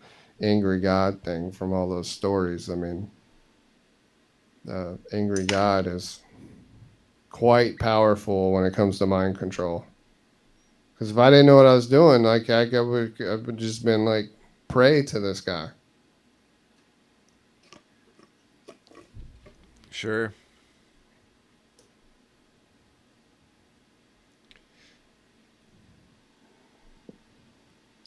[0.42, 2.70] angry God thing from all those stories.
[2.70, 3.10] I mean,
[4.66, 6.22] the angry God is
[7.30, 9.86] quite powerful when it comes to mind control.
[10.94, 13.84] Because if I didn't know what I was doing, like I, would, I would just
[13.84, 14.30] been like
[14.68, 15.70] prey to this guy.
[19.90, 20.34] Sure.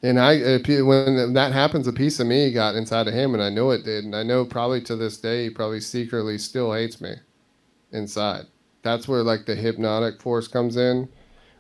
[0.03, 3.43] And I, uh, when that happens, a piece of me got inside of him, and
[3.43, 4.05] I know it did.
[4.05, 7.15] And I know probably to this day, he probably secretly still hates me
[7.93, 8.47] inside.
[8.83, 11.09] That's where like the hypnotic force comes in,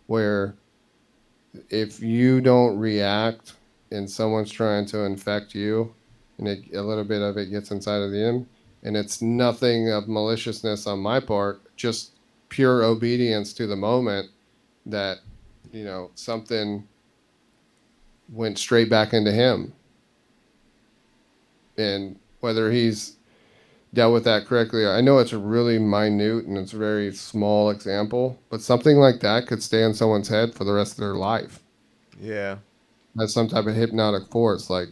[0.06, 0.54] where
[1.70, 3.54] if you don't react
[3.90, 5.94] and someone's trying to infect you,
[6.38, 8.46] and it, a little bit of it gets inside of them,
[8.82, 12.12] and it's nothing of maliciousness on my part, just
[12.48, 14.28] pure obedience to the moment
[14.84, 15.18] that,
[15.72, 16.86] you know, something
[18.28, 19.72] went straight back into him.
[21.78, 23.16] And whether he's
[23.92, 27.70] dealt with that correctly, I know it's a really minute and it's a very small
[27.70, 31.14] example, but something like that could stay in someone's head for the rest of their
[31.14, 31.60] life.
[32.20, 32.56] Yeah.
[33.14, 34.70] That's some type of hypnotic force.
[34.70, 34.88] Like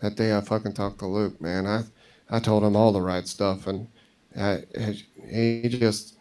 [0.00, 1.66] that day I fucking talked to Luke, man.
[1.66, 1.84] I
[2.30, 3.88] I told him all the right stuff, and
[4.38, 4.62] I,
[5.28, 6.16] he just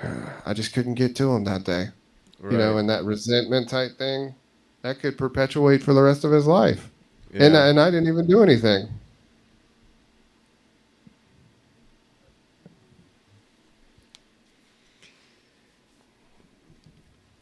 [0.46, 1.88] I just couldn't get to him that day.
[2.40, 2.52] Right.
[2.52, 4.34] You know, and that resentment type thing
[4.88, 6.90] that could perpetuate for the rest of his life.
[7.32, 7.44] Yeah.
[7.44, 8.88] And and I didn't even do anything.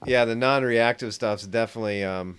[0.04, 2.36] Yeah, the non-reactive stuff's definitely um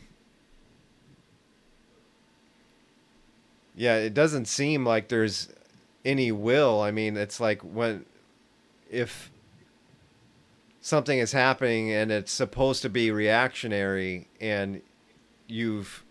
[3.76, 5.50] Yeah, it doesn't seem like there's
[6.04, 6.82] any will.
[6.82, 8.06] I mean, it's like when
[8.90, 9.32] if
[10.82, 14.82] something is happening and it's supposed to be reactionary and
[15.48, 16.03] you've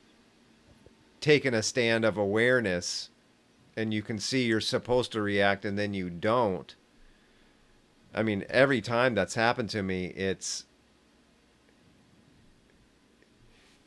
[1.20, 3.10] taken a stand of awareness
[3.76, 6.74] and you can see you're supposed to react and then you don't.
[8.14, 10.64] I mean, every time that's happened to me, it's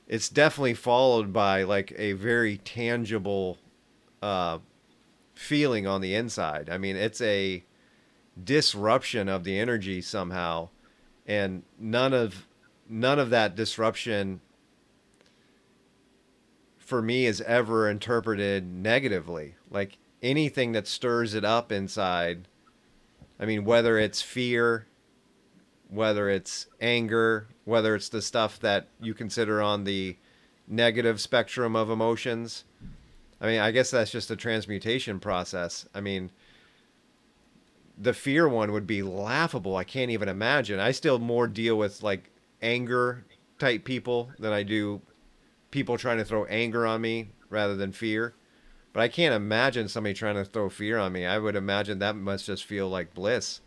[0.08, 3.58] it's definitely followed by like a very tangible
[4.22, 4.60] uh,
[5.34, 6.70] feeling on the inside.
[6.70, 7.64] I mean, it's a
[8.44, 10.70] disruption of the energy somehow,
[11.26, 12.48] and none of
[12.88, 14.42] none of that disruption
[16.90, 19.56] for me is ever interpreted negatively.
[19.70, 22.48] Like anything that stirs it up inside.
[23.40, 24.88] I mean, whether it's fear,
[25.88, 30.18] whether it's anger, whether it's the stuff that you consider on the
[30.68, 32.66] negative spectrum of emotions.
[33.40, 35.88] I mean, I guess that's just a transmutation process.
[35.94, 36.32] I mean,
[37.98, 39.76] the fear one would be laughable.
[39.76, 40.80] I can't even imagine.
[40.80, 43.26] I still more deal with like anger
[43.60, 45.02] type people than I do
[45.72, 48.36] people trying to throw anger on me rather than fear.
[48.94, 51.26] But I can't imagine somebody trying to throw fear on me.
[51.26, 53.62] I would imagine that must just feel like bliss.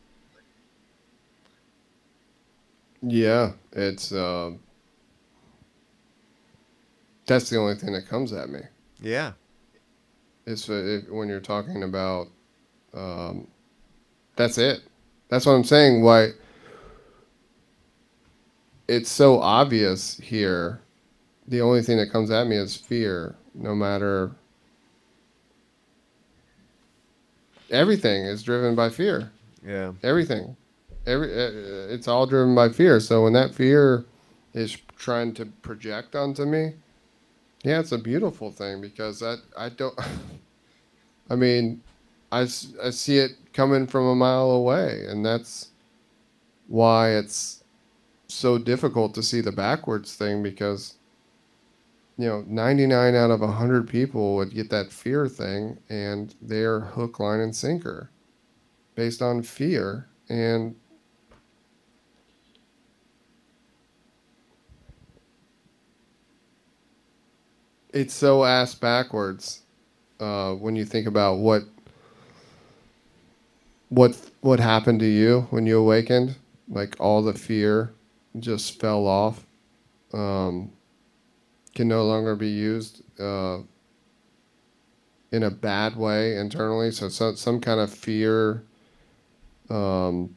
[3.02, 4.52] Yeah, it's uh,
[7.26, 8.60] that's the only thing that comes at me.
[9.00, 9.32] Yeah,
[10.46, 12.28] it's uh, when you're talking about
[12.94, 13.48] um,
[14.36, 14.82] that's it.
[15.28, 16.02] That's what I'm saying.
[16.02, 16.30] Why
[18.86, 20.81] it's so obvious here.
[21.52, 24.32] The only thing that comes at me is fear, no matter
[27.70, 29.30] everything is driven by fear.
[29.62, 29.92] Yeah.
[30.02, 30.56] Everything.
[31.06, 33.00] Every uh, it's all driven by fear.
[33.00, 34.06] So when that fear
[34.54, 36.72] is trying to project onto me,
[37.64, 39.98] yeah, it's a beautiful thing because I I don't
[41.30, 41.82] I mean,
[42.32, 42.48] I,
[42.82, 45.68] I see it coming from a mile away and that's
[46.66, 47.62] why it's
[48.26, 50.94] so difficult to see the backwards thing because
[52.18, 57.18] you know 99 out of 100 people would get that fear thing and they're hook
[57.18, 58.10] line and sinker
[58.94, 60.74] based on fear and
[67.92, 69.62] it's so ass backwards
[70.20, 71.62] uh, when you think about what
[73.88, 76.36] what what happened to you when you awakened
[76.68, 77.92] like all the fear
[78.38, 79.44] just fell off
[80.14, 80.70] um,
[81.74, 83.58] can no longer be used uh,
[85.30, 88.64] in a bad way internally so some, some kind of fear
[89.70, 90.34] um,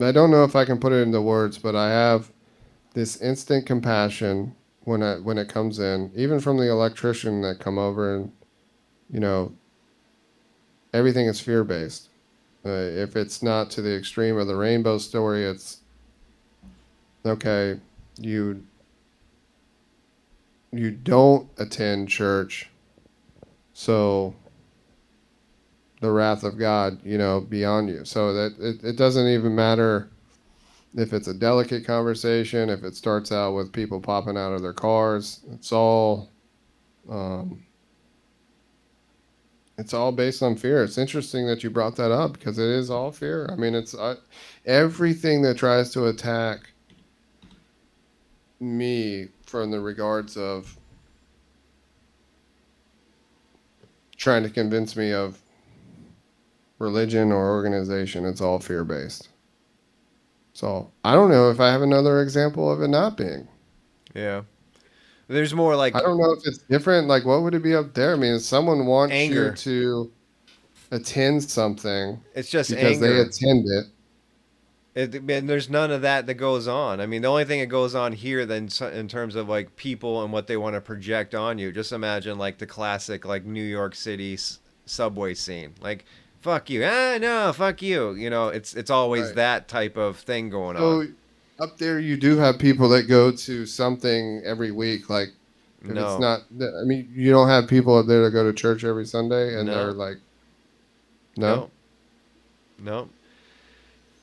[0.00, 2.30] i don't know if i can put it into words but i have
[2.96, 4.54] this instant compassion
[4.86, 8.32] when it when it comes in, even from the electrician that come over and
[9.10, 9.52] you know
[10.94, 12.08] everything is fear based.
[12.64, 15.80] Uh, if it's not to the extreme of the rainbow story, it's
[17.26, 17.80] okay.
[18.18, 18.64] You
[20.72, 22.70] you don't attend church,
[23.72, 24.34] so
[26.00, 28.04] the wrath of God, you know, beyond you.
[28.04, 30.08] So that it, it doesn't even matter
[30.94, 34.72] if it's a delicate conversation, if it starts out with people popping out of their
[34.72, 36.30] cars, it's all
[37.08, 37.62] um,
[39.78, 40.82] it's all based on fear.
[40.82, 43.48] It's interesting that you brought that up because it is all fear.
[43.50, 44.16] I mean, it's uh,
[44.64, 46.70] everything that tries to attack
[48.60, 50.76] me from the regards of
[54.16, 55.40] trying to convince me of
[56.78, 58.24] religion or organization.
[58.24, 59.28] It's all fear based.
[60.52, 63.46] So I don't know if I have another example of it not being.
[64.14, 64.42] Yeah.
[65.28, 67.08] There's more like I don't know if it's different.
[67.08, 68.12] Like, what would it be up there?
[68.12, 69.48] I mean, if someone wants Anger.
[69.48, 70.12] you to
[70.92, 73.86] attend something it's just because they attend it.
[74.96, 77.00] It, and there's none of that that goes on.
[77.02, 80.24] I mean, the only thing that goes on here, then, in terms of like people
[80.24, 83.62] and what they want to project on you, just imagine like the classic like New
[83.62, 85.74] York City s- subway scene.
[85.82, 86.06] Like,
[86.40, 88.12] fuck you, ah, no, fuck you.
[88.14, 89.34] You know, it's it's always Right.
[89.34, 91.14] that type of thing going So on.
[91.60, 95.10] up there, you do have people that go to something every week.
[95.10, 95.28] Like,
[95.82, 98.52] if No, it's not, I mean, you don't have people up there that go to
[98.54, 99.74] church every Sunday and No.
[99.74, 100.16] they're like,
[101.36, 101.68] no.
[102.78, 103.08] no, no.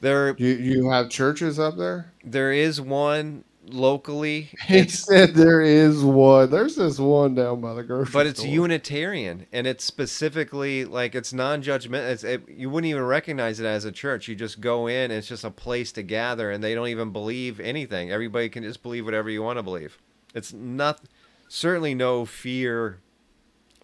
[0.03, 2.11] There, You you have churches up there?
[2.25, 4.49] there is one locally.
[4.67, 6.49] He said there is one.
[6.51, 8.51] There's this one down by the grocery but it's store.
[8.51, 12.11] Unitarian, and it's specifically like it's non-judgmental.
[12.11, 14.27] It's it, you wouldn't even recognize it as a church.
[14.27, 17.11] You just go in, and it's just a place to gather, and they don't even
[17.11, 18.11] believe anything.
[18.11, 19.97] Everybody can just believe whatever you want to believe.
[20.35, 20.99] It's not
[21.47, 22.99] certainly no fear.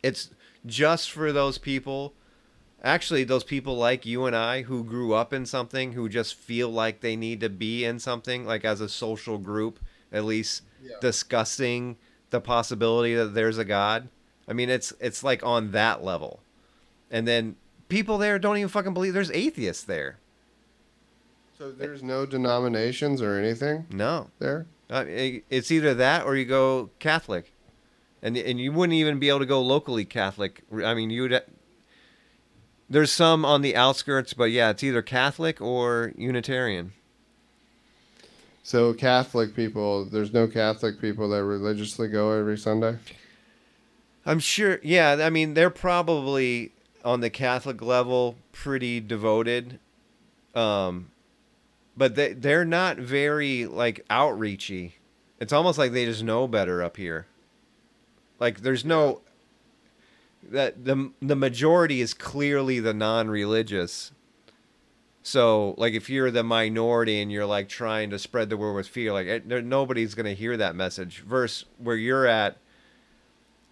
[0.03, 0.31] It's
[0.65, 2.13] just for those people.
[2.83, 6.69] Actually, those people like you and I who grew up in something, who just feel
[6.69, 9.79] like they need to be in something, like as a social group,
[10.13, 10.95] at least Yeah.
[11.01, 11.97] discussing
[12.29, 14.07] the possibility that there's a God.
[14.47, 16.39] I mean, it's it's like on that level.
[17.11, 17.57] And then
[17.89, 20.17] people there don't even fucking believe there's atheists there.
[21.57, 24.67] So there's no denominations or anything No, there.
[24.89, 27.51] Uh, it- it's either that or you go Catholic,
[28.21, 30.61] and and you wouldn't even be able to go locally Catholic.
[30.73, 31.43] I mean, you would.
[32.89, 36.93] There's some on the outskirts, but yeah, it's either Catholic or Unitarian.
[38.63, 42.97] So Catholic people, there's no Catholic people that religiously go every Sunday.
[44.25, 44.79] I'm sure.
[44.83, 46.71] Yeah, I mean, they're probably
[47.05, 49.79] on the Catholic level pretty devoted,
[50.53, 51.09] um,
[51.95, 54.93] but they they're not very like outreachy.
[55.39, 57.25] It's almost like they just know better up here.
[58.39, 59.21] Like, there's no
[60.51, 64.11] that the the majority is clearly the non-religious.
[65.21, 68.87] So, like, if you're the minority and you're like trying to spread the word with
[68.87, 71.19] fear, like, eh, it, nobody's gonna hear that message.
[71.19, 72.57] Versus where you're at,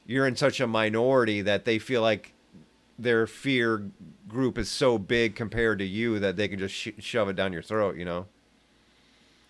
[0.06, 2.34] you're in such a minority that they feel like
[3.00, 3.90] their fear
[4.28, 7.54] group is so big compared to you that they can just sh- shove it down
[7.54, 7.96] your throat.
[7.96, 8.26] You know?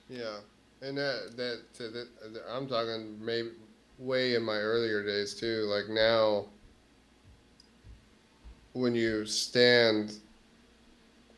[0.09, 0.37] Yeah,
[0.81, 2.07] and that that, that
[2.49, 3.49] I'm talking maybe
[3.97, 5.67] way in my earlier days too.
[5.69, 6.45] Like now,
[8.77, 10.13] when you stand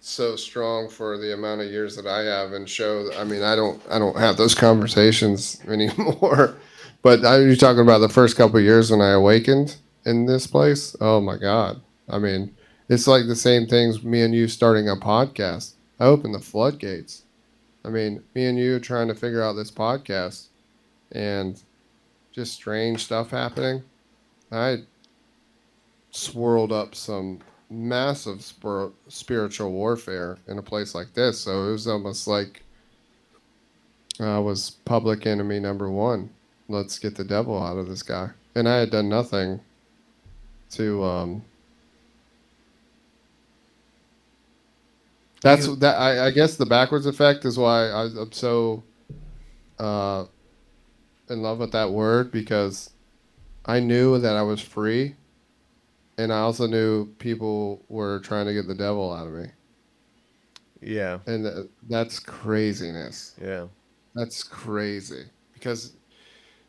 [0.01, 3.55] so strong for the amount of years that I have and show I mean I
[3.55, 6.55] don't I don't have those conversations anymore.
[7.01, 10.95] but I, you're talking about the first couple years when I awakened in this place.
[10.99, 11.81] Oh my god.
[12.09, 12.55] I mean,
[12.89, 15.73] it's like the same things me and you starting a podcast.
[15.99, 17.23] I opened the floodgates.
[17.85, 20.47] I mean, me and you trying to figure out this podcast
[21.11, 21.61] and
[22.31, 23.83] just strange stuff happening.
[24.51, 24.83] I
[26.11, 31.39] swirled up some massive spir- spiritual warfare in a place like this.
[31.39, 32.63] So it was almost like
[34.19, 36.29] I was public enemy number one.
[36.67, 38.31] Let's get the devil out of this guy.
[38.55, 39.59] And I had done nothing
[40.71, 41.03] to.
[41.03, 41.43] Um,
[45.41, 45.95] that's You- that.
[45.97, 48.83] I, I guess the backwards effect is why I, I'm so
[49.79, 50.25] uh,
[51.29, 52.89] in love with that word because
[53.65, 55.15] I knew that I was free
[56.19, 59.47] and I also knew people were trying to get the devil out of me,
[60.81, 61.19] Yeah.
[61.25, 63.35] and th- that's craziness.
[63.41, 63.67] Yeah.
[64.15, 65.93] That's crazy because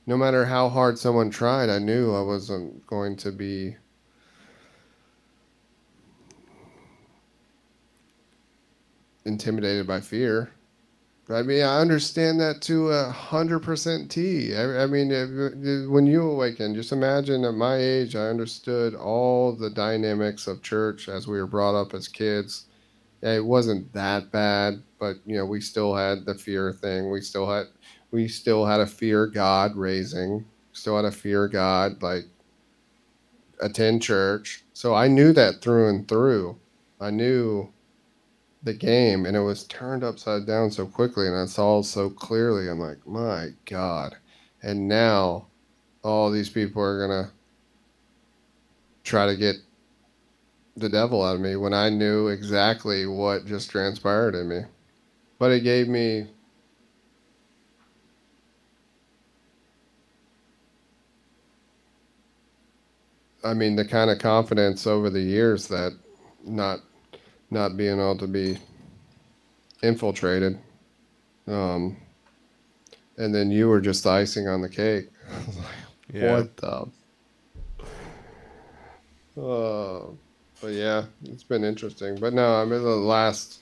[0.06, 3.76] no matter how hard someone tried, I knew I wasn't going to be.
[9.24, 10.50] Intimidated by fear.
[11.32, 14.54] I mean, I understand that to a hundred percent T.
[14.54, 19.52] I, I mean, if, when you awaken, just imagine at my age, I understood all
[19.52, 22.66] the dynamics of church as we were brought up as kids.
[23.22, 27.10] It wasn't that bad, but you know, we still had the fear thing.
[27.10, 27.66] We still had,
[28.10, 30.44] we still had a fear God raising.
[30.72, 32.24] Still had a fear God like
[33.60, 34.64] attend church.
[34.72, 36.58] So I knew that through and through.
[37.00, 37.72] I knew
[38.62, 42.68] the game and it was turned upside down so quickly and I saw so clearly.
[42.68, 44.16] I'm like, my God.
[44.62, 45.46] And now
[46.02, 47.30] all these people are gonna
[49.02, 49.56] try to get
[50.76, 54.60] the devil out of me when I knew exactly what just transpired in me.
[55.38, 56.26] But it gave me
[63.42, 65.92] I mean the kind of confidence over the years that
[66.44, 66.80] not
[67.50, 68.58] not being able to be
[69.82, 70.58] infiltrated.
[71.46, 71.96] Um,
[73.18, 75.08] and then you were just the icing on the cake.
[75.32, 75.66] I was like,
[76.12, 76.32] Yeah.
[76.36, 76.88] What the?
[79.40, 80.16] Oh,
[80.60, 82.16] but yeah, it's been interesting.
[82.16, 83.60] But no, I mean, the last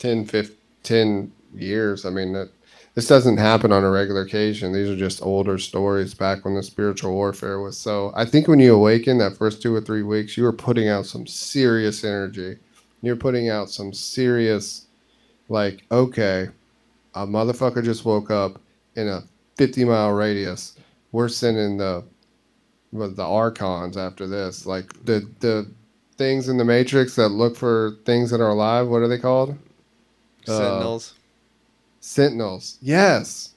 [0.00, 2.50] 10, 15, 10 years, I mean, that
[2.94, 4.72] this doesn't happen on a regular occasion.
[4.72, 8.12] These are just older stories back when the spiritual warfare was so.
[8.16, 11.06] I think when you awaken that first two or three weeks, you were putting out
[11.06, 12.58] some serious energy.
[13.02, 14.86] You're putting out some serious,
[15.48, 16.48] like, okay,
[17.14, 18.60] a motherfucker just woke up
[18.96, 19.22] in a
[19.56, 20.76] 50 mile radius.
[21.12, 22.04] We're sending the
[22.92, 25.70] the archons after this like the the
[26.16, 29.50] things in the matrix that look for things that are alive what are they called
[30.48, 31.14] Uh, Sentinels.
[32.00, 33.50] sentinels yes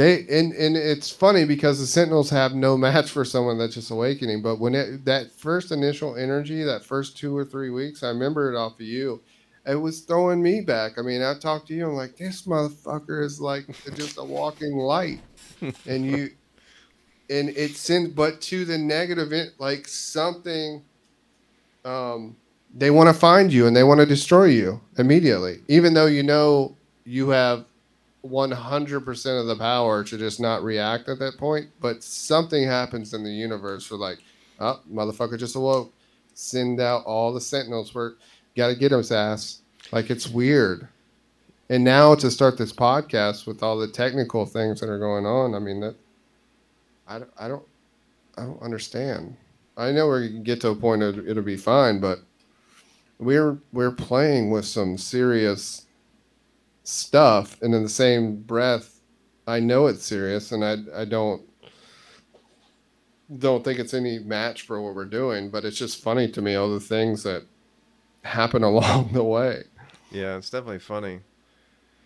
[0.00, 3.90] they and and it's funny because the sentinels have no match for someone that's just
[3.90, 8.08] awakening but when it that first initial energy that first two or three weeks i
[8.08, 9.20] remember it off of you.
[9.66, 10.92] It was throwing me back.
[10.98, 14.72] I mean i talked to you i'm like this motherfucker is like just a walking
[14.72, 15.20] light.
[15.86, 16.30] And you
[17.28, 20.82] and it sends but to the negative in, like something
[21.84, 22.36] um
[22.74, 26.22] they want to find you and they want to destroy you immediately even though you
[26.22, 26.74] know
[27.04, 27.66] you have
[28.26, 33.24] 100% of the power to just not react at that point but something happens in
[33.24, 34.18] the universe for like
[34.60, 35.92] oh motherfucker just awoke
[36.34, 38.12] send out all the sentinels we're
[38.56, 39.60] gotta get his ass.
[39.92, 40.88] Like it's weird.
[41.68, 45.54] And now to start this podcast with all the technical things that are going on
[45.54, 45.94] i mean that
[47.06, 47.62] i, don't- I don't
[48.36, 49.36] i don't understand.
[49.76, 52.20] I know we're gonna get to a point it'll be fine but
[53.18, 55.86] we're we're playing with some serious
[56.90, 59.00] stuff and in the same breath
[59.46, 61.42] i know it's serious and i i don't
[63.38, 66.54] don't think it's any match for what we're doing but it's just funny to me
[66.56, 67.44] all the things that
[68.24, 69.62] happen along the way
[70.10, 71.20] Yeah, it's definitely funny.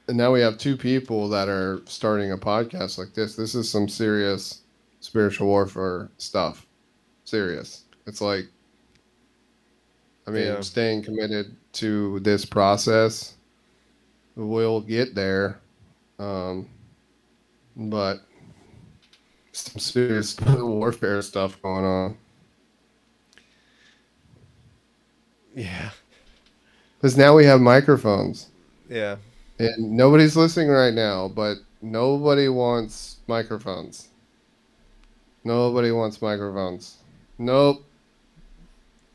[0.09, 3.71] and now we have two people that are starting a podcast like this this is
[3.71, 4.61] some serious
[5.01, 6.67] spiritual warfare stuff
[7.25, 8.45] serious it's like
[10.27, 10.61] i mean Yeah.
[10.61, 13.35] staying committed to this process
[14.37, 15.61] we'll get there
[16.19, 16.69] um,
[17.77, 18.21] but
[19.53, 22.17] some serious warfare stuff going on
[25.55, 25.91] Yeah.
[26.99, 28.49] because now we have microphones
[28.89, 29.17] Yeah.
[29.59, 34.09] And nobody's listening right now, but nobody wants microphones.
[35.45, 36.97] Nobody wants microphones.
[37.39, 37.85] Nope.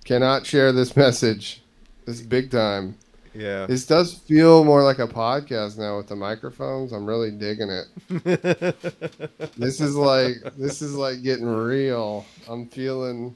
[0.06, 1.62] Cannot share this message.
[2.06, 2.96] This is big time.
[3.34, 3.66] Yeah.
[3.68, 6.92] This does feel more like a podcast now with the microphones.
[6.92, 7.88] I'm really digging it.
[9.58, 12.26] this is like this is like getting real.
[12.48, 13.36] I'm feeling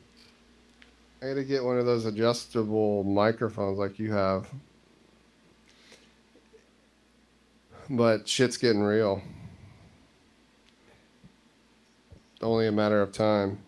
[1.21, 4.47] I gotta get one of those adjustable microphones like you have.
[7.89, 9.21] But shit's getting real.
[12.41, 13.59] Only a matter of time.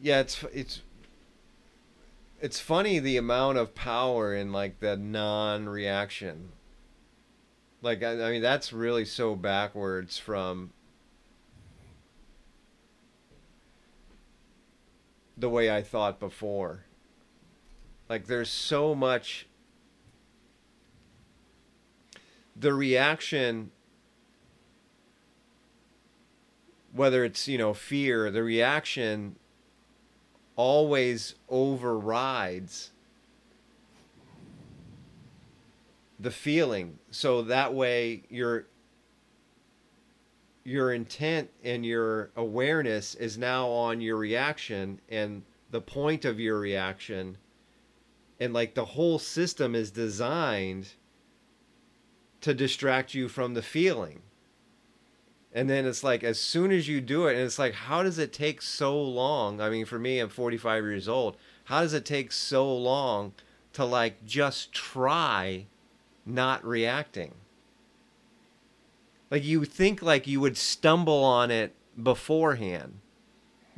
[0.00, 0.82] yeah, it's it's
[2.40, 6.52] it's funny the amount of power in like the non-reaction.
[7.82, 10.72] Like I, I mean that's really so backwards from
[15.36, 16.84] the way I thought before.
[18.08, 19.46] Like there's so much
[22.56, 23.70] the reaction
[26.92, 29.36] whether it's, you know, fear, the reaction
[30.60, 32.90] always overrides
[36.18, 36.98] the feeling.
[37.10, 38.66] So that way your
[40.62, 46.60] your intent and your awareness is now on your reaction and the point of your
[46.60, 47.38] reaction
[48.38, 50.90] and like the whole system is designed
[52.42, 54.20] to distract you from the feeling
[55.52, 58.18] and then it's like as soon as you do it and it's like how does
[58.18, 59.60] it take so long?
[59.60, 61.36] I mean for me i'm 45 years old.
[61.64, 63.32] How does it take so long
[63.72, 65.66] to like just try
[66.24, 67.34] not reacting?
[69.30, 73.00] Like you think like you would stumble on it beforehand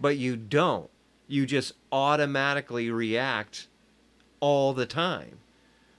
[0.02, 0.90] but you don't.
[1.28, 3.68] You just automatically react
[4.40, 5.38] all the time.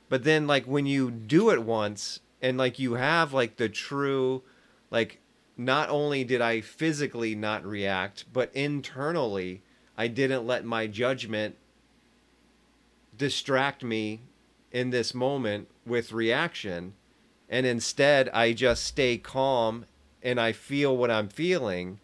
[0.09, 4.43] But then like when you do it once and like you have like the true
[4.91, 5.19] like
[5.57, 9.61] not only did I physically not react, but internally,
[9.97, 11.55] I didn't let my judgment
[13.15, 14.21] distract me
[14.71, 16.93] in this moment with reaction.
[17.47, 19.85] And instead, I just stay calm
[20.23, 21.99] and I feel what I'm feeling.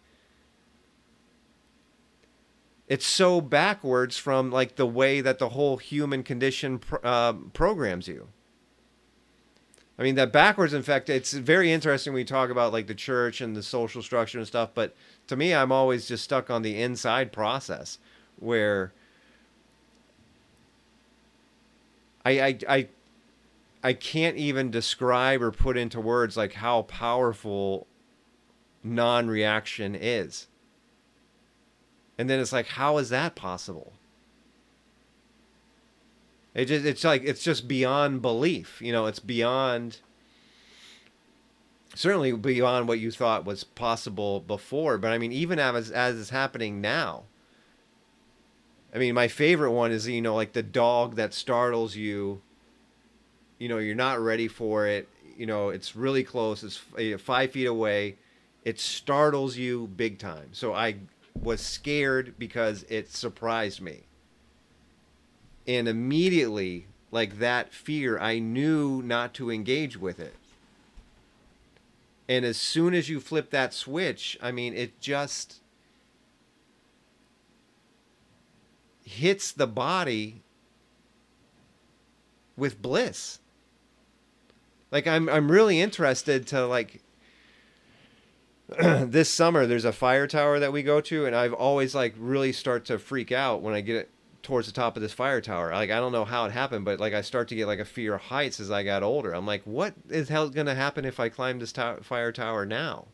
[2.86, 8.28] It's so backwards from like the way that the whole human condition uh, programs you.
[10.00, 12.94] I mean, that backwards, in fact, it's very interesting when we talk about like the
[12.94, 14.70] church and the social structure and stuff.
[14.72, 14.96] But
[15.26, 17.98] to me, I'm always just stuck on the inside process
[18.38, 18.94] where
[22.24, 22.88] I, I, I,
[23.84, 27.86] I can't even describe or put into words like how powerful
[28.82, 30.46] non reaction is.
[32.16, 33.92] And then it's like, how is that possible?
[36.54, 38.80] It just it's like it's just beyond belief.
[38.82, 39.98] You know, it's beyond
[41.94, 44.98] certainly beyond what you thought was possible before.
[44.98, 47.24] But I mean, even as as is happening now.
[48.92, 52.42] I mean, my favorite one is you know like the dog that startles you.
[53.58, 55.08] You know, you're not ready for it.
[55.36, 56.64] You know, it's really close.
[56.64, 58.16] It's eh, five feet away.
[58.64, 60.48] It startles you big time.
[60.52, 60.96] So I
[61.40, 64.04] was scared because it surprised me
[65.70, 70.34] and immediately like that fear i knew not to engage with it.
[72.28, 75.60] And as soon as you flip that switch i mean it just
[79.04, 80.42] hits the body
[82.56, 83.38] with bliss.
[84.90, 87.00] Like i'm i'm really interested to like
[88.82, 92.52] this summer there's a fire tower that we go to and i've always like really
[92.52, 94.10] start to freak out when i get it
[94.42, 95.70] towards the top of this fire tower.
[95.70, 97.84] Like I don't know how it happened, but like I start to get like a
[97.84, 99.32] fear of heights as I got older.
[99.32, 102.64] I'm like, what is hell going to happen if I climb this to- fire tower
[102.64, 103.06] now?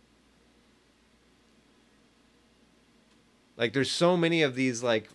[3.56, 5.08] Like there's so many of these like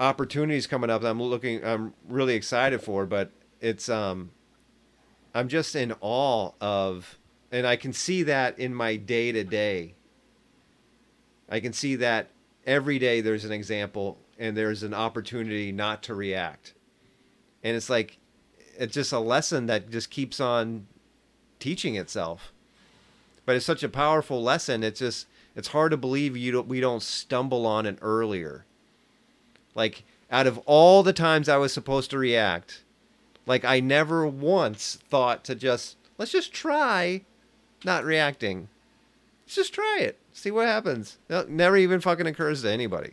[0.00, 3.30] opportunities coming up that I'm looking I'm really excited for, but
[3.60, 4.30] it's um
[5.34, 7.18] I'm just in awe of
[7.50, 9.94] and I can see that in my day to day.
[11.48, 12.31] I can see that
[12.66, 16.74] every day there's an example and there's an opportunity not to react.
[17.62, 18.18] And it's like
[18.78, 20.86] it's just a lesson that just keeps on
[21.58, 22.52] teaching itself.
[23.44, 24.82] But it's such a powerful lesson.
[24.82, 28.64] It's just it's hard to believe you don't, we don't stumble on it earlier.
[29.74, 32.82] Like out of all the times I was supposed to react,
[33.46, 37.22] like I never once thought to just let's just try
[37.84, 38.68] not reacting.
[39.44, 40.18] Let's just try it.
[40.32, 41.18] See what happens.
[41.28, 43.12] It never even fucking occurs to anybody.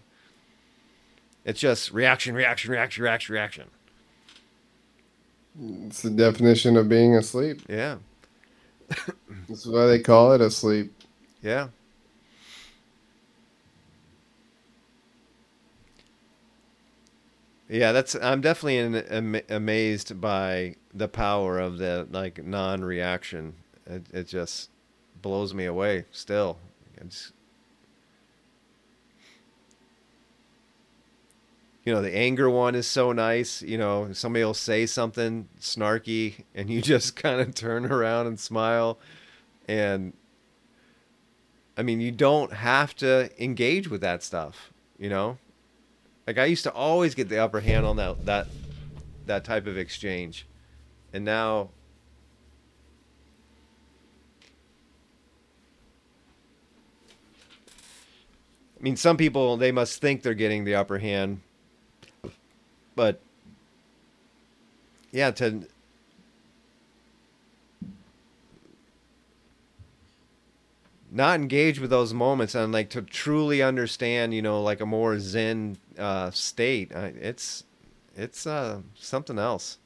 [1.45, 3.65] It's just reaction, reaction, reaction, reaction, reaction.
[5.87, 7.61] It's the definition of being asleep.
[7.67, 7.97] Yeah.
[9.47, 10.93] That's why they call it asleep.
[11.41, 11.69] Yeah.
[17.67, 18.15] Yeah, that's.
[18.15, 23.53] I'm definitely in, am, amazed by the power of the like non-reaction.
[23.85, 24.71] It, it just
[25.21, 26.05] blows me away.
[26.11, 26.57] Still,
[31.89, 33.61] you know, the anger one is so nice.
[33.61, 38.39] You know, somebody will say something snarky, and you just kind of turn around and
[38.39, 38.99] smile,
[39.67, 40.13] and
[41.77, 44.71] I mean, you don't have to engage with that stuff.
[44.97, 45.37] You know,
[46.27, 48.47] like I used to always get the upper hand on that that
[49.25, 50.45] that type of exchange,
[51.13, 51.69] and now.
[58.79, 61.41] I mean, some people they must think they're getting the upper hand,
[62.95, 63.19] but
[65.11, 65.67] yeah, to
[71.11, 75.19] not engage with those moments and like to truly understand, you know, like a more
[75.19, 77.63] zen uh, state, it's
[78.15, 79.77] it's uh, something else.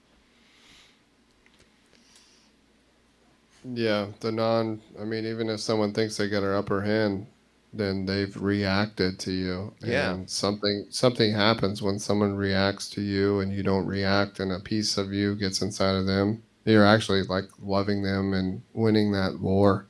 [3.63, 4.81] Yeah, the non.
[4.99, 7.27] I mean, even if someone thinks they got an upper hand,
[7.73, 9.73] then they've reacted to you.
[9.81, 10.13] Yeah.
[10.13, 14.59] And something something happens when someone reacts to you and you don't react, and a
[14.59, 16.43] piece of you gets inside of them.
[16.65, 19.87] You're actually like loving them and winning that war.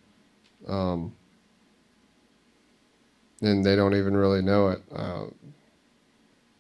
[0.68, 1.14] Um,
[3.42, 4.82] and they don't even really know it.
[4.92, 5.26] Uh,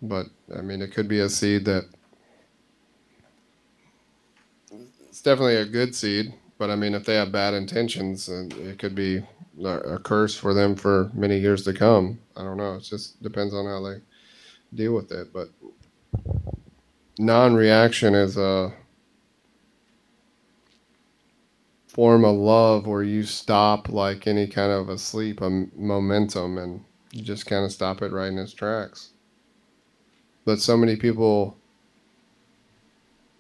[0.02, 1.86] but I mean, it could be a seed that
[5.08, 6.34] it's definitely a good seed.
[6.58, 9.24] But I mean, if they have bad intentions, it could be
[9.62, 12.20] a curse for them for many years to come.
[12.36, 12.76] I don't know.
[12.76, 14.02] It just depends on how they
[14.74, 15.32] deal with it.
[15.32, 15.50] But
[17.20, 18.74] non-reaction is a
[21.88, 26.84] form of love where you stop like any kind of a sleep, a momentum, and
[27.12, 29.12] you just kind of stop it right in its tracks.
[30.46, 31.56] But so many people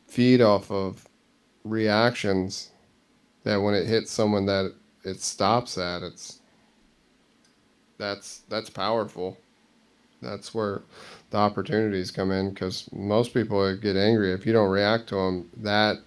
[0.07, 1.07] feed off of
[1.63, 2.69] reactions
[3.43, 4.73] that when it hits someone that
[5.03, 6.39] it stops at, it's
[7.97, 9.37] that's that's powerful.
[10.21, 10.81] That's where
[11.29, 15.49] the opportunities come in because most people get angry if you don't react to them.
[15.57, 15.97] That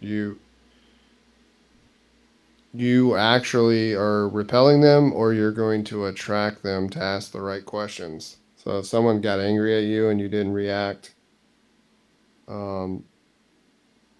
[0.00, 0.38] you
[2.74, 7.64] you actually are repelling them or you're going to attract them to ask the right
[7.64, 8.36] questions.
[8.56, 11.14] So if someone got angry at you and you didn't react,
[12.48, 13.04] um,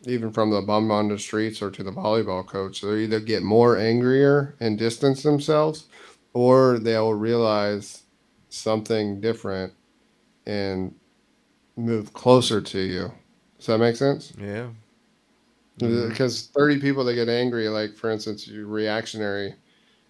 [0.07, 3.43] even from the bum on the streets or to the volleyball coach, they either get
[3.43, 5.87] more angrier and distance themselves
[6.33, 8.03] or they'll realize
[8.49, 9.73] something different
[10.47, 10.95] and
[11.77, 13.12] move closer to you.
[13.59, 14.33] Does that make sense?
[14.39, 14.69] Yeah.
[15.78, 16.09] Mm-hmm.
[16.09, 19.55] because 30 people that get angry like for instance you're reactionary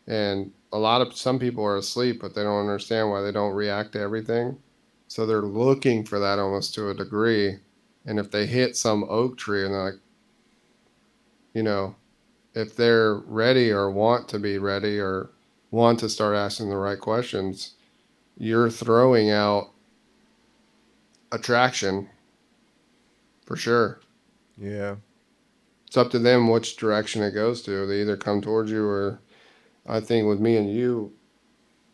[0.07, 3.53] and a lot of some people are asleep but they don't understand why they don't
[3.53, 4.57] react to everything
[5.09, 7.57] so they're looking for that almost to a degree
[8.07, 10.01] and if they hit some oak tree and they're like
[11.55, 11.95] you know
[12.55, 15.31] if they're ready or want to be ready or
[15.71, 17.75] want to start asking the right questions
[18.39, 19.71] you're throwing out
[21.33, 22.09] attraction
[23.45, 24.01] for sure
[24.57, 24.95] yeah
[25.97, 27.87] it's up to them which direction it goes to.
[27.87, 29.21] They either come towards you or
[29.87, 31.13] I think with me and you,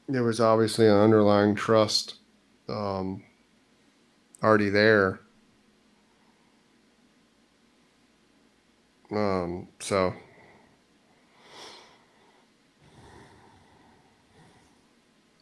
[0.09, 2.17] there was obviously an underlying trust
[2.69, 3.23] um,
[4.43, 5.21] already there.
[9.13, 10.15] Um, so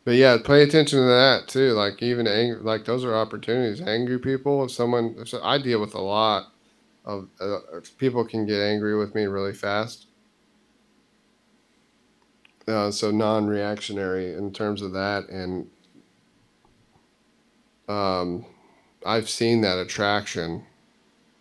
[0.05, 1.73] But yeah, pay attention to that too.
[1.73, 3.81] Like even angry, like those are opportunities.
[3.81, 4.65] Angry people.
[4.65, 6.53] If someone, if I deal with a lot
[7.05, 7.59] of uh,
[7.99, 10.07] people can get angry with me really fast.
[12.67, 15.69] Uh, so non-reactionary in terms of that, and
[17.89, 18.45] um,
[19.05, 20.65] I've seen that attraction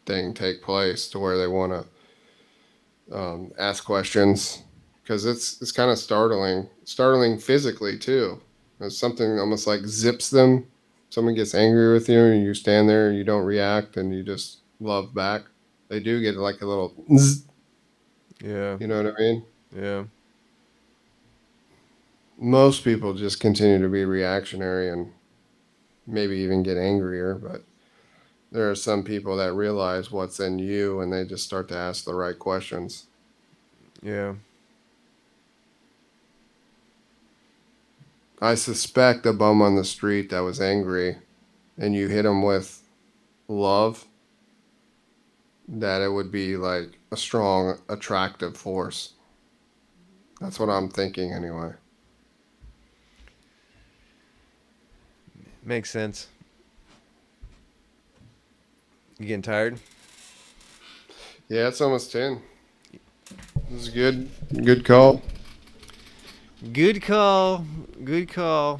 [0.05, 1.85] thing take place to where they want to
[3.11, 4.63] um, ask questions
[5.03, 8.39] because it's it's kind of startling, startling physically too.
[8.79, 10.67] It's something almost like zips them.
[11.09, 14.23] Someone gets angry with you, and you stand there and you don't react, and you
[14.23, 15.43] just love back.
[15.87, 16.93] They do get like a little.
[17.17, 17.45] Zzz,
[18.43, 18.77] yeah.
[18.79, 19.43] you know what I mean?
[19.75, 20.03] Yeah.
[22.37, 25.11] Most people just continue to be reactionary and
[26.07, 27.63] maybe even get angrier, but
[28.51, 32.03] there are some people that realize what's in you and they just start to ask
[32.03, 33.05] the right questions.
[34.01, 34.35] Yeah.
[38.41, 41.17] I suspect a bum on the street that was angry
[41.77, 42.81] and you hit him with
[43.47, 44.05] love
[45.67, 49.13] that it would be like a strong attractive force.
[50.41, 51.73] That's what I'm thinking anyway.
[55.63, 56.27] Makes sense.
[59.19, 59.77] You getting tired?
[61.49, 62.41] Yeah, it's almost ten.
[63.69, 64.29] This is a good,
[64.63, 65.21] good call.
[66.71, 67.65] Good call.
[68.01, 68.79] Good call.